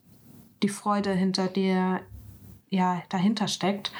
die 0.61 0.69
Freude 0.69 1.11
hinter 1.11 1.47
dir, 1.47 2.01
ja, 2.69 3.01
dahinter 3.09 3.47
steckt. 3.47 3.91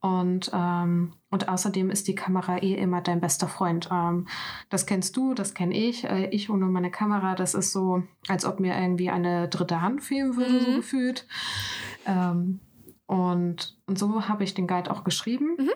Und, 0.00 0.50
ähm, 0.54 1.14
und 1.30 1.48
außerdem 1.48 1.90
ist 1.90 2.06
die 2.06 2.14
Kamera 2.14 2.58
eh 2.58 2.74
immer 2.74 3.00
dein 3.00 3.20
bester 3.20 3.48
Freund. 3.48 3.88
Ähm, 3.92 4.28
das 4.70 4.86
kennst 4.86 5.16
du, 5.16 5.34
das 5.34 5.54
kenne 5.54 5.74
ich. 5.76 6.04
Äh, 6.04 6.28
ich 6.30 6.50
ohne 6.50 6.66
meine 6.66 6.90
Kamera, 6.90 7.34
das 7.34 7.54
ist 7.54 7.72
so, 7.72 8.04
als 8.28 8.44
ob 8.44 8.60
mir 8.60 8.78
irgendwie 8.78 9.10
eine 9.10 9.48
dritte 9.48 9.82
Hand 9.82 10.02
fehlen 10.02 10.36
würde, 10.36 10.52
mhm. 10.52 10.60
so 10.60 10.76
gefühlt. 10.76 11.26
Ähm, 12.06 12.60
und, 13.06 13.76
und 13.86 13.98
so 13.98 14.28
habe 14.28 14.44
ich 14.44 14.54
den 14.54 14.68
Guide 14.68 14.90
auch 14.90 15.02
geschrieben. 15.02 15.56
Mhm. 15.58 15.70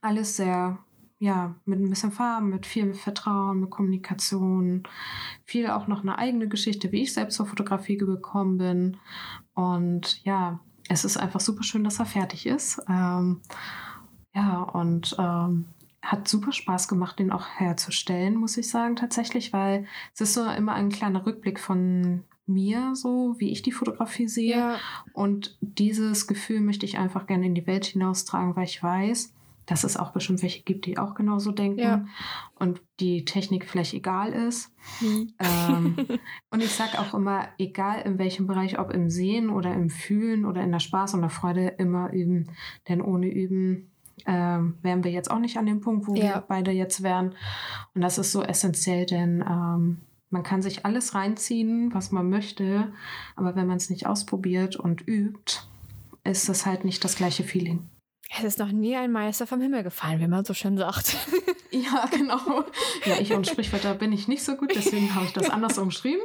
Alles 0.00 0.36
sehr 0.36 0.78
ja, 1.22 1.54
mit 1.66 1.78
ein 1.78 1.88
bisschen 1.88 2.10
Farben, 2.10 2.48
mit 2.48 2.66
viel 2.66 2.94
Vertrauen, 2.94 3.60
mit 3.60 3.70
Kommunikation, 3.70 4.82
viel 5.44 5.68
auch 5.68 5.86
noch 5.86 6.02
eine 6.02 6.18
eigene 6.18 6.48
Geschichte, 6.48 6.90
wie 6.90 7.02
ich 7.02 7.14
selbst 7.14 7.36
zur 7.36 7.46
Fotografie 7.46 7.96
gekommen 7.96 8.58
bin. 8.58 8.96
Und 9.54 10.20
ja, 10.24 10.58
es 10.88 11.04
ist 11.04 11.16
einfach 11.16 11.38
super 11.38 11.62
schön, 11.62 11.84
dass 11.84 12.00
er 12.00 12.06
fertig 12.06 12.44
ist. 12.44 12.82
Ähm, 12.88 13.40
ja, 14.34 14.62
und 14.62 15.14
ähm, 15.16 15.66
hat 16.02 16.26
super 16.26 16.50
Spaß 16.50 16.88
gemacht, 16.88 17.20
den 17.20 17.30
auch 17.30 17.46
herzustellen, 17.46 18.34
muss 18.34 18.56
ich 18.56 18.68
sagen, 18.68 18.96
tatsächlich, 18.96 19.52
weil 19.52 19.86
es 20.14 20.22
ist 20.22 20.34
so 20.34 20.44
immer 20.44 20.72
ein 20.72 20.88
kleiner 20.88 21.24
Rückblick 21.24 21.60
von 21.60 22.24
mir, 22.46 22.96
so 22.96 23.36
wie 23.38 23.52
ich 23.52 23.62
die 23.62 23.70
Fotografie 23.70 24.26
sehe. 24.26 24.56
Ja. 24.56 24.76
Und 25.12 25.56
dieses 25.60 26.26
Gefühl 26.26 26.62
möchte 26.62 26.84
ich 26.84 26.98
einfach 26.98 27.28
gerne 27.28 27.46
in 27.46 27.54
die 27.54 27.68
Welt 27.68 27.84
hinaustragen, 27.84 28.56
weil 28.56 28.64
ich 28.64 28.82
weiß, 28.82 29.32
dass 29.66 29.84
es 29.84 29.96
auch 29.96 30.12
bestimmt 30.12 30.42
welche 30.42 30.62
gibt, 30.62 30.86
die 30.86 30.98
auch 30.98 31.14
genauso 31.14 31.52
denken 31.52 31.80
ja. 31.80 32.04
und 32.56 32.80
die 33.00 33.24
Technik 33.24 33.68
vielleicht 33.68 33.94
egal 33.94 34.32
ist. 34.32 34.74
Mhm. 35.00 35.32
Ähm, 35.38 35.96
und 36.50 36.62
ich 36.62 36.72
sage 36.72 36.98
auch 36.98 37.14
immer, 37.14 37.48
egal 37.58 38.02
in 38.02 38.18
welchem 38.18 38.46
Bereich, 38.46 38.78
ob 38.78 38.92
im 38.92 39.08
Sehen 39.10 39.50
oder 39.50 39.72
im 39.72 39.90
Fühlen 39.90 40.44
oder 40.44 40.62
in 40.62 40.72
der 40.72 40.80
Spaß 40.80 41.14
und 41.14 41.20
der 41.20 41.30
Freude, 41.30 41.68
immer 41.78 42.12
üben. 42.12 42.50
Denn 42.88 43.00
ohne 43.00 43.28
Üben 43.28 43.92
ähm, 44.26 44.74
wären 44.82 45.04
wir 45.04 45.10
jetzt 45.10 45.30
auch 45.30 45.38
nicht 45.38 45.56
an 45.56 45.66
dem 45.66 45.80
Punkt, 45.80 46.06
wo 46.06 46.14
ja. 46.14 46.22
wir 46.22 46.44
beide 46.46 46.70
jetzt 46.70 47.02
wären. 47.02 47.34
Und 47.94 48.02
das 48.02 48.18
ist 48.18 48.32
so 48.32 48.42
essentiell, 48.42 49.06
denn 49.06 49.44
ähm, 49.48 50.00
man 50.30 50.42
kann 50.42 50.62
sich 50.62 50.86
alles 50.86 51.14
reinziehen, 51.14 51.92
was 51.92 52.10
man 52.10 52.30
möchte, 52.30 52.92
aber 53.36 53.54
wenn 53.54 53.66
man 53.66 53.76
es 53.76 53.90
nicht 53.90 54.06
ausprobiert 54.06 54.76
und 54.76 55.06
übt, 55.06 55.60
ist 56.24 56.48
das 56.48 56.64
halt 56.64 56.84
nicht 56.84 57.04
das 57.04 57.16
gleiche 57.16 57.44
Feeling. 57.44 57.88
Es 58.38 58.44
ist 58.44 58.58
noch 58.58 58.72
nie 58.72 58.96
ein 58.96 59.12
Meister 59.12 59.46
vom 59.46 59.60
Himmel 59.60 59.82
gefallen, 59.82 60.20
wie 60.20 60.26
man 60.26 60.44
so 60.44 60.54
schön 60.54 60.76
sagt. 60.76 61.16
Ja, 61.74 62.04
genau. 62.10 62.66
Ja, 63.06 63.18
ich 63.18 63.32
und 63.32 63.46
Sprichwörter 63.46 63.94
bin 63.94 64.12
ich 64.12 64.28
nicht 64.28 64.44
so 64.44 64.56
gut, 64.56 64.74
deswegen 64.74 65.14
habe 65.14 65.24
ich 65.24 65.32
das 65.32 65.48
anders 65.48 65.78
umschrieben. 65.78 66.22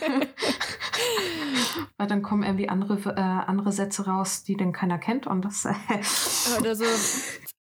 Weil 1.98 2.06
dann 2.06 2.22
kommen 2.22 2.42
irgendwie 2.42 2.70
andere, 2.70 2.94
äh, 3.14 3.20
andere 3.20 3.70
Sätze 3.70 4.06
raus, 4.06 4.44
die 4.44 4.56
denn 4.56 4.72
keiner 4.72 4.98
kennt 4.98 5.26
und 5.26 5.44
das. 5.44 5.66
Äh 5.66 6.58
Oder 6.58 6.74
so 6.74 6.86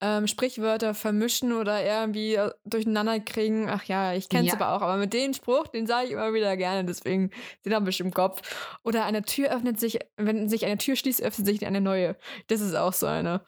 ähm, 0.02 0.28
Sprichwörter 0.28 0.96
vermischen 0.96 1.54
oder 1.54 1.84
irgendwie 1.86 2.34
äh, 2.34 2.52
durcheinander 2.66 3.20
kriegen. 3.20 3.70
Ach 3.70 3.84
ja, 3.84 4.14
ich 4.14 4.30
kenne 4.30 4.48
es 4.48 4.54
ja. 4.54 4.60
aber 4.60 4.74
auch. 4.74 4.82
Aber 4.82 4.98
mit 4.98 5.14
dem 5.14 5.34
Spruch, 5.34 5.68
den 5.68 5.86
sage 5.86 6.08
ich 6.08 6.14
immer 6.14 6.34
wieder 6.34 6.58
gerne, 6.58 6.84
deswegen 6.84 7.30
den 7.64 7.76
habe 7.76 7.90
ich 7.92 8.00
im 8.00 8.12
Kopf. 8.12 8.42
Oder 8.84 9.06
eine 9.06 9.22
Tür 9.22 9.52
öffnet 9.52 9.80
sich, 9.80 10.00
wenn 10.18 10.50
sich 10.50 10.66
eine 10.66 10.80
Tür 10.80 10.96
schließt, 10.96 11.22
öffnet 11.22 11.46
sich 11.46 11.66
eine 11.68 11.82
neue. 11.82 12.18
Das 12.48 12.62
ist 12.62 12.76
auch 12.76 12.94
so 12.94 13.06
eine. 13.06 13.42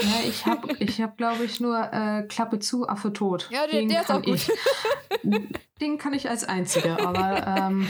Ja, 0.00 0.26
ich 0.26 0.46
habe, 0.46 0.72
ich 0.78 1.02
hab, 1.02 1.18
glaube 1.18 1.44
ich, 1.44 1.60
nur 1.60 1.78
äh, 1.92 2.22
Klappe 2.22 2.58
zu, 2.58 2.88
Affe 2.88 3.12
tot. 3.12 3.48
Ja, 3.50 3.66
der, 3.66 3.84
der 3.84 4.00
ist 4.00 4.10
auch 4.10 4.22
gut. 4.22 4.34
Ich, 4.34 4.50
den 5.80 5.98
kann 5.98 6.14
ich 6.14 6.30
als 6.30 6.44
einziger, 6.44 6.98
aber 7.06 7.46
ähm, 7.46 7.88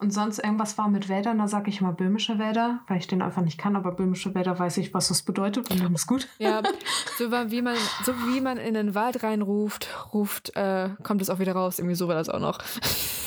und 0.00 0.12
sonst 0.12 0.38
irgendwas 0.38 0.78
war 0.78 0.88
mit 0.88 1.10
Wäldern, 1.10 1.38
da 1.38 1.46
sage 1.46 1.68
ich 1.68 1.82
mal 1.82 1.92
böhmische 1.92 2.38
Wälder, 2.38 2.80
weil 2.88 2.96
ich 2.96 3.06
den 3.06 3.20
einfach 3.20 3.42
nicht 3.42 3.58
kann, 3.58 3.76
aber 3.76 3.92
böhmische 3.92 4.34
Wälder 4.34 4.58
weiß 4.58 4.78
ich, 4.78 4.94
was 4.94 5.08
das 5.08 5.22
bedeutet 5.22 5.70
und 5.70 5.78
dann 5.78 5.94
ist 5.94 6.06
gut. 6.06 6.26
Ja, 6.38 6.62
so 7.18 7.30
wie 7.30 7.60
man, 7.60 7.76
so 8.02 8.14
wie 8.26 8.40
man 8.40 8.56
in 8.56 8.72
den 8.72 8.94
Wald 8.94 9.22
reinruft, 9.22 9.88
ruft, 10.14 10.56
äh, 10.56 10.88
kommt 11.02 11.20
es 11.20 11.28
auch 11.28 11.38
wieder 11.38 11.52
raus. 11.52 11.78
Irgendwie 11.78 11.96
so 11.96 12.08
war 12.08 12.14
das 12.14 12.30
auch 12.30 12.40
noch. 12.40 12.58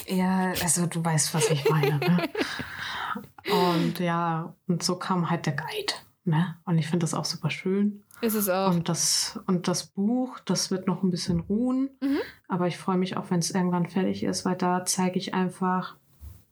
Ja, 0.07 0.51
also 0.63 0.87
du 0.87 1.05
weißt, 1.05 1.35
was 1.35 1.51
ich 1.51 1.69
meine. 1.69 1.99
Ne? 1.99 2.29
Und 3.75 3.99
ja, 3.99 4.55
und 4.67 4.81
so 4.81 4.95
kam 4.95 5.29
halt 5.29 5.45
der 5.45 5.53
Guide. 5.53 5.93
Ne? 6.25 6.55
Und 6.65 6.77
ich 6.77 6.87
finde 6.87 7.03
das 7.03 7.13
auch 7.13 7.25
super 7.25 7.49
schön. 7.49 8.03
Ist 8.21 8.35
es 8.35 8.47
auch. 8.47 8.73
Und 8.73 8.87
das, 8.87 9.39
und 9.47 9.67
das 9.67 9.87
Buch, 9.87 10.39
das 10.39 10.71
wird 10.71 10.87
noch 10.87 11.03
ein 11.03 11.11
bisschen 11.11 11.41
ruhen. 11.41 11.89
Mhm. 12.01 12.19
Aber 12.47 12.67
ich 12.67 12.77
freue 12.77 12.97
mich 12.97 13.17
auch, 13.17 13.29
wenn 13.29 13.39
es 13.39 13.51
irgendwann 13.51 13.89
fertig 13.89 14.23
ist, 14.23 14.45
weil 14.45 14.55
da 14.55 14.85
zeige 14.85 15.19
ich 15.19 15.33
einfach, 15.33 15.97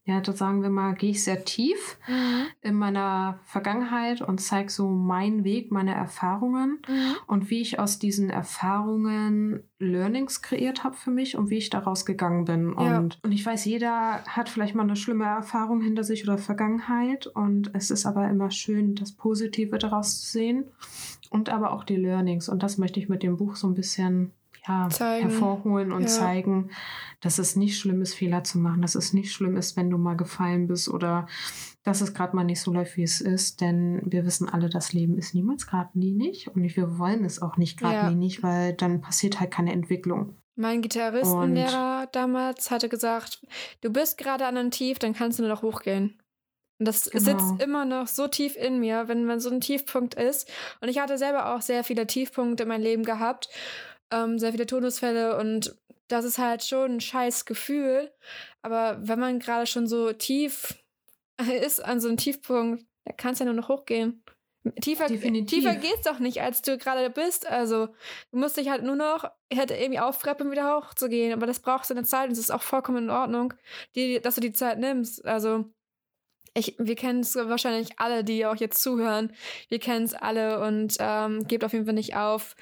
ja, 0.03 0.19
da 0.19 0.33
sagen 0.33 0.63
wir 0.63 0.71
mal, 0.71 0.95
gehe 0.95 1.11
ich 1.11 1.23
sehr 1.23 1.45
tief 1.45 1.99
mhm. 2.07 2.45
in 2.61 2.73
meiner 2.73 3.39
Vergangenheit 3.43 4.21
und 4.21 4.41
zeige 4.41 4.71
so 4.71 4.89
meinen 4.89 5.43
Weg, 5.43 5.71
meine 5.71 5.93
Erfahrungen 5.93 6.81
mhm. 6.87 7.15
und 7.27 7.51
wie 7.51 7.61
ich 7.61 7.77
aus 7.77 7.99
diesen 7.99 8.31
Erfahrungen 8.31 9.63
Learnings 9.77 10.41
kreiert 10.41 10.83
habe 10.83 10.95
für 10.95 11.11
mich 11.11 11.37
und 11.37 11.51
wie 11.51 11.57
ich 11.57 11.69
daraus 11.69 12.05
gegangen 12.05 12.45
bin. 12.45 12.75
Ja. 12.79 12.97
Und, 12.97 13.19
und 13.21 13.31
ich 13.31 13.45
weiß, 13.45 13.65
jeder 13.65 14.23
hat 14.25 14.49
vielleicht 14.49 14.73
mal 14.73 14.83
eine 14.83 14.95
schlimme 14.95 15.25
Erfahrung 15.25 15.81
hinter 15.81 16.03
sich 16.03 16.23
oder 16.23 16.39
Vergangenheit 16.39 17.27
und 17.27 17.69
es 17.75 17.91
ist 17.91 18.07
aber 18.07 18.27
immer 18.27 18.49
schön, 18.49 18.95
das 18.95 19.11
Positive 19.11 19.77
daraus 19.77 20.21
zu 20.21 20.31
sehen 20.31 20.65
und 21.29 21.49
aber 21.49 21.73
auch 21.73 21.83
die 21.83 21.95
Learnings. 21.95 22.49
Und 22.49 22.63
das 22.63 22.79
möchte 22.79 22.99
ich 22.99 23.07
mit 23.07 23.21
dem 23.21 23.37
Buch 23.37 23.55
so 23.55 23.67
ein 23.67 23.75
bisschen 23.75 24.31
ja, 24.67 24.89
hervorholen 24.99 25.91
und 25.91 26.03
ja. 26.03 26.07
zeigen, 26.07 26.71
dass 27.19 27.39
es 27.39 27.55
nicht 27.55 27.77
schlimm 27.77 28.01
ist, 28.01 28.13
Fehler 28.13 28.43
zu 28.43 28.59
machen, 28.59 28.81
dass 28.81 28.95
es 28.95 29.13
nicht 29.13 29.31
schlimm 29.31 29.57
ist, 29.57 29.77
wenn 29.77 29.89
du 29.89 29.97
mal 29.97 30.15
gefallen 30.15 30.67
bist 30.67 30.89
oder 30.89 31.27
dass 31.83 32.01
es 32.01 32.13
gerade 32.13 32.35
mal 32.35 32.43
nicht 32.43 32.61
so 32.61 32.71
läuft, 32.71 32.97
wie 32.97 33.03
es 33.03 33.21
ist. 33.21 33.61
Denn 33.61 34.01
wir 34.05 34.25
wissen 34.25 34.47
alle, 34.47 34.69
das 34.69 34.93
Leben 34.93 35.17
ist 35.17 35.33
niemals 35.33 35.65
geradlinig 35.65 36.49
und 36.53 36.75
wir 36.75 36.99
wollen 36.99 37.25
es 37.25 37.41
auch 37.41 37.57
nicht 37.57 37.79
geradlinig, 37.79 38.37
ja. 38.37 38.43
weil 38.43 38.73
dann 38.73 39.01
passiert 39.01 39.39
halt 39.39 39.51
keine 39.51 39.71
Entwicklung. 39.71 40.35
Mein 40.55 40.81
Gitarristenlehrer 40.81 42.07
damals 42.11 42.69
hatte 42.69 42.89
gesagt, 42.89 43.41
du 43.81 43.89
bist 43.89 44.17
gerade 44.17 44.45
an 44.45 44.57
einem 44.57 44.71
Tief, 44.71 44.99
dann 44.99 45.13
kannst 45.13 45.39
du 45.39 45.43
nur 45.43 45.51
noch 45.51 45.63
hochgehen. 45.63 46.19
Und 46.77 46.87
das 46.87 47.09
genau. 47.09 47.23
sitzt 47.23 47.63
immer 47.63 47.85
noch 47.85 48.07
so 48.07 48.27
tief 48.27 48.55
in 48.55 48.79
mir, 48.79 49.07
wenn 49.07 49.25
man 49.25 49.39
so 49.39 49.49
ein 49.51 49.61
Tiefpunkt 49.61 50.15
ist. 50.15 50.51
Und 50.81 50.89
ich 50.89 50.99
hatte 50.99 51.17
selber 51.17 51.55
auch 51.55 51.61
sehr 51.61 51.83
viele 51.83 52.07
Tiefpunkte 52.07 52.63
in 52.63 52.69
meinem 52.69 52.81
Leben 52.81 53.03
gehabt 53.03 53.49
ähm, 54.11 54.39
sehr 54.39 54.51
viele 54.51 54.65
Todesfälle 54.65 55.37
und 55.37 55.75
das 56.07 56.25
ist 56.25 56.37
halt 56.37 56.63
schon 56.63 56.95
ein 56.95 57.01
scheiß 57.01 57.45
Gefühl. 57.45 58.11
Aber 58.61 58.99
wenn 59.01 59.19
man 59.19 59.39
gerade 59.39 59.65
schon 59.65 59.87
so 59.87 60.11
tief 60.13 60.77
ist 61.61 61.83
an 61.83 61.99
so 61.99 62.07
einem 62.07 62.17
Tiefpunkt, 62.17 62.85
da 63.05 63.13
kann 63.13 63.33
es 63.33 63.39
ja 63.39 63.45
nur 63.45 63.53
noch 63.55 63.69
hochgehen. 63.69 64.23
Tiefer, 64.79 65.07
tiefer 65.07 65.75
geht's 65.75 66.03
doch 66.03 66.19
nicht, 66.19 66.39
als 66.41 66.61
du 66.61 66.77
gerade 66.77 67.09
bist. 67.09 67.47
Also, 67.47 67.87
du 68.31 68.37
musst 68.37 68.57
dich 68.57 68.69
halt 68.69 68.83
nur 68.83 68.95
noch 68.95 69.25
hätte 69.51 69.75
irgendwie 69.75 69.99
aufreppen, 69.99 70.45
um 70.45 70.51
wieder 70.51 70.77
hochzugehen. 70.77 71.33
Aber 71.33 71.47
das 71.47 71.61
braucht 71.61 71.85
seine 71.85 72.03
Zeit 72.03 72.27
und 72.27 72.33
es 72.33 72.39
ist 72.39 72.51
auch 72.51 72.61
vollkommen 72.61 73.05
in 73.05 73.09
Ordnung, 73.09 73.55
die, 73.95 74.21
dass 74.21 74.35
du 74.35 74.41
die 74.41 74.53
Zeit 74.53 74.77
nimmst. 74.77 75.25
Also, 75.25 75.65
ich, 76.53 76.75
wir 76.77 76.95
kennen 76.95 77.21
es 77.21 77.35
wahrscheinlich 77.35 77.99
alle, 77.99 78.23
die 78.23 78.45
auch 78.45 78.55
jetzt 78.55 78.81
zuhören. 78.81 79.31
Wir 79.69 79.79
kennen 79.79 80.05
es 80.05 80.13
alle 80.13 80.65
und 80.65 80.95
ähm, 80.99 81.47
gebt 81.47 81.63
auf 81.63 81.73
jeden 81.73 81.85
Fall 81.85 81.93
nicht 81.93 82.15
auf 82.15 82.55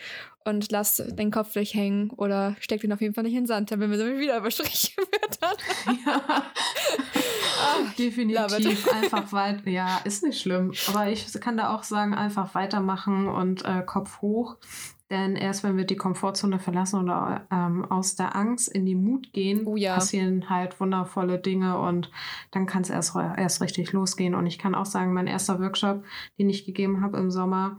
und 0.46 0.72
lasst 0.72 1.04
den 1.18 1.32
Kopf 1.32 1.54
durchhängen 1.54 2.12
oder 2.12 2.56
steckt 2.60 2.84
ihn 2.84 2.94
auf 2.94 3.02
jeden 3.02 3.14
Fall 3.14 3.24
nicht 3.24 3.34
in 3.34 3.42
den 3.42 3.48
Sand, 3.48 3.72
wenn 3.72 3.92
wir 3.92 3.98
so 3.98 4.06
wieder 4.06 4.38
überstrichen 4.38 4.96
wird. 5.12 5.40
Ja. 6.06 6.22
Ach, 7.62 7.94
Definitiv. 7.96 8.88
Einfach 8.92 9.32
weiter. 9.34 9.70
Ja, 9.70 10.00
ist 10.06 10.24
nicht 10.24 10.42
schlimm. 10.42 10.72
Aber 10.88 11.08
ich 11.10 11.32
kann 11.40 11.58
da 11.58 11.76
auch 11.76 11.84
sagen, 11.84 12.14
einfach 12.14 12.56
weitermachen 12.56 13.28
und 13.28 13.66
äh, 13.66 13.82
Kopf 13.86 14.22
hoch. 14.22 14.58
Denn 15.10 15.36
erst 15.36 15.64
wenn 15.64 15.76
wir 15.76 15.86
die 15.86 15.96
Komfortzone 15.96 16.60
verlassen 16.60 17.02
oder 17.02 17.48
ähm, 17.52 17.84
aus 17.86 18.16
der 18.16 18.36
Angst 18.36 18.68
in 18.68 18.86
die 18.86 18.96
Mut 18.96 19.34
gehen, 19.34 19.66
oh 19.66 19.76
ja. 19.76 19.96
passieren 19.96 20.50
halt 20.50 20.80
wundervolle 20.80 21.40
Dinge 21.40 21.80
und 21.80 22.12
dann 22.52 22.68
kann 22.68 22.84
es 22.84 22.90
erst, 22.90 23.16
erst 23.16 23.62
richtig 23.62 23.92
losgehen. 23.92 24.36
Und 24.36 24.46
ich 24.46 24.60
kann 24.60 24.76
auch 24.76 24.86
sagen, 24.86 25.14
mein 25.14 25.28
erster 25.28 25.60
Workshop, 25.60 26.04
den 26.38 26.50
ich 26.50 26.66
gegeben 26.66 27.02
habe 27.02 27.18
im 27.18 27.32
Sommer, 27.32 27.78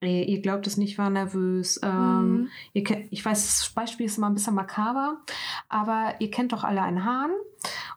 ihr 0.00 0.40
glaubt 0.42 0.66
es 0.66 0.76
nicht, 0.76 0.98
war 0.98 1.10
nervös. 1.10 1.80
Ähm, 1.82 2.30
mhm. 2.30 2.48
ihr 2.72 2.84
kennt, 2.84 3.12
ich 3.12 3.24
weiß, 3.24 3.46
das 3.46 3.70
Beispiel 3.70 4.06
ist 4.06 4.18
immer 4.18 4.28
ein 4.28 4.34
bisschen 4.34 4.54
makaber, 4.54 5.18
aber 5.68 6.14
ihr 6.18 6.30
kennt 6.30 6.52
doch 6.52 6.64
alle 6.64 6.82
einen 6.82 7.04
Hahn. 7.04 7.30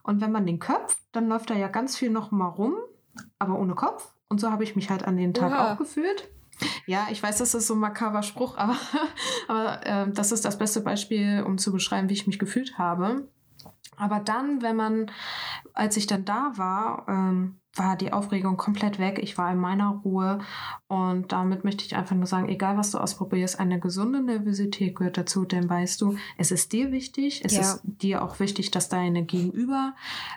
Und 0.02 0.20
wenn 0.20 0.32
man 0.32 0.46
den 0.46 0.58
köpft, 0.58 0.98
dann 1.12 1.28
läuft 1.28 1.50
da 1.50 1.54
ja 1.54 1.68
ganz 1.68 1.96
viel 1.96 2.10
noch 2.10 2.30
mal 2.30 2.48
rum, 2.48 2.74
aber 3.38 3.58
ohne 3.58 3.74
Kopf. 3.74 4.12
Und 4.28 4.40
so 4.40 4.50
habe 4.50 4.64
ich 4.64 4.74
mich 4.76 4.90
halt 4.90 5.04
an 5.04 5.16
den 5.16 5.34
Tag 5.34 5.52
Oha. 5.52 5.72
auch 5.72 5.78
gefühlt. 5.78 6.28
Ja, 6.86 7.08
ich 7.10 7.22
weiß, 7.22 7.38
das 7.38 7.54
ist 7.54 7.66
so 7.66 7.74
ein 7.74 7.80
makaber 7.80 8.22
Spruch, 8.22 8.56
aber, 8.56 8.76
aber 9.48 9.86
äh, 9.86 10.12
das 10.12 10.32
ist 10.32 10.44
das 10.44 10.58
beste 10.58 10.80
Beispiel, 10.80 11.42
um 11.46 11.58
zu 11.58 11.72
beschreiben, 11.72 12.08
wie 12.08 12.14
ich 12.14 12.26
mich 12.26 12.38
gefühlt 12.38 12.78
habe. 12.78 13.28
Aber 13.96 14.20
dann, 14.20 14.62
wenn 14.62 14.76
man, 14.76 15.10
als 15.74 15.96
ich 15.96 16.06
dann 16.06 16.24
da 16.24 16.52
war, 16.56 17.06
ähm, 17.08 17.61
war 17.74 17.96
die 17.96 18.12
Aufregung 18.12 18.56
komplett 18.56 18.98
weg. 18.98 19.18
Ich 19.22 19.38
war 19.38 19.50
in 19.50 19.58
meiner 19.58 20.00
Ruhe 20.04 20.40
und 20.88 21.32
damit 21.32 21.64
möchte 21.64 21.84
ich 21.84 21.96
einfach 21.96 22.14
nur 22.14 22.26
sagen, 22.26 22.48
egal 22.48 22.76
was 22.76 22.90
du 22.90 22.98
ausprobierst, 22.98 23.58
eine 23.58 23.80
gesunde 23.80 24.22
Nervosität 24.22 24.94
gehört 24.96 25.16
dazu, 25.16 25.44
denn 25.44 25.70
weißt 25.70 26.00
du, 26.00 26.16
es 26.36 26.50
ist 26.50 26.72
dir 26.72 26.92
wichtig, 26.92 27.42
es 27.44 27.54
ja. 27.54 27.60
ist 27.60 27.80
dir 27.84 28.22
auch 28.22 28.40
wichtig, 28.40 28.70
dass 28.70 28.90
deine 28.90 29.24
Gegenüber 29.24 29.94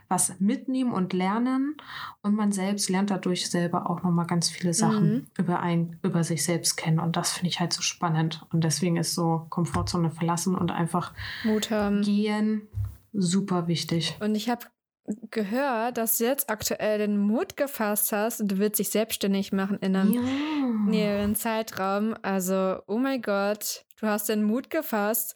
was 0.07 0.39
mitnehmen 0.39 0.93
und 0.93 1.11
lernen 1.11 1.75
und 2.21 2.35
man 2.35 2.53
selbst 2.53 2.89
lernt 2.89 3.11
dadurch 3.11 3.49
selber 3.49 3.89
auch 3.89 4.01
nochmal 4.03 4.27
ganz 4.27 4.49
viele 4.49 4.73
Sachen 4.73 5.13
mhm. 5.13 5.27
über, 5.37 5.59
ein, 5.59 5.99
über 6.03 6.23
sich 6.23 6.43
selbst 6.43 6.77
kennen 6.77 6.99
und 6.99 7.17
das 7.17 7.33
finde 7.33 7.49
ich 7.49 7.59
halt 7.59 7.73
so 7.73 7.81
spannend 7.81 8.45
und 8.53 8.63
deswegen 8.63 8.95
ist 8.95 9.13
so 9.13 9.45
Komfortzone 9.49 10.09
verlassen 10.09 10.55
und 10.55 10.71
einfach 10.71 11.11
Mut 11.43 11.69
haben. 11.69 12.01
gehen 12.01 12.61
super 13.17 13.67
wichtig. 13.67 14.17
Und 14.19 14.35
ich 14.35 14.49
habe 14.49 14.65
gehört, 15.31 15.97
dass 15.97 16.17
du 16.17 16.25
jetzt 16.25 16.49
aktuell 16.49 16.97
den 16.97 17.17
Mut 17.17 17.57
gefasst 17.57 18.11
hast 18.11 18.41
und 18.41 18.51
du 18.51 18.57
willst 18.57 18.79
dich 18.79 18.89
selbstständig 18.89 19.51
machen 19.51 19.77
in 19.81 19.95
einem 19.95 20.13
ja. 20.13 20.21
näheren 20.89 21.35
Zeitraum. 21.35 22.15
Also, 22.23 22.77
oh 22.87 22.97
mein 22.97 23.21
Gott, 23.21 23.85
du 23.99 24.07
hast 24.07 24.29
den 24.29 24.43
Mut 24.43 24.69
gefasst. 24.69 25.35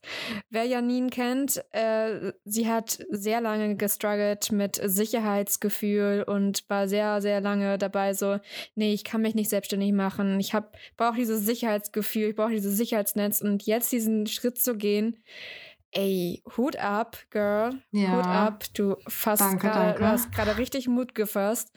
Wer 0.50 0.66
Janine 0.66 1.10
kennt, 1.10 1.64
äh, 1.72 2.34
sie 2.46 2.68
hat 2.68 3.00
sehr 3.10 3.42
lange 3.42 3.76
gestruggelt 3.76 4.52
mit 4.52 4.80
Sicherheitsgefühl 4.84 6.24
und 6.28 6.64
war 6.68 6.88
sehr, 6.88 7.22
sehr 7.22 7.40
lange 7.42 7.78
dabei 7.78 8.14
so, 8.14 8.40
nee, 8.76 8.94
ich 8.94 9.04
kann 9.04 9.22
mich 9.22 9.36
nicht 9.36 9.50
selbstständig 9.50 9.94
machen. 9.94 10.40
Ich 10.40 10.54
brauche 10.98 11.16
dieses 11.16 11.46
Sicherheitsgefühl, 11.46 12.30
ich 12.30 12.36
brauche 12.36 12.52
dieses 12.52 12.76
Sicherheitsnetz 12.76 13.42
und 13.42 13.64
jetzt 13.68 13.92
diesen 13.92 14.26
Schritt 14.26 14.58
zu 14.60 14.76
gehen, 14.76 15.18
Ey, 15.92 16.44
Hut 16.56 16.76
ab, 16.78 17.18
Girl. 17.32 17.82
Ja. 17.92 18.18
Hut 18.18 18.26
ab. 18.26 18.64
Du, 18.76 18.96
fast 19.08 19.42
danke, 19.42 19.68
grade, 19.68 19.86
danke. 19.86 20.00
du 20.00 20.08
hast 20.08 20.32
gerade 20.32 20.58
richtig 20.58 20.88
Mut 20.88 21.16
gefasst. 21.16 21.72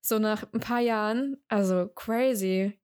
So 0.00 0.18
nach 0.18 0.44
ein 0.52 0.60
paar 0.60 0.80
Jahren. 0.80 1.36
Also 1.48 1.88
crazy. 1.94 2.78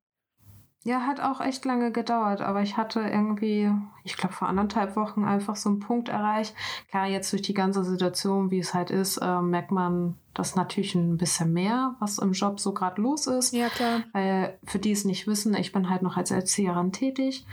Ja, 0.85 1.03
hat 1.07 1.21
auch 1.21 1.41
echt 1.41 1.65
lange 1.65 1.93
gedauert, 1.93 2.41
aber 2.41 2.63
ich 2.63 2.77
hatte 2.77 3.01
irgendwie, 3.01 3.71
ich 4.03 4.17
glaube, 4.17 4.35
vor 4.35 4.49
anderthalb 4.49 4.97
Wochen 4.97 5.25
einfach 5.25 5.55
so 5.55 5.69
einen 5.69 5.79
Punkt 5.79 6.09
erreicht. 6.09 6.57
Klar, 6.91 7.07
jetzt 7.07 7.33
durch 7.33 7.43
die 7.43 7.55
ganze 7.55 7.85
Situation, 7.85 8.51
wie 8.51 8.59
es 8.59 8.75
halt 8.75 8.91
ist, 8.91 9.19
äh, 9.19 9.41
merkt 9.41 9.71
man 9.71 10.17
das 10.35 10.57
natürlich 10.57 10.97
ein 10.97 11.19
bisschen 11.19 11.53
mehr, 11.53 11.95
was 12.01 12.19
im 12.19 12.33
Job 12.33 12.59
so 12.59 12.75
gerade 12.75 13.01
los 13.01 13.29
ist. 13.29 13.53
Ja, 13.53 13.69
klar. 13.69 14.01
Weil 14.13 14.59
für 14.65 14.81
die 14.81 14.91
es 14.91 15.05
nicht 15.05 15.29
wissen, 15.29 15.55
ich 15.55 15.71
bin 15.71 15.89
halt 15.89 16.03
noch 16.03 16.17
als 16.17 16.33
Erzieherin 16.33 16.91
tätig 16.91 17.47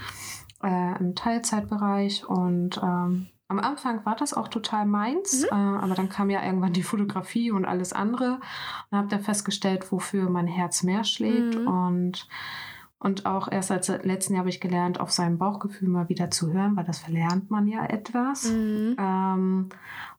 äh, 0.64 1.00
im 1.00 1.16
Teilzeitbereich 1.16 2.28
und 2.28 2.80
ähm, 2.84 3.28
am 3.48 3.60
Anfang 3.60 4.06
war 4.06 4.16
das 4.16 4.34
auch 4.34 4.48
total 4.48 4.86
meins, 4.86 5.42
mhm. 5.42 5.58
äh, 5.58 5.78
aber 5.84 5.96
dann 5.96 6.10
kam 6.10 6.30
ja 6.30 6.44
irgendwann 6.44 6.74
die 6.74 6.84
Fotografie 6.84 7.52
und 7.52 7.66
alles 7.66 7.94
andere 7.94 8.40
und 8.92 8.98
habe 8.98 9.08
dann 9.08 9.22
festgestellt, 9.22 9.92
wofür 9.92 10.30
mein 10.30 10.48
Herz 10.48 10.84
mehr 10.84 11.04
schlägt 11.04 11.58
mhm. 11.58 11.68
und 11.68 12.28
Und 13.02 13.26
auch 13.26 13.50
erst 13.50 13.70
seit 13.70 14.06
letzten 14.06 14.34
Jahr 14.34 14.42
habe 14.42 14.50
ich 14.50 14.60
gelernt, 14.60 15.00
auf 15.00 15.10
sein 15.10 15.38
Bauchgefühl 15.38 15.88
mal 15.88 16.10
wieder 16.10 16.30
zu 16.32 16.52
hören, 16.52 16.76
weil 16.76 16.84
das 16.84 17.00
verlernt 17.00 17.50
man 17.50 17.66
ja 17.66 17.86
etwas. 17.86 18.52
Mhm. 18.52 18.98
Ähm, 19.00 19.70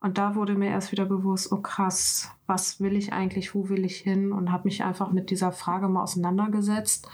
und 0.03 0.17
da 0.17 0.35
wurde 0.35 0.55
mir 0.55 0.71
erst 0.71 0.93
wieder 0.93 1.05
bewusst, 1.05 1.53
oh 1.53 1.61
krass, 1.61 2.31
was 2.47 2.81
will 2.81 2.97
ich 2.97 3.13
eigentlich, 3.13 3.55
wo 3.55 3.69
will 3.69 3.85
ich 3.85 3.99
hin? 3.99 4.33
Und 4.33 4.51
habe 4.51 4.65
mich 4.65 4.83
einfach 4.83 5.13
mit 5.13 5.29
dieser 5.29 5.53
Frage 5.53 5.89
mal 5.89 6.03
auseinandergesetzt 6.03 7.07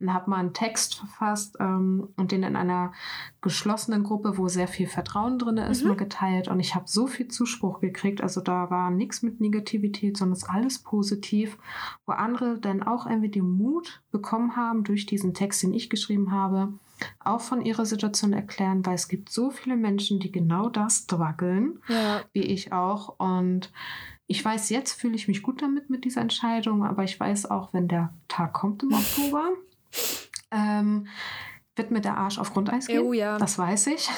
und 0.00 0.12
habe 0.12 0.28
mal 0.28 0.38
einen 0.38 0.52
Text 0.52 0.96
verfasst 0.96 1.56
ähm, 1.60 2.08
und 2.16 2.32
den 2.32 2.42
in 2.42 2.56
einer 2.56 2.92
geschlossenen 3.40 4.02
Gruppe, 4.02 4.36
wo 4.36 4.48
sehr 4.48 4.66
viel 4.66 4.88
Vertrauen 4.88 5.38
drin 5.38 5.58
ist, 5.58 5.82
mhm. 5.82 5.90
mal 5.90 5.96
geteilt. 5.96 6.48
Und 6.48 6.58
ich 6.58 6.74
habe 6.74 6.86
so 6.88 7.06
viel 7.06 7.28
Zuspruch 7.28 7.78
gekriegt. 7.78 8.20
Also 8.20 8.40
da 8.40 8.68
war 8.68 8.90
nichts 8.90 9.22
mit 9.22 9.40
Negativität, 9.40 10.16
sondern 10.16 10.32
es 10.32 10.42
ist 10.42 10.50
alles 10.50 10.80
positiv, 10.80 11.56
wo 12.04 12.14
andere 12.14 12.58
dann 12.58 12.82
auch 12.82 13.06
irgendwie 13.06 13.30
den 13.30 13.48
Mut 13.48 14.02
bekommen 14.10 14.56
haben 14.56 14.82
durch 14.82 15.06
diesen 15.06 15.34
Text, 15.34 15.62
den 15.62 15.72
ich 15.72 15.88
geschrieben 15.88 16.32
habe, 16.32 16.74
auch 17.20 17.40
von 17.40 17.60
ihrer 17.60 17.86
Situation 17.86 18.32
erklären, 18.32 18.84
weil 18.86 18.94
es 18.94 19.08
gibt 19.08 19.30
so 19.30 19.50
viele 19.50 19.76
Menschen, 19.76 20.20
die 20.20 20.32
genau 20.32 20.68
das 20.68 21.04
strugglen, 21.04 21.80
ja. 21.88 22.22
wie 22.32 22.42
ich 22.42 22.72
auch. 22.72 23.18
Und 23.18 23.72
ich 24.26 24.44
weiß, 24.44 24.70
jetzt 24.70 24.92
fühle 24.92 25.14
ich 25.14 25.28
mich 25.28 25.42
gut 25.42 25.60
damit 25.62 25.90
mit 25.90 26.04
dieser 26.04 26.20
Entscheidung, 26.20 26.84
aber 26.84 27.04
ich 27.04 27.18
weiß 27.18 27.50
auch, 27.50 27.72
wenn 27.72 27.88
der 27.88 28.12
Tag 28.28 28.52
kommt 28.54 28.82
im 28.82 28.92
Oktober, 28.92 29.50
ähm, 30.50 31.06
wird 31.76 31.90
mir 31.90 32.00
der 32.00 32.16
Arsch 32.16 32.38
auf 32.38 32.52
Grundeis 32.52 32.86
gehen. 32.86 33.00
Oh 33.00 33.12
ja. 33.12 33.36
Das 33.36 33.58
weiß 33.58 33.88
ich. 33.88 34.08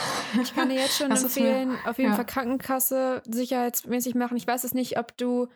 Ich 0.42 0.54
kann 0.54 0.68
dir 0.68 0.76
jetzt 0.76 0.96
schon 0.98 1.10
das 1.10 1.22
empfehlen, 1.22 1.70
mir, 1.70 1.90
auf 1.90 1.98
jeden 1.98 2.10
ja. 2.10 2.16
Fall 2.16 2.26
Krankenkasse 2.26 3.22
sicherheitsmäßig 3.24 4.14
machen. 4.14 4.36
Ich 4.36 4.46
weiß 4.46 4.64
es 4.64 4.74
nicht, 4.74 4.98
ob 4.98 5.16
du 5.16 5.48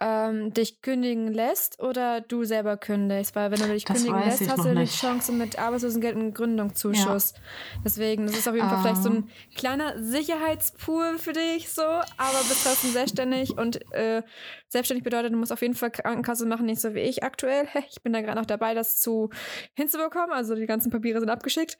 ähm, 0.00 0.52
dich 0.52 0.82
kündigen 0.82 1.32
lässt 1.32 1.80
oder 1.80 2.20
du 2.20 2.44
selber 2.44 2.76
kündigst. 2.76 3.36
Weil 3.36 3.50
wenn 3.50 3.60
du 3.60 3.68
dich 3.68 3.84
das 3.84 3.98
kündigen 3.98 4.24
lässt, 4.24 4.48
hast 4.48 4.64
du 4.64 4.74
die 4.74 4.84
Chance 4.86 5.32
mit 5.32 5.58
Arbeitslosengeld 5.58 6.16
und 6.16 6.34
Gründungszuschuss. 6.34 7.32
Ja. 7.32 7.40
Deswegen, 7.84 8.26
das 8.26 8.36
ist 8.36 8.48
auf 8.48 8.54
jeden 8.54 8.68
Fall 8.68 8.78
ähm. 8.78 8.82
vielleicht 8.82 9.02
so 9.02 9.10
ein 9.10 9.16
ähm. 9.16 9.28
kleiner 9.54 10.02
Sicherheitspool 10.02 11.18
für 11.18 11.32
dich 11.32 11.68
so, 11.68 11.82
aber 11.82 12.38
bist 12.48 12.64
trotzdem 12.64 12.90
selbstständig 12.90 13.56
und 13.56 13.80
äh, 13.92 14.22
selbstständig 14.68 15.04
bedeutet, 15.04 15.32
du 15.32 15.36
musst 15.36 15.52
auf 15.52 15.62
jeden 15.62 15.74
Fall 15.74 15.90
Krankenkasse 15.90 16.46
machen, 16.46 16.66
nicht 16.66 16.80
so 16.80 16.94
wie 16.94 17.00
ich 17.00 17.22
aktuell. 17.22 17.68
Ich 17.90 18.02
bin 18.02 18.12
da 18.12 18.20
gerade 18.20 18.38
noch 18.38 18.46
dabei, 18.46 18.74
das 18.74 19.00
zu 19.00 19.30
hinzubekommen. 19.74 20.32
Also 20.32 20.54
die 20.54 20.66
ganzen 20.66 20.90
Papiere 20.90 21.20
sind 21.20 21.30
abgeschickt. 21.30 21.78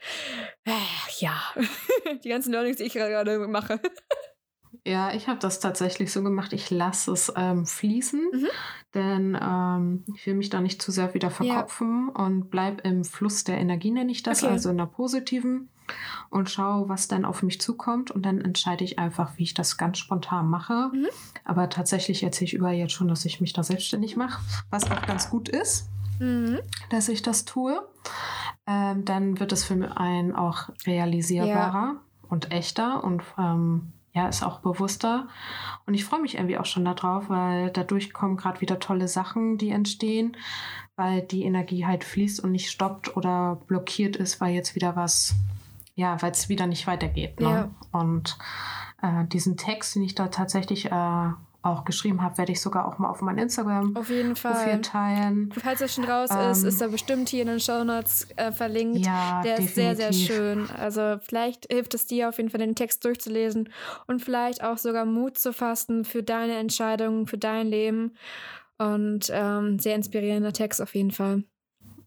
Äh, 0.64 0.70
ja, 1.18 1.34
die 2.24 2.28
ganzen 2.28 2.52
Learnings, 2.52 2.76
die 2.76 2.84
ich 2.84 2.92
gerade 2.92 3.48
mache. 3.48 3.80
Ja, 4.86 5.12
ich 5.12 5.28
habe 5.28 5.38
das 5.38 5.60
tatsächlich 5.60 6.12
so 6.12 6.22
gemacht. 6.22 6.52
Ich 6.52 6.70
lasse 6.70 7.12
es 7.12 7.32
ähm, 7.36 7.66
fließen, 7.66 8.20
mhm. 8.32 8.46
denn 8.94 9.38
ähm, 9.40 10.04
ich 10.14 10.26
will 10.26 10.34
mich 10.34 10.50
da 10.50 10.60
nicht 10.60 10.82
zu 10.82 10.90
sehr 10.90 11.14
wieder 11.14 11.30
verkopfen 11.30 12.10
ja. 12.14 12.24
und 12.24 12.50
bleib 12.50 12.84
im 12.84 13.04
Fluss 13.04 13.44
der 13.44 13.58
Energie, 13.58 13.90
nenne 13.90 14.12
ich 14.12 14.22
das, 14.22 14.42
okay. 14.42 14.52
also 14.52 14.70
in 14.70 14.78
der 14.78 14.86
positiven 14.86 15.68
und 16.30 16.50
schaue, 16.50 16.88
was 16.88 17.08
dann 17.08 17.24
auf 17.24 17.42
mich 17.42 17.60
zukommt 17.60 18.10
und 18.10 18.24
dann 18.24 18.40
entscheide 18.40 18.84
ich 18.84 18.98
einfach, 18.98 19.36
wie 19.36 19.44
ich 19.44 19.54
das 19.54 19.76
ganz 19.76 19.98
spontan 19.98 20.48
mache. 20.48 20.90
Mhm. 20.92 21.06
Aber 21.44 21.68
tatsächlich 21.68 22.22
erzähle 22.22 22.46
ich 22.46 22.54
überall 22.54 22.74
jetzt 22.74 22.92
schon, 22.92 23.08
dass 23.08 23.24
ich 23.24 23.40
mich 23.40 23.52
da 23.52 23.62
selbstständig 23.62 24.16
mache, 24.16 24.42
was 24.70 24.90
auch 24.90 25.06
ganz 25.06 25.30
gut 25.30 25.48
ist, 25.48 25.88
mhm. 26.18 26.58
dass 26.90 27.08
ich 27.08 27.22
das 27.22 27.44
tue. 27.44 27.86
Ähm, 28.66 29.04
dann 29.04 29.40
wird 29.40 29.52
es 29.52 29.64
für 29.64 29.96
einen 29.96 30.34
auch 30.34 30.70
realisierbarer 30.86 31.94
ja. 31.94 32.00
und 32.28 32.50
echter 32.50 33.04
und 33.04 33.22
ähm, 33.38 33.92
ja, 34.14 34.28
ist 34.28 34.44
auch 34.44 34.60
bewusster. 34.60 35.26
Und 35.86 35.94
ich 35.94 36.04
freue 36.04 36.22
mich 36.22 36.36
irgendwie 36.36 36.56
auch 36.56 36.66
schon 36.66 36.84
darauf, 36.84 37.28
weil 37.28 37.70
dadurch 37.70 38.12
kommen 38.12 38.36
gerade 38.36 38.60
wieder 38.60 38.78
tolle 38.78 39.08
Sachen, 39.08 39.58
die 39.58 39.70
entstehen, 39.70 40.36
weil 40.94 41.22
die 41.22 41.42
Energie 41.42 41.84
halt 41.84 42.04
fließt 42.04 42.38
und 42.42 42.52
nicht 42.52 42.70
stoppt 42.70 43.16
oder 43.16 43.60
blockiert 43.66 44.14
ist, 44.14 44.40
weil 44.40 44.54
jetzt 44.54 44.76
wieder 44.76 44.94
was, 44.94 45.34
ja, 45.96 46.22
weil 46.22 46.30
es 46.30 46.48
wieder 46.48 46.68
nicht 46.68 46.86
weitergeht. 46.86 47.40
Ne? 47.40 47.48
Ja. 47.48 47.70
Und 47.90 48.38
äh, 49.02 49.24
diesen 49.26 49.56
Text, 49.56 49.96
den 49.96 50.04
ich 50.04 50.14
da 50.14 50.28
tatsächlich 50.28 50.86
äh, 50.92 51.30
auch 51.64 51.84
geschrieben 51.84 52.22
habe, 52.22 52.38
werde 52.38 52.52
ich 52.52 52.60
sogar 52.60 52.86
auch 52.86 52.98
mal 52.98 53.08
auf 53.08 53.20
mein 53.22 53.38
Instagram 53.38 53.96
auf 53.96 54.10
jeden 54.10 54.36
Fall 54.36 54.80
teilen. 54.82 55.50
Falls 55.52 55.80
er 55.80 55.88
schon 55.88 56.04
raus 56.04 56.30
ähm, 56.32 56.50
ist, 56.50 56.62
ist 56.62 56.80
er 56.80 56.88
bestimmt 56.88 57.28
hier 57.28 57.42
in 57.42 57.48
den 57.48 57.60
Show 57.60 57.84
Notes 57.84 58.28
äh, 58.36 58.52
verlinkt. 58.52 58.98
Ja, 58.98 59.42
Der 59.42 59.56
definitiv. 59.56 59.68
ist 59.68 59.74
sehr, 59.74 59.96
sehr 59.96 60.12
schön. 60.12 60.70
Also 60.78 61.16
vielleicht 61.22 61.66
hilft 61.70 61.94
es 61.94 62.06
dir 62.06 62.28
auf 62.28 62.36
jeden 62.36 62.50
Fall, 62.50 62.60
den 62.60 62.74
Text 62.74 63.04
durchzulesen 63.04 63.68
und 64.06 64.22
vielleicht 64.22 64.62
auch 64.62 64.78
sogar 64.78 65.04
Mut 65.04 65.38
zu 65.38 65.52
fassen 65.52 66.04
für 66.04 66.22
deine 66.22 66.56
Entscheidungen, 66.56 67.26
für 67.26 67.38
dein 67.38 67.66
Leben. 67.66 68.14
Und 68.78 69.30
ähm, 69.32 69.78
sehr 69.78 69.94
inspirierender 69.94 70.52
Text 70.52 70.82
auf 70.82 70.94
jeden 70.94 71.12
Fall. 71.12 71.44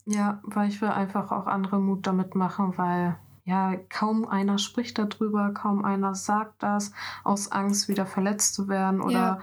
Ja, 0.05 0.41
weil 0.43 0.69
ich 0.69 0.81
will 0.81 0.89
einfach 0.89 1.31
auch 1.31 1.47
andere 1.47 1.79
Mut 1.79 2.05
damit 2.07 2.35
machen, 2.35 2.77
weil 2.77 3.17
ja, 3.47 3.77
kaum 3.89 4.27
einer 4.27 4.57
spricht 4.57 4.99
darüber, 4.99 5.53
kaum 5.53 5.85
einer 5.85 6.15
sagt 6.15 6.61
das, 6.61 6.91
aus 7.23 7.49
Angst, 7.49 7.87
wieder 7.87 8.05
verletzt 8.05 8.53
zu 8.53 8.67
werden 8.67 8.99
oder 8.99 9.13
ja. 9.13 9.39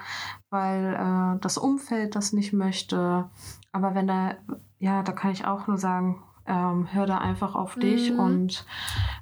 weil 0.50 0.94
äh, 0.94 1.40
das 1.40 1.56
Umfeld 1.56 2.14
das 2.14 2.34
nicht 2.34 2.52
möchte. 2.52 3.30
Aber 3.72 3.94
wenn 3.94 4.06
da, 4.06 4.34
ja, 4.78 5.02
da 5.02 5.12
kann 5.12 5.32
ich 5.32 5.46
auch 5.46 5.66
nur 5.68 5.78
sagen, 5.78 6.22
ähm, 6.46 6.86
hör 6.92 7.06
da 7.06 7.16
einfach 7.16 7.54
auf 7.54 7.76
dich 7.76 8.12
mhm. 8.12 8.18
und, 8.18 8.66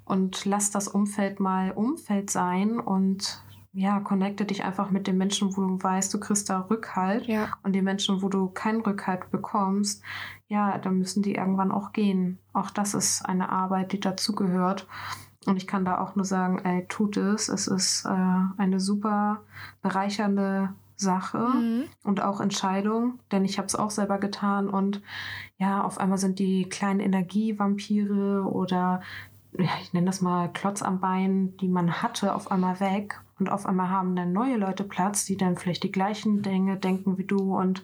und 0.05 0.45
lass 0.47 0.73
das 0.73 0.89
Umfeld 0.89 1.39
mal 1.39 1.71
Umfeld 1.71 2.31
sein 2.31 2.81
und 2.81 3.41
ja, 3.75 4.01
connecte 4.01 4.45
dich 4.45 4.65
einfach 4.65 4.91
mit 4.91 5.07
den 5.07 5.17
Menschen, 5.17 5.57
wo 5.57 5.63
du 5.63 5.83
weißt, 5.83 6.13
du 6.13 6.21
kriegst 6.21 6.51
da 6.51 6.61
Rückhalt. 6.61 7.27
Ja. 7.27 7.49
Und 7.63 7.73
die 7.73 7.83
Menschen, 7.83 8.21
wo 8.23 8.29
du 8.29 8.49
keinen 8.49 8.83
Rückhalt 8.83 9.31
bekommst, 9.31 10.03
ja, 10.47 10.77
dann 10.77 10.99
müssen 10.99 11.23
die 11.23 11.35
irgendwann 11.35 11.73
auch 11.73 11.93
gehen. 11.93 12.39
Auch 12.53 12.71
das 12.71 12.93
ist 12.93 13.25
eine 13.25 13.49
Arbeit, 13.49 13.93
die 13.93 14.01
dazugehört. 14.01 14.87
Und 15.47 15.57
ich 15.57 15.67
kann 15.67 15.87
da 15.87 16.01
auch 16.01 16.15
nur 16.15 16.27
sagen, 16.27 16.59
ey, 16.59 16.87
tut 16.87 17.17
es. 17.17 17.49
Es 17.49 17.67
ist 17.67 18.05
äh, 18.05 18.11
eine 18.59 18.79
super 18.79 19.41
bereichernde 19.81 20.75
Sache 20.97 21.39
mhm. 21.39 21.85
und 22.05 22.23
auch 22.23 22.41
Entscheidung, 22.41 23.19
denn 23.33 23.45
ich 23.45 23.59
habe 23.59 23.67
es 23.67 23.75
auch 23.75 23.91
selber 23.91 24.19
getan 24.19 24.69
und 24.69 25.03
ja, 25.59 25.83
auf 25.83 25.99
einmal 25.99 26.19
sind 26.19 26.39
die 26.39 26.69
kleinen 26.69 27.01
Energievampire 27.01 28.45
oder 28.45 29.01
ja, 29.59 29.71
ich 29.83 29.93
nenne 29.93 30.07
das 30.07 30.21
mal 30.21 30.49
Klotz 30.53 30.81
am 30.81 31.01
Bein, 31.01 31.57
die 31.57 31.69
man 31.69 32.03
hatte, 32.03 32.35
auf 32.35 32.51
einmal 32.53 32.79
weg 32.79 33.21
und 33.43 33.49
auf 33.49 33.67
einmal 33.67 33.91
haben 33.91 34.15
dann 34.15 34.33
neue 34.33 34.57
Leute 34.57 34.85
Platz, 34.85 35.25
die 35.25 35.37
dann 35.37 35.57
vielleicht 35.57 35.83
die 35.83 35.91
gleichen 35.91 36.43
Dinge 36.43 36.77
denken 36.77 37.19
wie 37.19 37.25
du 37.25 37.59
und 37.59 37.83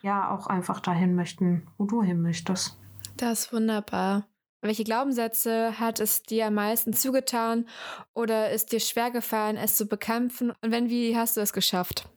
ja, 0.00 0.30
auch 0.30 0.46
einfach 0.46 0.80
dahin 0.80 1.14
möchten, 1.14 1.66
wo 1.76 1.84
du 1.84 2.02
hin 2.02 2.22
möchtest. 2.22 2.78
Das 3.18 3.40
ist 3.40 3.52
wunderbar. 3.52 4.26
Welche 4.62 4.84
Glaubenssätze 4.84 5.78
hat 5.78 6.00
es 6.00 6.22
dir 6.22 6.46
am 6.46 6.54
meisten 6.54 6.94
zugetan 6.94 7.66
oder 8.14 8.52
ist 8.52 8.72
dir 8.72 8.80
schwer 8.80 9.10
gefallen, 9.10 9.58
es 9.58 9.76
zu 9.76 9.84
bekämpfen? 9.84 10.50
Und 10.62 10.70
wenn, 10.70 10.88
wie 10.88 11.14
hast 11.14 11.36
du 11.36 11.42
es 11.42 11.52
geschafft? 11.52 12.08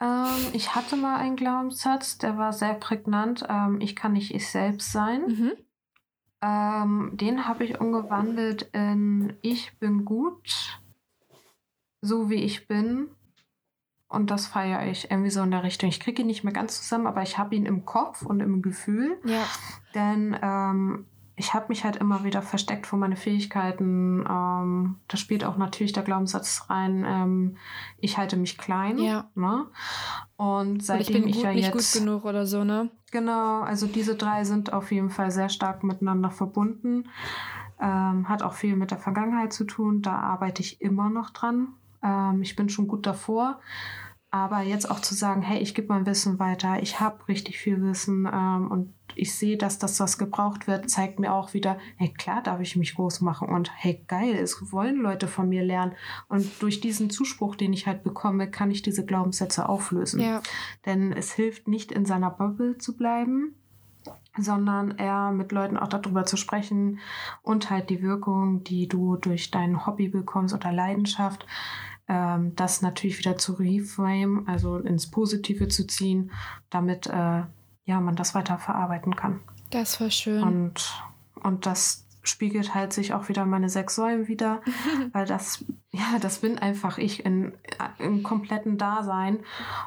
Ähm, 0.00 0.38
ich 0.54 0.74
hatte 0.74 0.96
mal 0.96 1.18
einen 1.18 1.36
Glaubenssatz, 1.36 2.16
der 2.16 2.38
war 2.38 2.54
sehr 2.54 2.74
prägnant. 2.74 3.44
Ähm, 3.46 3.78
ich 3.82 3.94
kann 3.94 4.14
nicht 4.14 4.34
ich 4.34 4.48
selbst 4.48 4.90
sein. 4.90 5.26
Mhm. 5.26 5.52
Ähm, 6.40 7.10
den 7.12 7.46
habe 7.46 7.64
ich 7.64 7.78
umgewandelt 7.78 8.70
in 8.72 9.36
Ich 9.42 9.78
bin 9.78 10.06
gut 10.06 10.80
so 12.00 12.30
wie 12.30 12.42
ich 12.42 12.68
bin. 12.68 13.08
Und 14.08 14.30
das 14.30 14.46
feiere 14.46 14.86
ich 14.86 15.10
irgendwie 15.10 15.30
so 15.30 15.42
in 15.42 15.50
der 15.50 15.62
Richtung. 15.62 15.88
Ich 15.90 16.00
kriege 16.00 16.22
ihn 16.22 16.28
nicht 16.28 16.42
mehr 16.42 16.54
ganz 16.54 16.80
zusammen, 16.80 17.06
aber 17.06 17.22
ich 17.22 17.36
habe 17.36 17.54
ihn 17.54 17.66
im 17.66 17.84
Kopf 17.84 18.22
und 18.22 18.40
im 18.40 18.62
Gefühl. 18.62 19.18
Ja. 19.24 19.44
Denn 19.94 20.34
ähm, 20.40 21.04
ich 21.38 21.54
habe 21.54 21.66
mich 21.68 21.84
halt 21.84 21.96
immer 21.96 22.24
wieder 22.24 22.42
versteckt 22.42 22.86
vor 22.86 22.98
meine 22.98 23.16
Fähigkeiten. 23.16 24.24
Ähm, 24.28 24.96
da 25.06 25.16
spielt 25.16 25.44
auch 25.44 25.56
natürlich 25.56 25.92
der 25.92 26.02
Glaubenssatz 26.02 26.66
rein, 26.68 27.04
ähm, 27.06 27.56
ich 27.98 28.18
halte 28.18 28.36
mich 28.36 28.58
klein. 28.58 28.98
Ja. 28.98 29.30
Ne? 29.34 29.66
Und 30.36 30.82
seitdem 30.84 31.16
ich, 31.16 31.22
bin 31.22 31.28
ich 31.28 31.36
gut, 31.36 31.44
ja 31.44 31.52
nicht 31.52 31.74
jetzt. 31.74 31.92
gut 31.92 32.02
genug 32.02 32.24
oder 32.24 32.46
so, 32.46 32.64
ne? 32.64 32.90
Genau, 33.10 33.60
also 33.60 33.86
diese 33.86 34.16
drei 34.16 34.44
sind 34.44 34.72
auf 34.72 34.90
jeden 34.90 35.10
Fall 35.10 35.30
sehr 35.30 35.48
stark 35.48 35.84
miteinander 35.84 36.30
verbunden. 36.30 37.08
Ähm, 37.80 38.28
hat 38.28 38.42
auch 38.42 38.54
viel 38.54 38.74
mit 38.74 38.90
der 38.90 38.98
Vergangenheit 38.98 39.52
zu 39.52 39.64
tun. 39.64 40.02
Da 40.02 40.16
arbeite 40.16 40.62
ich 40.62 40.80
immer 40.80 41.08
noch 41.08 41.30
dran. 41.30 41.68
Ähm, 42.02 42.42
ich 42.42 42.56
bin 42.56 42.68
schon 42.68 42.88
gut 42.88 43.06
davor. 43.06 43.60
Aber 44.30 44.60
jetzt 44.60 44.90
auch 44.90 45.00
zu 45.00 45.14
sagen, 45.14 45.40
hey, 45.40 45.58
ich 45.58 45.74
gebe 45.74 45.88
mein 45.88 46.04
Wissen 46.04 46.38
weiter, 46.38 46.82
ich 46.82 47.00
habe 47.00 47.26
richtig 47.28 47.58
viel 47.58 47.80
Wissen 47.80 48.28
ähm, 48.30 48.70
und 48.70 48.94
ich 49.14 49.34
sehe, 49.34 49.56
dass 49.56 49.78
das, 49.78 49.98
was 50.00 50.18
gebraucht 50.18 50.66
wird, 50.66 50.90
zeigt 50.90 51.18
mir 51.18 51.32
auch 51.32 51.54
wieder, 51.54 51.78
hey, 51.96 52.12
klar 52.12 52.42
darf 52.42 52.60
ich 52.60 52.76
mich 52.76 52.94
groß 52.94 53.22
machen 53.22 53.48
und 53.48 53.70
hey, 53.74 54.04
geil, 54.06 54.34
es 54.34 54.70
wollen 54.70 54.96
Leute 54.96 55.28
von 55.28 55.48
mir 55.48 55.64
lernen. 55.64 55.94
Und 56.28 56.60
durch 56.60 56.80
diesen 56.80 57.08
Zuspruch, 57.08 57.56
den 57.56 57.72
ich 57.72 57.86
halt 57.86 58.04
bekomme, 58.04 58.50
kann 58.50 58.70
ich 58.70 58.82
diese 58.82 59.06
Glaubenssätze 59.06 59.66
auflösen. 59.66 60.20
Ja. 60.20 60.42
Denn 60.84 61.12
es 61.12 61.32
hilft 61.32 61.66
nicht, 61.66 61.90
in 61.90 62.04
seiner 62.04 62.30
Bubble 62.30 62.76
zu 62.76 62.98
bleiben, 62.98 63.54
sondern 64.36 64.98
eher 64.98 65.32
mit 65.32 65.52
Leuten 65.52 65.76
auch 65.76 65.88
darüber 65.88 66.26
zu 66.26 66.36
sprechen 66.36 67.00
und 67.42 67.70
halt 67.70 67.90
die 67.90 68.02
Wirkung, 68.02 68.62
die 68.62 68.88
du 68.88 69.16
durch 69.16 69.50
dein 69.50 69.86
Hobby 69.86 70.08
bekommst 70.08 70.54
oder 70.54 70.70
Leidenschaft, 70.70 71.46
ähm, 72.08 72.56
das 72.56 72.82
natürlich 72.82 73.18
wieder 73.18 73.36
zu 73.36 73.54
reframe, 73.54 74.44
also 74.46 74.78
ins 74.78 75.10
Positive 75.10 75.68
zu 75.68 75.86
ziehen, 75.86 76.30
damit 76.70 77.06
äh, 77.06 77.42
ja, 77.84 78.00
man 78.00 78.16
das 78.16 78.34
weiter 78.34 78.58
verarbeiten 78.58 79.14
kann. 79.16 79.40
Das 79.70 80.00
war 80.00 80.10
schön. 80.10 80.42
Und, 80.42 81.02
und 81.42 81.66
das 81.66 82.06
spiegelt 82.22 82.74
halt 82.74 82.92
sich 82.92 83.14
auch 83.14 83.28
wieder 83.28 83.46
meine 83.46 83.68
sechs 83.68 83.94
Säulen 83.94 84.28
wieder, 84.28 84.60
weil 85.12 85.26
das, 85.26 85.64
ja, 85.90 86.18
das 86.20 86.40
bin 86.40 86.58
einfach 86.58 86.98
ich 86.98 87.24
in, 87.24 87.52
im 87.98 88.22
kompletten 88.22 88.78
Dasein. 88.78 89.40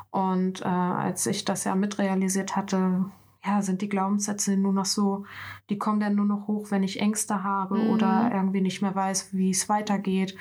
Und 0.09 0.61
äh, 0.61 0.65
als 0.65 1.25
ich 1.25 1.45
das 1.45 1.63
ja 1.63 1.75
mitrealisiert 1.75 2.55
hatte, 2.55 3.05
ja, 3.43 3.61
sind 3.61 3.81
die 3.81 3.89
Glaubenssätze 3.89 4.55
nur 4.55 4.73
noch 4.73 4.85
so, 4.85 5.25
die 5.69 5.79
kommen 5.79 5.99
dann 5.99 6.15
nur 6.15 6.25
noch 6.25 6.47
hoch, 6.47 6.69
wenn 6.69 6.83
ich 6.83 6.99
Ängste 6.99 7.43
habe 7.43 7.79
mhm. 7.79 7.89
oder 7.89 8.31
irgendwie 8.33 8.61
nicht 8.61 8.81
mehr 8.81 8.93
weiß, 8.93 9.33
wie 9.33 9.49
es 9.49 9.67
weitergeht. 9.67 10.37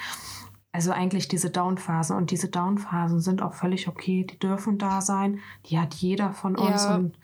Also 0.72 0.92
eigentlich 0.92 1.28
diese 1.28 1.50
Downphasen 1.50 2.16
und 2.16 2.30
diese 2.30 2.48
Downphasen 2.48 3.20
sind 3.20 3.42
auch 3.42 3.54
völlig 3.54 3.88
okay, 3.88 4.24
die 4.24 4.38
dürfen 4.38 4.78
da 4.78 5.00
sein, 5.00 5.40
die 5.66 5.78
hat 5.78 5.94
jeder 5.94 6.32
von 6.32 6.56
uns 6.56 6.84
ja. 6.84 6.94
und 6.94 7.16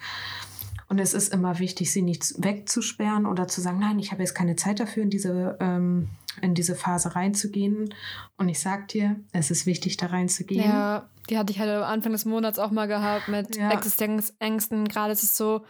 und 0.89 1.01
es 1.01 1.15
ist 1.15 1.33
immer 1.33 1.59
wichtig, 1.59 1.93
sie 1.93 2.03
nicht 2.03 2.35
wegzusperren 2.39 3.27
oder 3.27 3.49
zu 3.49 3.61
sagen, 3.61 3.81
nein, 3.81 3.99
ich 3.99 4.13
habe 4.13 4.23
jetzt 4.23 4.35
keine 4.35 4.55
Zeit 4.55 4.79
dafür, 4.79 5.03
in 5.03 5.11
diese, 5.11 5.57
ähm, 5.61 6.09
in 6.43 6.55
diese 6.55 6.77
Phase 6.77 7.17
reinzugehen. 7.17 7.93
Und 8.37 8.49
ich 8.49 8.61
sag 8.61 8.89
dir, 8.89 9.17
es 9.33 9.51
ist 9.51 9.67
wichtig, 9.67 9.97
da 9.97 10.07
reinzugehen. 10.07 10.65
Ja, 10.65 11.09
die 11.29 11.39
hatte 11.39 11.53
ich 11.53 11.59
halt 11.59 11.71
am 11.71 11.83
Anfang 11.83 12.13
des 12.13 12.25
Monats 12.25 12.61
auch 12.61 12.71
mal 12.71 12.87
gehabt 12.87 13.27
mit 13.27 13.57
ja. 13.57 13.73
Existenzängsten. 13.73 14.87
Gerade 14.87 15.13
ist 15.13 15.25
es 15.25 15.37
so, 15.37 15.65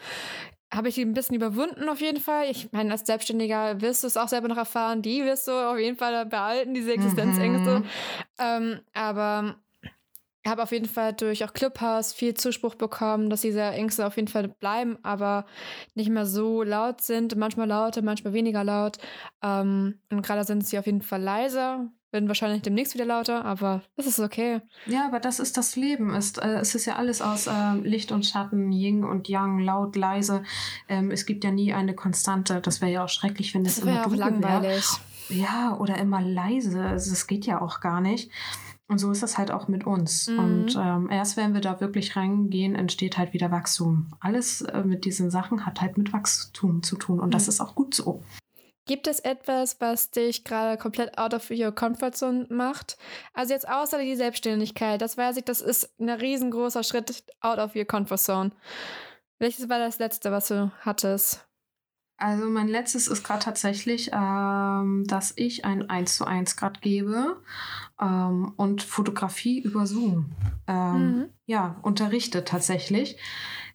habe 0.72 0.88
ich 0.88 0.96
die 0.96 1.02
ein 1.02 1.14
bisschen 1.14 1.36
überwunden 1.36 1.88
auf 1.88 2.00
jeden 2.00 2.20
Fall. 2.20 2.50
Ich 2.50 2.70
meine, 2.72 2.90
als 2.92 3.06
Selbstständiger 3.06 3.80
wirst 3.80 4.02
du 4.02 4.08
es 4.08 4.16
auch 4.16 4.28
selber 4.28 4.48
noch 4.48 4.56
erfahren. 4.56 5.02
Die 5.02 5.24
wirst 5.24 5.48
du 5.48 5.52
auf 5.52 5.78
jeden 5.78 5.96
Fall 5.96 6.26
behalten, 6.26 6.74
diese 6.74 6.92
Existenzängste. 6.92 7.80
Mhm. 7.80 7.84
Ähm, 8.38 8.80
aber 8.92 9.56
habe 10.46 10.62
auf 10.62 10.72
jeden 10.72 10.86
Fall 10.86 11.12
durch 11.12 11.44
auch 11.44 11.52
Clubhouse 11.52 12.12
viel 12.12 12.34
Zuspruch 12.34 12.74
bekommen, 12.74 13.30
dass 13.30 13.40
diese 13.40 13.62
Ängste 13.62 14.06
auf 14.06 14.16
jeden 14.16 14.28
Fall 14.28 14.48
bleiben, 14.48 14.98
aber 15.02 15.44
nicht 15.94 16.10
mehr 16.10 16.26
so 16.26 16.62
laut 16.62 17.00
sind. 17.00 17.36
Manchmal 17.36 17.68
lauter, 17.68 18.02
manchmal 18.02 18.32
weniger 18.32 18.64
laut. 18.64 18.98
Ähm, 19.42 20.00
und 20.10 20.22
gerade 20.22 20.44
sind 20.44 20.66
sie 20.66 20.78
auf 20.78 20.86
jeden 20.86 21.02
Fall 21.02 21.22
leiser, 21.22 21.90
werden 22.12 22.28
wahrscheinlich 22.28 22.62
demnächst 22.62 22.94
wieder 22.94 23.04
lauter, 23.04 23.44
aber 23.44 23.82
das 23.96 24.06
ist 24.06 24.20
okay. 24.20 24.60
Ja, 24.86 25.06
aber 25.06 25.20
das 25.20 25.40
ist 25.40 25.56
das 25.56 25.76
Leben. 25.76 26.14
Ist, 26.14 26.38
äh, 26.38 26.58
es 26.60 26.74
ist 26.74 26.86
ja 26.86 26.96
alles 26.96 27.20
aus 27.20 27.46
äh, 27.46 27.74
Licht 27.82 28.12
und 28.12 28.24
Schatten, 28.24 28.72
Yin 28.72 29.04
und 29.04 29.28
Yang, 29.28 29.58
laut, 29.60 29.96
leise. 29.96 30.42
Ähm, 30.88 31.10
es 31.10 31.26
gibt 31.26 31.44
ja 31.44 31.50
nie 31.50 31.72
eine 31.72 31.94
Konstante. 31.94 32.60
Das 32.60 32.80
wäre 32.80 32.92
ja 32.92 33.04
auch 33.04 33.08
schrecklich, 33.08 33.54
wenn 33.54 33.66
es 33.66 33.78
immer 33.78 34.06
auch 34.06 34.14
langweilig. 34.14 34.84
Wär. 35.28 35.38
Ja, 35.38 35.76
oder 35.78 35.98
immer 35.98 36.20
leise. 36.22 36.80
Also, 36.82 37.10
das 37.10 37.26
geht 37.26 37.46
ja 37.46 37.60
auch 37.60 37.80
gar 37.80 38.00
nicht. 38.00 38.30
Und 38.88 38.98
so 38.98 39.10
ist 39.10 39.22
das 39.22 39.36
halt 39.36 39.50
auch 39.50 39.66
mit 39.66 39.84
uns. 39.84 40.28
Mhm. 40.28 40.38
Und 40.38 40.76
ähm, 40.80 41.10
erst 41.10 41.36
wenn 41.36 41.54
wir 41.54 41.60
da 41.60 41.80
wirklich 41.80 42.14
reingehen, 42.14 42.76
entsteht 42.76 43.18
halt 43.18 43.32
wieder 43.32 43.50
Wachstum. 43.50 44.08
Alles 44.20 44.60
äh, 44.60 44.84
mit 44.84 45.04
diesen 45.04 45.30
Sachen 45.30 45.66
hat 45.66 45.80
halt 45.80 45.98
mit 45.98 46.12
Wachstum 46.12 46.82
zu 46.82 46.96
tun. 46.96 47.18
Und 47.18 47.28
mhm. 47.28 47.32
das 47.32 47.48
ist 47.48 47.60
auch 47.60 47.74
gut 47.74 47.94
so. 47.94 48.22
Gibt 48.86 49.08
es 49.08 49.18
etwas, 49.18 49.80
was 49.80 50.12
dich 50.12 50.44
gerade 50.44 50.78
komplett 50.78 51.18
out 51.18 51.34
of 51.34 51.50
your 51.50 51.72
comfort 51.72 52.12
zone 52.12 52.46
macht? 52.50 52.96
Also 53.34 53.52
jetzt 53.52 53.68
außer 53.68 53.98
die 53.98 54.14
Selbstständigkeit, 54.14 55.02
das 55.02 55.16
weiß 55.16 55.36
ich, 55.38 55.44
das 55.44 55.60
ist 55.60 55.90
ein 56.00 56.08
riesengroßer 56.08 56.84
Schritt 56.84 57.24
out 57.40 57.58
of 57.58 57.74
your 57.74 57.84
comfort 57.84 58.18
zone. 58.18 58.52
Welches 59.40 59.68
war 59.68 59.80
das 59.80 59.98
letzte, 59.98 60.30
was 60.30 60.48
du 60.48 60.70
hattest? 60.80 61.46
Also 62.18 62.48
mein 62.48 62.68
letztes 62.68 63.08
ist 63.08 63.24
gerade 63.24 63.44
tatsächlich, 63.44 64.10
ähm, 64.12 65.04
dass 65.06 65.34
ich 65.36 65.64
ein 65.66 65.90
1 65.90 66.16
zu 66.16 66.24
1 66.24 66.56
gerade 66.56 66.80
gebe 66.80 67.42
ähm, 68.00 68.54
und 68.56 68.82
Fotografie 68.82 69.60
über 69.60 69.86
Zoom. 69.86 70.32
Ähm, 70.66 71.10
mhm. 71.10 71.28
Ja, 71.44 71.76
unterrichte 71.82 72.44
tatsächlich. 72.44 73.18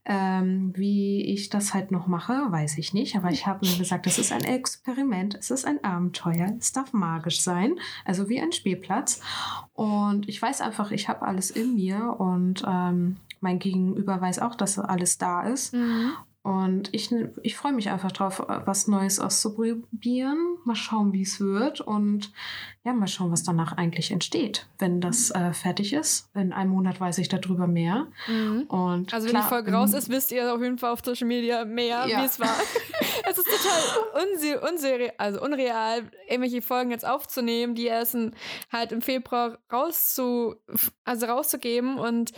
Ähm, 0.04 0.74
wie 0.76 1.24
ich 1.26 1.50
das 1.50 1.76
halt 1.76 1.92
noch 1.92 2.08
mache, 2.08 2.34
weiß 2.50 2.80
ich 2.80 2.94
nicht. 2.94 3.16
Aber 3.16 3.30
ich 3.30 3.46
habe 3.46 3.68
mir 3.68 3.78
gesagt, 3.78 4.08
es 4.08 4.18
ist 4.18 4.32
ein 4.32 4.44
Experiment, 4.44 5.36
es 5.36 5.52
ist 5.52 5.66
ein 5.66 5.84
Abenteuer, 5.84 6.56
es 6.58 6.72
darf 6.72 6.92
magisch 6.92 7.42
sein, 7.42 7.76
also 8.04 8.28
wie 8.28 8.42
ein 8.42 8.52
Spielplatz. 8.52 9.22
Und 9.74 10.28
ich 10.28 10.42
weiß 10.42 10.62
einfach, 10.62 10.92
ich 10.92 11.08
habe 11.08 11.22
alles 11.22 11.52
in 11.52 11.76
mir 11.76 12.16
und 12.20 12.64
ähm, 12.68 13.18
mein 13.42 13.60
Gegenüber 13.60 14.20
weiß 14.20 14.40
auch, 14.40 14.56
dass 14.56 14.80
alles 14.80 15.18
da 15.18 15.44
ist. 15.44 15.74
Mhm. 15.74 16.14
Und 16.44 16.90
ich, 16.92 17.14
ich 17.44 17.56
freue 17.56 17.72
mich 17.72 17.90
einfach 17.90 18.12
drauf, 18.12 18.44
was 18.48 18.88
Neues 18.88 19.20
auszuprobieren. 19.20 20.58
Mal 20.66 20.76
schauen, 20.76 21.14
wie 21.14 21.22
es 21.22 21.40
wird. 21.40 21.82
Und 21.82 22.34
ja, 22.84 22.94
mal 22.94 23.08
schauen, 23.08 23.32
was 23.32 23.44
danach 23.44 23.78
eigentlich 23.78 24.10
entsteht, 24.10 24.66
wenn 24.80 25.02
das 25.02 25.30
äh, 25.30 25.54
fertig 25.54 25.94
ist. 25.94 26.32
In 26.34 26.52
einem 26.52 26.72
Monat 26.72 27.00
weiß 27.00 27.20
ich 27.20 27.30
darüber 27.30 27.68
mehr. 27.68 28.08
Mhm. 28.28 28.64
Und 28.64 29.14
also, 29.14 29.28
wenn 29.28 29.34
klar, 29.34 29.44
die 29.44 29.50
Folge 29.50 29.72
raus 29.72 29.94
ist, 29.94 30.10
wisst 30.10 30.32
ihr 30.32 30.52
auf 30.52 30.62
jeden 30.62 30.80
Fall 30.80 30.94
auf 30.94 31.02
Social 31.06 31.28
Media 31.28 31.64
mehr, 31.64 32.08
ja. 32.08 32.22
wie 32.22 32.26
es 32.26 32.40
war. 32.40 32.56
es 33.30 33.38
ist 33.38 33.48
total 33.48 34.24
unse 34.26 34.62
unseri 34.62 35.12
also 35.20 35.42
unreal, 35.44 36.10
irgendwelche 36.28 36.64
Folgen 36.64 36.90
jetzt 36.90 37.06
aufzunehmen, 37.06 37.76
die 37.76 37.86
erst 37.86 38.18
halt 38.72 38.92
im 38.92 39.04
Februar 39.04 39.60
rauszu 39.72 40.56
also 41.06 41.28
rauszugeben. 41.28 42.00
Und 42.00 42.32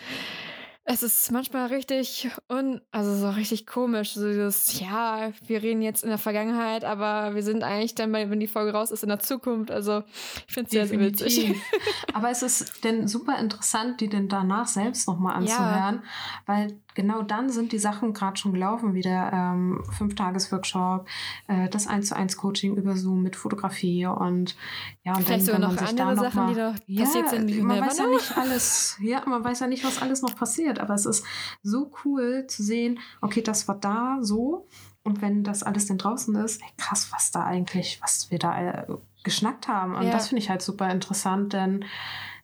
es 0.85 1.01
ist 1.01 1.31
manchmal 1.31 1.67
richtig 1.67 2.29
un, 2.49 2.81
also 2.91 3.15
so 3.15 3.29
richtig 3.29 3.65
komisch. 3.65 4.13
So 4.13 4.27
dieses, 4.27 4.79
ja, 4.81 5.31
wir 5.45 5.63
reden 5.63 5.81
jetzt 5.81 6.03
in 6.03 6.09
der 6.09 6.17
Vergangenheit, 6.17 6.83
aber 6.83 7.35
wir 7.35 7.43
sind 7.43 7.63
eigentlich 7.63 7.95
dann, 7.95 8.11
wenn 8.11 8.39
die 8.39 8.47
Folge 8.47 8.73
raus 8.73 8.91
ist, 8.91 9.01
in 9.01 9.09
der 9.09 9.19
Zukunft. 9.19 9.71
Also 9.71 10.03
ich 10.45 10.53
finde 10.53 10.67
es 10.67 10.71
sehr, 10.71 10.87
sehr 10.87 10.99
witzig. 10.99 11.55
aber 12.13 12.31
es 12.31 12.43
ist 12.43 12.83
denn 12.83 13.07
super 13.07 13.39
interessant, 13.39 14.01
die 14.01 14.09
denn 14.09 14.27
danach 14.27 14.67
selbst 14.67 15.07
nochmal 15.07 15.35
anzuhören, 15.35 16.01
ja. 16.03 16.03
weil 16.47 16.77
genau 16.95 17.21
dann 17.21 17.49
sind 17.49 17.71
die 17.71 17.79
Sachen 17.79 18.13
gerade 18.13 18.37
schon 18.37 18.53
gelaufen, 18.53 18.93
wie 18.93 19.01
der 19.01 19.31
ähm, 19.33 19.83
Fünf-Tages-Workshop, 19.91 21.07
äh, 21.47 21.69
das 21.69 21.87
1 21.87 22.09
zu 22.09 22.15
1 22.15 22.37
Coaching 22.37 22.75
über 22.75 22.95
Zoom 22.95 23.23
mit 23.23 23.35
Fotografie 23.35 24.05
und 24.05 24.55
ja, 25.03 25.15
und 25.15 25.23
Vielleicht 25.23 25.47
dann, 25.47 25.55
wenn 25.55 25.61
noch 25.61 25.77
andere 25.77 25.95
da 25.95 26.13
noch 26.13 26.23
Sachen, 26.23 26.55
mal, 26.55 26.75
die 26.87 26.95
ja, 26.95 27.05
passiert 27.05 27.29
sind, 27.29 27.47
die 27.47 27.61
man 27.61 27.81
weiß 27.81 27.97
ja 27.97 28.07
nicht 28.07 28.37
alles, 28.37 28.97
ja, 29.01 29.23
man 29.25 29.43
weiß 29.43 29.59
ja 29.59 29.67
nicht, 29.67 29.83
was 29.83 30.01
alles 30.01 30.21
noch 30.21 30.35
passiert, 30.35 30.79
aber 30.79 30.93
es 30.93 31.05
ist 31.05 31.25
so 31.61 31.91
cool 32.03 32.45
zu 32.47 32.63
sehen, 32.63 32.99
okay, 33.21 33.41
das 33.41 33.67
war 33.67 33.75
da 33.79 34.17
so 34.21 34.67
und 35.03 35.21
wenn 35.21 35.43
das 35.43 35.63
alles 35.63 35.87
denn 35.87 35.97
draußen 35.97 36.35
ist, 36.35 36.61
ey, 36.61 36.69
krass, 36.77 37.09
was 37.11 37.31
da 37.31 37.43
eigentlich, 37.43 37.99
was 38.01 38.31
wir 38.31 38.39
da 38.39 38.59
äh, 38.59 38.85
geschnackt 39.23 39.67
haben 39.67 39.95
und 39.95 40.03
ja. 40.03 40.11
das 40.11 40.27
finde 40.29 40.41
ich 40.41 40.49
halt 40.49 40.61
super 40.61 40.89
interessant, 40.89 41.53
denn 41.53 41.85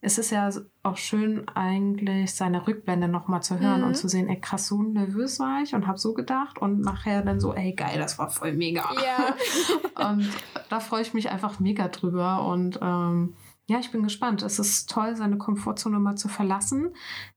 es 0.01 0.17
ist 0.17 0.31
ja 0.31 0.49
auch 0.81 0.97
schön, 0.97 1.47
eigentlich 1.49 2.33
seine 2.33 2.65
Rückblende 2.65 3.07
nochmal 3.07 3.43
zu 3.43 3.59
hören 3.59 3.81
mhm. 3.81 3.87
und 3.87 3.95
zu 3.95 4.07
sehen, 4.07 4.29
ey, 4.29 4.39
krass, 4.39 4.67
so 4.67 4.81
nervös 4.81 5.39
war 5.39 5.61
ich 5.61 5.75
und 5.75 5.87
habe 5.87 5.97
so 5.97 6.13
gedacht 6.13 6.57
und 6.57 6.81
nachher 6.81 7.21
dann 7.21 7.39
so, 7.39 7.53
ey, 7.53 7.73
geil, 7.73 7.99
das 7.99 8.17
war 8.17 8.29
voll 8.29 8.53
mega. 8.53 8.85
Ja. 8.95 10.09
und 10.11 10.29
da 10.69 10.79
freue 10.79 11.01
ich 11.01 11.13
mich 11.13 11.29
einfach 11.29 11.59
mega 11.59 11.89
drüber 11.89 12.45
und 12.45 12.79
ähm, 12.81 13.35
ja, 13.69 13.77
ich 13.77 13.91
bin 13.91 14.01
gespannt. 14.01 14.41
Es 14.41 14.57
ist 14.57 14.89
toll, 14.89 15.15
seine 15.15 15.37
Komfortzone 15.37 15.99
mal 15.99 16.15
zu 16.15 16.27
verlassen, 16.27 16.89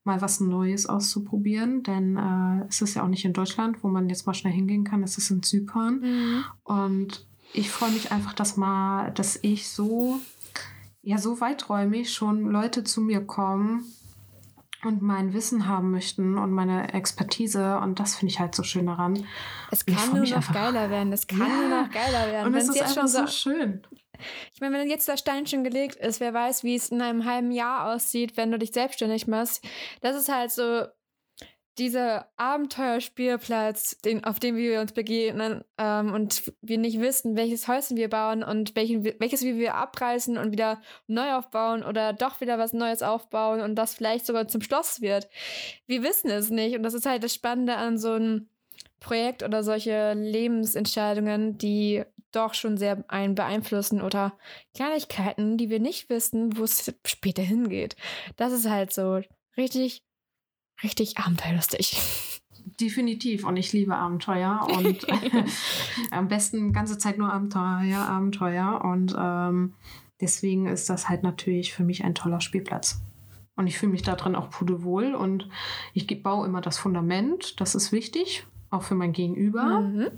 mal 0.02 0.22
was 0.22 0.40
Neues 0.40 0.86
auszuprobieren, 0.86 1.82
denn 1.82 2.16
äh, 2.16 2.64
es 2.68 2.80
ist 2.80 2.94
ja 2.94 3.02
auch 3.02 3.08
nicht 3.08 3.26
in 3.26 3.34
Deutschland, 3.34 3.82
wo 3.84 3.88
man 3.88 4.08
jetzt 4.08 4.26
mal 4.26 4.32
schnell 4.32 4.54
hingehen 4.54 4.84
kann. 4.84 5.02
Es 5.02 5.18
ist 5.18 5.30
in 5.30 5.42
Zypern. 5.42 6.00
Mhm. 6.00 6.44
Und 6.64 7.26
ich 7.52 7.70
freue 7.70 7.90
mich 7.90 8.12
einfach, 8.12 8.32
dass 8.32 8.56
mal, 8.56 9.10
dass 9.10 9.38
ich 9.42 9.68
so 9.68 10.20
ja 11.02 11.18
so 11.18 11.40
weiträumig 11.40 12.12
schon 12.12 12.42
Leute 12.50 12.84
zu 12.84 13.00
mir 13.00 13.24
kommen 13.24 13.84
und 14.84 15.02
mein 15.02 15.32
Wissen 15.32 15.68
haben 15.68 15.90
möchten 15.90 16.38
und 16.38 16.52
meine 16.52 16.92
Expertise 16.92 17.78
und 17.78 18.00
das 18.00 18.16
finde 18.16 18.32
ich 18.32 18.40
halt 18.40 18.54
so 18.54 18.62
schön 18.62 18.86
daran. 18.86 19.26
Es 19.70 19.84
kann 19.86 20.10
nur 20.10 20.20
noch 20.20 20.36
einfach, 20.36 20.54
geiler 20.54 20.90
werden, 20.90 21.12
es 21.12 21.26
kann 21.26 21.38
ja, 21.38 21.46
nur 21.46 21.82
noch 21.82 21.90
geiler 21.90 22.26
werden. 22.32 22.46
Und 22.46 22.54
es 22.54 22.68
ist 22.68 22.76
jetzt 22.76 22.94
schon 22.94 23.08
so, 23.08 23.20
so 23.20 23.26
schön. 23.26 23.86
Ich 24.54 24.60
meine, 24.60 24.78
wenn 24.78 24.88
jetzt 24.88 25.08
der 25.08 25.16
Stein 25.16 25.46
schon 25.46 25.64
gelegt 25.64 25.96
ist, 25.96 26.20
wer 26.20 26.32
weiß, 26.32 26.62
wie 26.62 26.76
es 26.76 26.90
in 26.90 27.02
einem 27.02 27.24
halben 27.24 27.50
Jahr 27.50 27.92
aussieht, 27.92 28.36
wenn 28.36 28.52
du 28.52 28.58
dich 28.58 28.72
selbstständig 28.72 29.26
machst. 29.26 29.64
Das 30.00 30.16
ist 30.16 30.28
halt 30.28 30.52
so 30.52 30.84
dieser 31.78 32.28
Abenteuerspielplatz, 32.36 33.98
den, 34.02 34.24
auf 34.24 34.38
dem 34.38 34.56
wir 34.56 34.80
uns 34.80 34.92
begegnen 34.92 35.64
ähm, 35.78 36.12
und 36.12 36.52
wir 36.60 36.78
nicht 36.78 37.00
wissen, 37.00 37.36
welches 37.36 37.66
Häuschen 37.66 37.96
wir 37.96 38.10
bauen 38.10 38.42
und 38.42 38.76
welchen, 38.76 39.04
welches 39.04 39.42
wir 39.42 39.74
abreißen 39.74 40.36
und 40.36 40.52
wieder 40.52 40.82
neu 41.06 41.34
aufbauen 41.34 41.82
oder 41.82 42.12
doch 42.12 42.40
wieder 42.40 42.58
was 42.58 42.72
Neues 42.72 43.02
aufbauen 43.02 43.60
und 43.60 43.74
das 43.74 43.94
vielleicht 43.94 44.26
sogar 44.26 44.48
zum 44.48 44.60
Schloss 44.60 45.00
wird. 45.00 45.28
Wir 45.86 46.02
wissen 46.02 46.30
es 46.30 46.50
nicht 46.50 46.76
und 46.76 46.82
das 46.82 46.94
ist 46.94 47.06
halt 47.06 47.24
das 47.24 47.34
Spannende 47.34 47.76
an 47.76 47.96
so 47.96 48.12
einem 48.12 48.48
Projekt 49.00 49.42
oder 49.42 49.64
solche 49.64 50.12
Lebensentscheidungen, 50.12 51.58
die 51.58 52.04
doch 52.32 52.54
schon 52.54 52.76
sehr 52.76 53.04
einen 53.08 53.34
beeinflussen 53.34 54.00
oder 54.00 54.36
Kleinigkeiten, 54.74 55.56
die 55.56 55.70
wir 55.70 55.80
nicht 55.80 56.08
wissen, 56.08 56.56
wo 56.56 56.64
es 56.64 56.94
später 57.06 57.42
hingeht. 57.42 57.96
Das 58.36 58.52
ist 58.52 58.68
halt 58.68 58.92
so 58.92 59.20
richtig 59.56 60.02
richtig 60.82 61.18
abenteuerlustig. 61.18 62.00
Definitiv. 62.80 63.44
Und 63.44 63.56
ich 63.56 63.72
liebe 63.72 63.96
Abenteuer. 63.96 64.66
Und 64.76 65.06
am 66.10 66.28
besten 66.28 66.72
ganze 66.72 66.98
Zeit 66.98 67.18
nur 67.18 67.32
Abenteuer, 67.32 68.00
Abenteuer. 68.00 68.82
Und 68.84 69.14
ähm, 69.18 69.74
deswegen 70.20 70.66
ist 70.66 70.88
das 70.88 71.08
halt 71.08 71.22
natürlich 71.22 71.72
für 71.72 71.84
mich 71.84 72.04
ein 72.04 72.14
toller 72.14 72.40
Spielplatz. 72.40 73.00
Und 73.56 73.66
ich 73.66 73.78
fühle 73.78 73.92
mich 73.92 74.02
da 74.02 74.14
drin 74.14 74.34
auch 74.34 74.50
pudelwohl. 74.50 75.14
Und 75.14 75.48
ich 75.92 76.06
baue 76.22 76.46
immer 76.46 76.60
das 76.60 76.78
Fundament. 76.78 77.60
Das 77.60 77.74
ist 77.74 77.92
wichtig, 77.92 78.46
auch 78.70 78.82
für 78.82 78.94
mein 78.94 79.12
Gegenüber. 79.12 79.80
Mhm. 79.80 80.08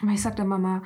Aber 0.00 0.12
ich 0.12 0.22
sage 0.22 0.36
der 0.36 0.44
Mama, 0.44 0.82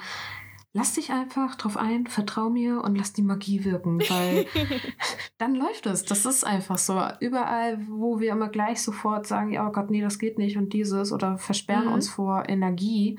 lass 0.75 0.95
dich 0.95 1.11
einfach 1.11 1.55
drauf 1.57 1.77
ein, 1.77 2.07
vertrau 2.07 2.49
mir 2.49 2.83
und 2.83 2.97
lass 2.97 3.13
die 3.13 3.23
Magie 3.23 3.65
wirken, 3.65 4.01
weil 4.01 4.47
dann 5.39 5.55
läuft 5.55 5.87
es. 5.87 6.05
Das 6.05 6.25
ist 6.25 6.45
einfach 6.45 6.79
so. 6.79 7.01
Überall, 7.21 7.87
wo 7.89 8.21
wir 8.21 8.33
immer 8.33 8.49
gleich 8.49 8.81
sofort 8.83 9.27
sagen, 9.27 9.53
ja, 9.53 9.69
oh 9.69 9.73
Gott, 9.73 9.91
nee, 9.91 10.01
das 10.01 10.19
geht 10.19 10.39
nicht 10.39 10.57
und 10.57 10.73
dieses 10.73 11.13
oder 11.13 11.37
versperren 11.37 11.89
mhm. 11.89 11.93
uns 11.93 12.09
vor 12.09 12.49
Energie, 12.49 13.19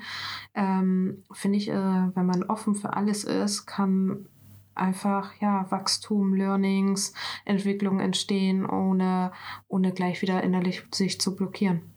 ähm, 0.54 1.22
finde 1.32 1.58
ich, 1.58 1.68
äh, 1.68 1.74
wenn 1.74 2.26
man 2.26 2.42
offen 2.44 2.74
für 2.74 2.94
alles 2.94 3.24
ist, 3.24 3.66
kann 3.66 4.26
einfach 4.74 5.32
ja 5.40 5.70
Wachstum, 5.70 6.34
Learnings, 6.34 7.12
Entwicklung 7.44 8.00
entstehen, 8.00 8.66
ohne, 8.68 9.30
ohne 9.68 9.92
gleich 9.92 10.20
wieder 10.22 10.42
innerlich 10.42 10.84
sich 10.92 11.20
zu 11.20 11.36
blockieren. 11.36 11.93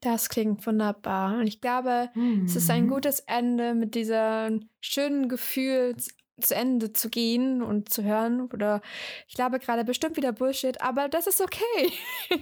Das 0.00 0.30
klingt 0.30 0.66
wunderbar. 0.66 1.38
Und 1.38 1.46
ich 1.46 1.60
glaube, 1.60 2.10
mhm. 2.14 2.44
es 2.46 2.56
ist 2.56 2.70
ein 2.70 2.84
mhm. 2.84 2.90
gutes 2.90 3.20
Ende 3.20 3.74
mit 3.74 3.94
diesem 3.94 4.68
schönen 4.80 5.28
Gefühl 5.28 5.94
zu 6.40 6.54
Ende 6.54 6.92
zu 6.92 7.08
gehen 7.08 7.62
und 7.62 7.88
zu 7.88 8.02
hören. 8.02 8.42
Oder 8.52 8.80
ich 9.28 9.34
glaube 9.34 9.58
gerade 9.58 9.84
bestimmt 9.84 10.16
wieder 10.16 10.32
Bullshit, 10.32 10.80
aber 10.80 11.08
das 11.08 11.26
ist 11.26 11.40
okay. 11.40 11.92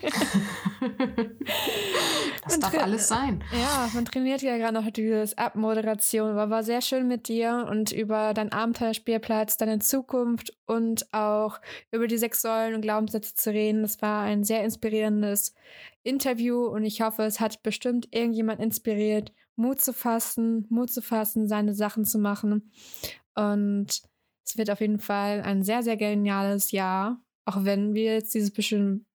das 2.45 2.61
darf 2.61 2.79
alles 2.79 3.09
sein. 3.09 3.43
Ja, 3.53 3.91
man 3.95 4.05
trainiert 4.05 4.43
ja 4.43 4.57
gerade 4.57 4.75
noch 4.75 4.91
dieses 4.91 5.37
Abmoderation, 5.37 6.31
aber 6.31 6.51
war 6.51 6.63
sehr 6.63 6.81
schön 6.81 7.09
mit 7.09 7.29
dir 7.29 7.67
und 7.71 7.93
über 7.93 8.35
deinen 8.35 8.53
Abenteuerspielplatz, 8.53 9.57
deine 9.57 9.79
Zukunft 9.79 10.57
und 10.67 11.13
auch 11.13 11.61
über 11.91 12.07
die 12.07 12.19
sechs 12.19 12.43
Säulen 12.43 12.75
und 12.75 12.83
Glaubenssätze 12.83 13.35
zu 13.35 13.51
reden. 13.51 13.83
Das 13.83 14.01
war 14.03 14.23
ein 14.23 14.45
sehr 14.45 14.65
inspirierendes 14.65 15.55
Interview 16.03 16.67
und 16.67 16.85
ich 16.85 17.01
hoffe, 17.01 17.25
es 17.25 17.41
hat 17.41 17.63
bestimmt 17.63 18.09
irgendjemand 18.13 18.61
inspiriert, 18.61 19.33
Mut 19.57 19.81
zu 19.81 19.93
fassen, 19.93 20.67
Mut 20.71 20.91
zu 20.91 21.03
fassen, 21.03 21.49
seine 21.49 21.75
Sachen 21.75 22.05
zu 22.05 22.19
machen. 22.19 22.71
Und 23.39 23.87
es 24.47 24.57
wird 24.57 24.71
auf 24.71 24.81
jeden 24.81 24.99
Fall 24.99 25.43
ein 25.43 25.63
sehr, 25.63 25.83
sehr 25.83 25.97
geniales 25.97 26.73
Jahr, 26.73 27.21
auch 27.47 27.65
wenn 27.65 27.95
wir 27.95 28.15
jetzt 28.15 28.35
dieses 28.35 28.51
bisschen, 28.51 29.07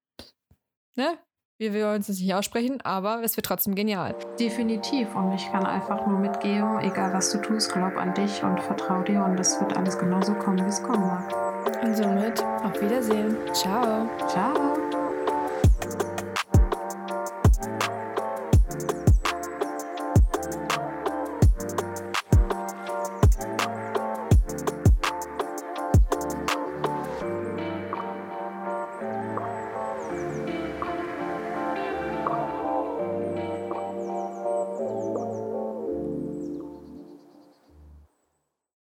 ne, 0.95 1.17
wir 1.59 1.91
uns 1.91 2.07
das 2.07 2.19
nicht 2.19 2.33
aussprechen, 2.33 2.81
aber 2.81 3.21
es 3.23 3.37
wird 3.37 3.45
trotzdem 3.45 3.75
genial. 3.75 4.15
Definitiv. 4.39 5.15
Und 5.15 5.33
ich 5.33 5.49
kann 5.51 5.65
einfach 5.65 6.05
nur 6.05 6.19
mitgeben, 6.19 6.79
egal 6.81 7.13
was 7.13 7.31
du 7.31 7.37
tust, 7.39 7.71
glaub 7.71 7.95
an 7.95 8.13
dich 8.13 8.43
und 8.43 8.59
vertrau 8.59 9.01
dir 9.01 9.23
und 9.23 9.39
es 9.39 9.59
wird 9.61 9.77
alles 9.77 9.97
genauso 9.97 10.33
kommen, 10.33 10.59
wie 10.59 10.69
es 10.69 10.83
kommen 10.83 11.07
mag. 11.07 11.83
Und 11.83 11.95
somit 11.95 12.43
auf 12.43 12.81
Wiedersehen. 12.81 13.37
Ciao. 13.53 14.09
Ciao. 14.27 14.72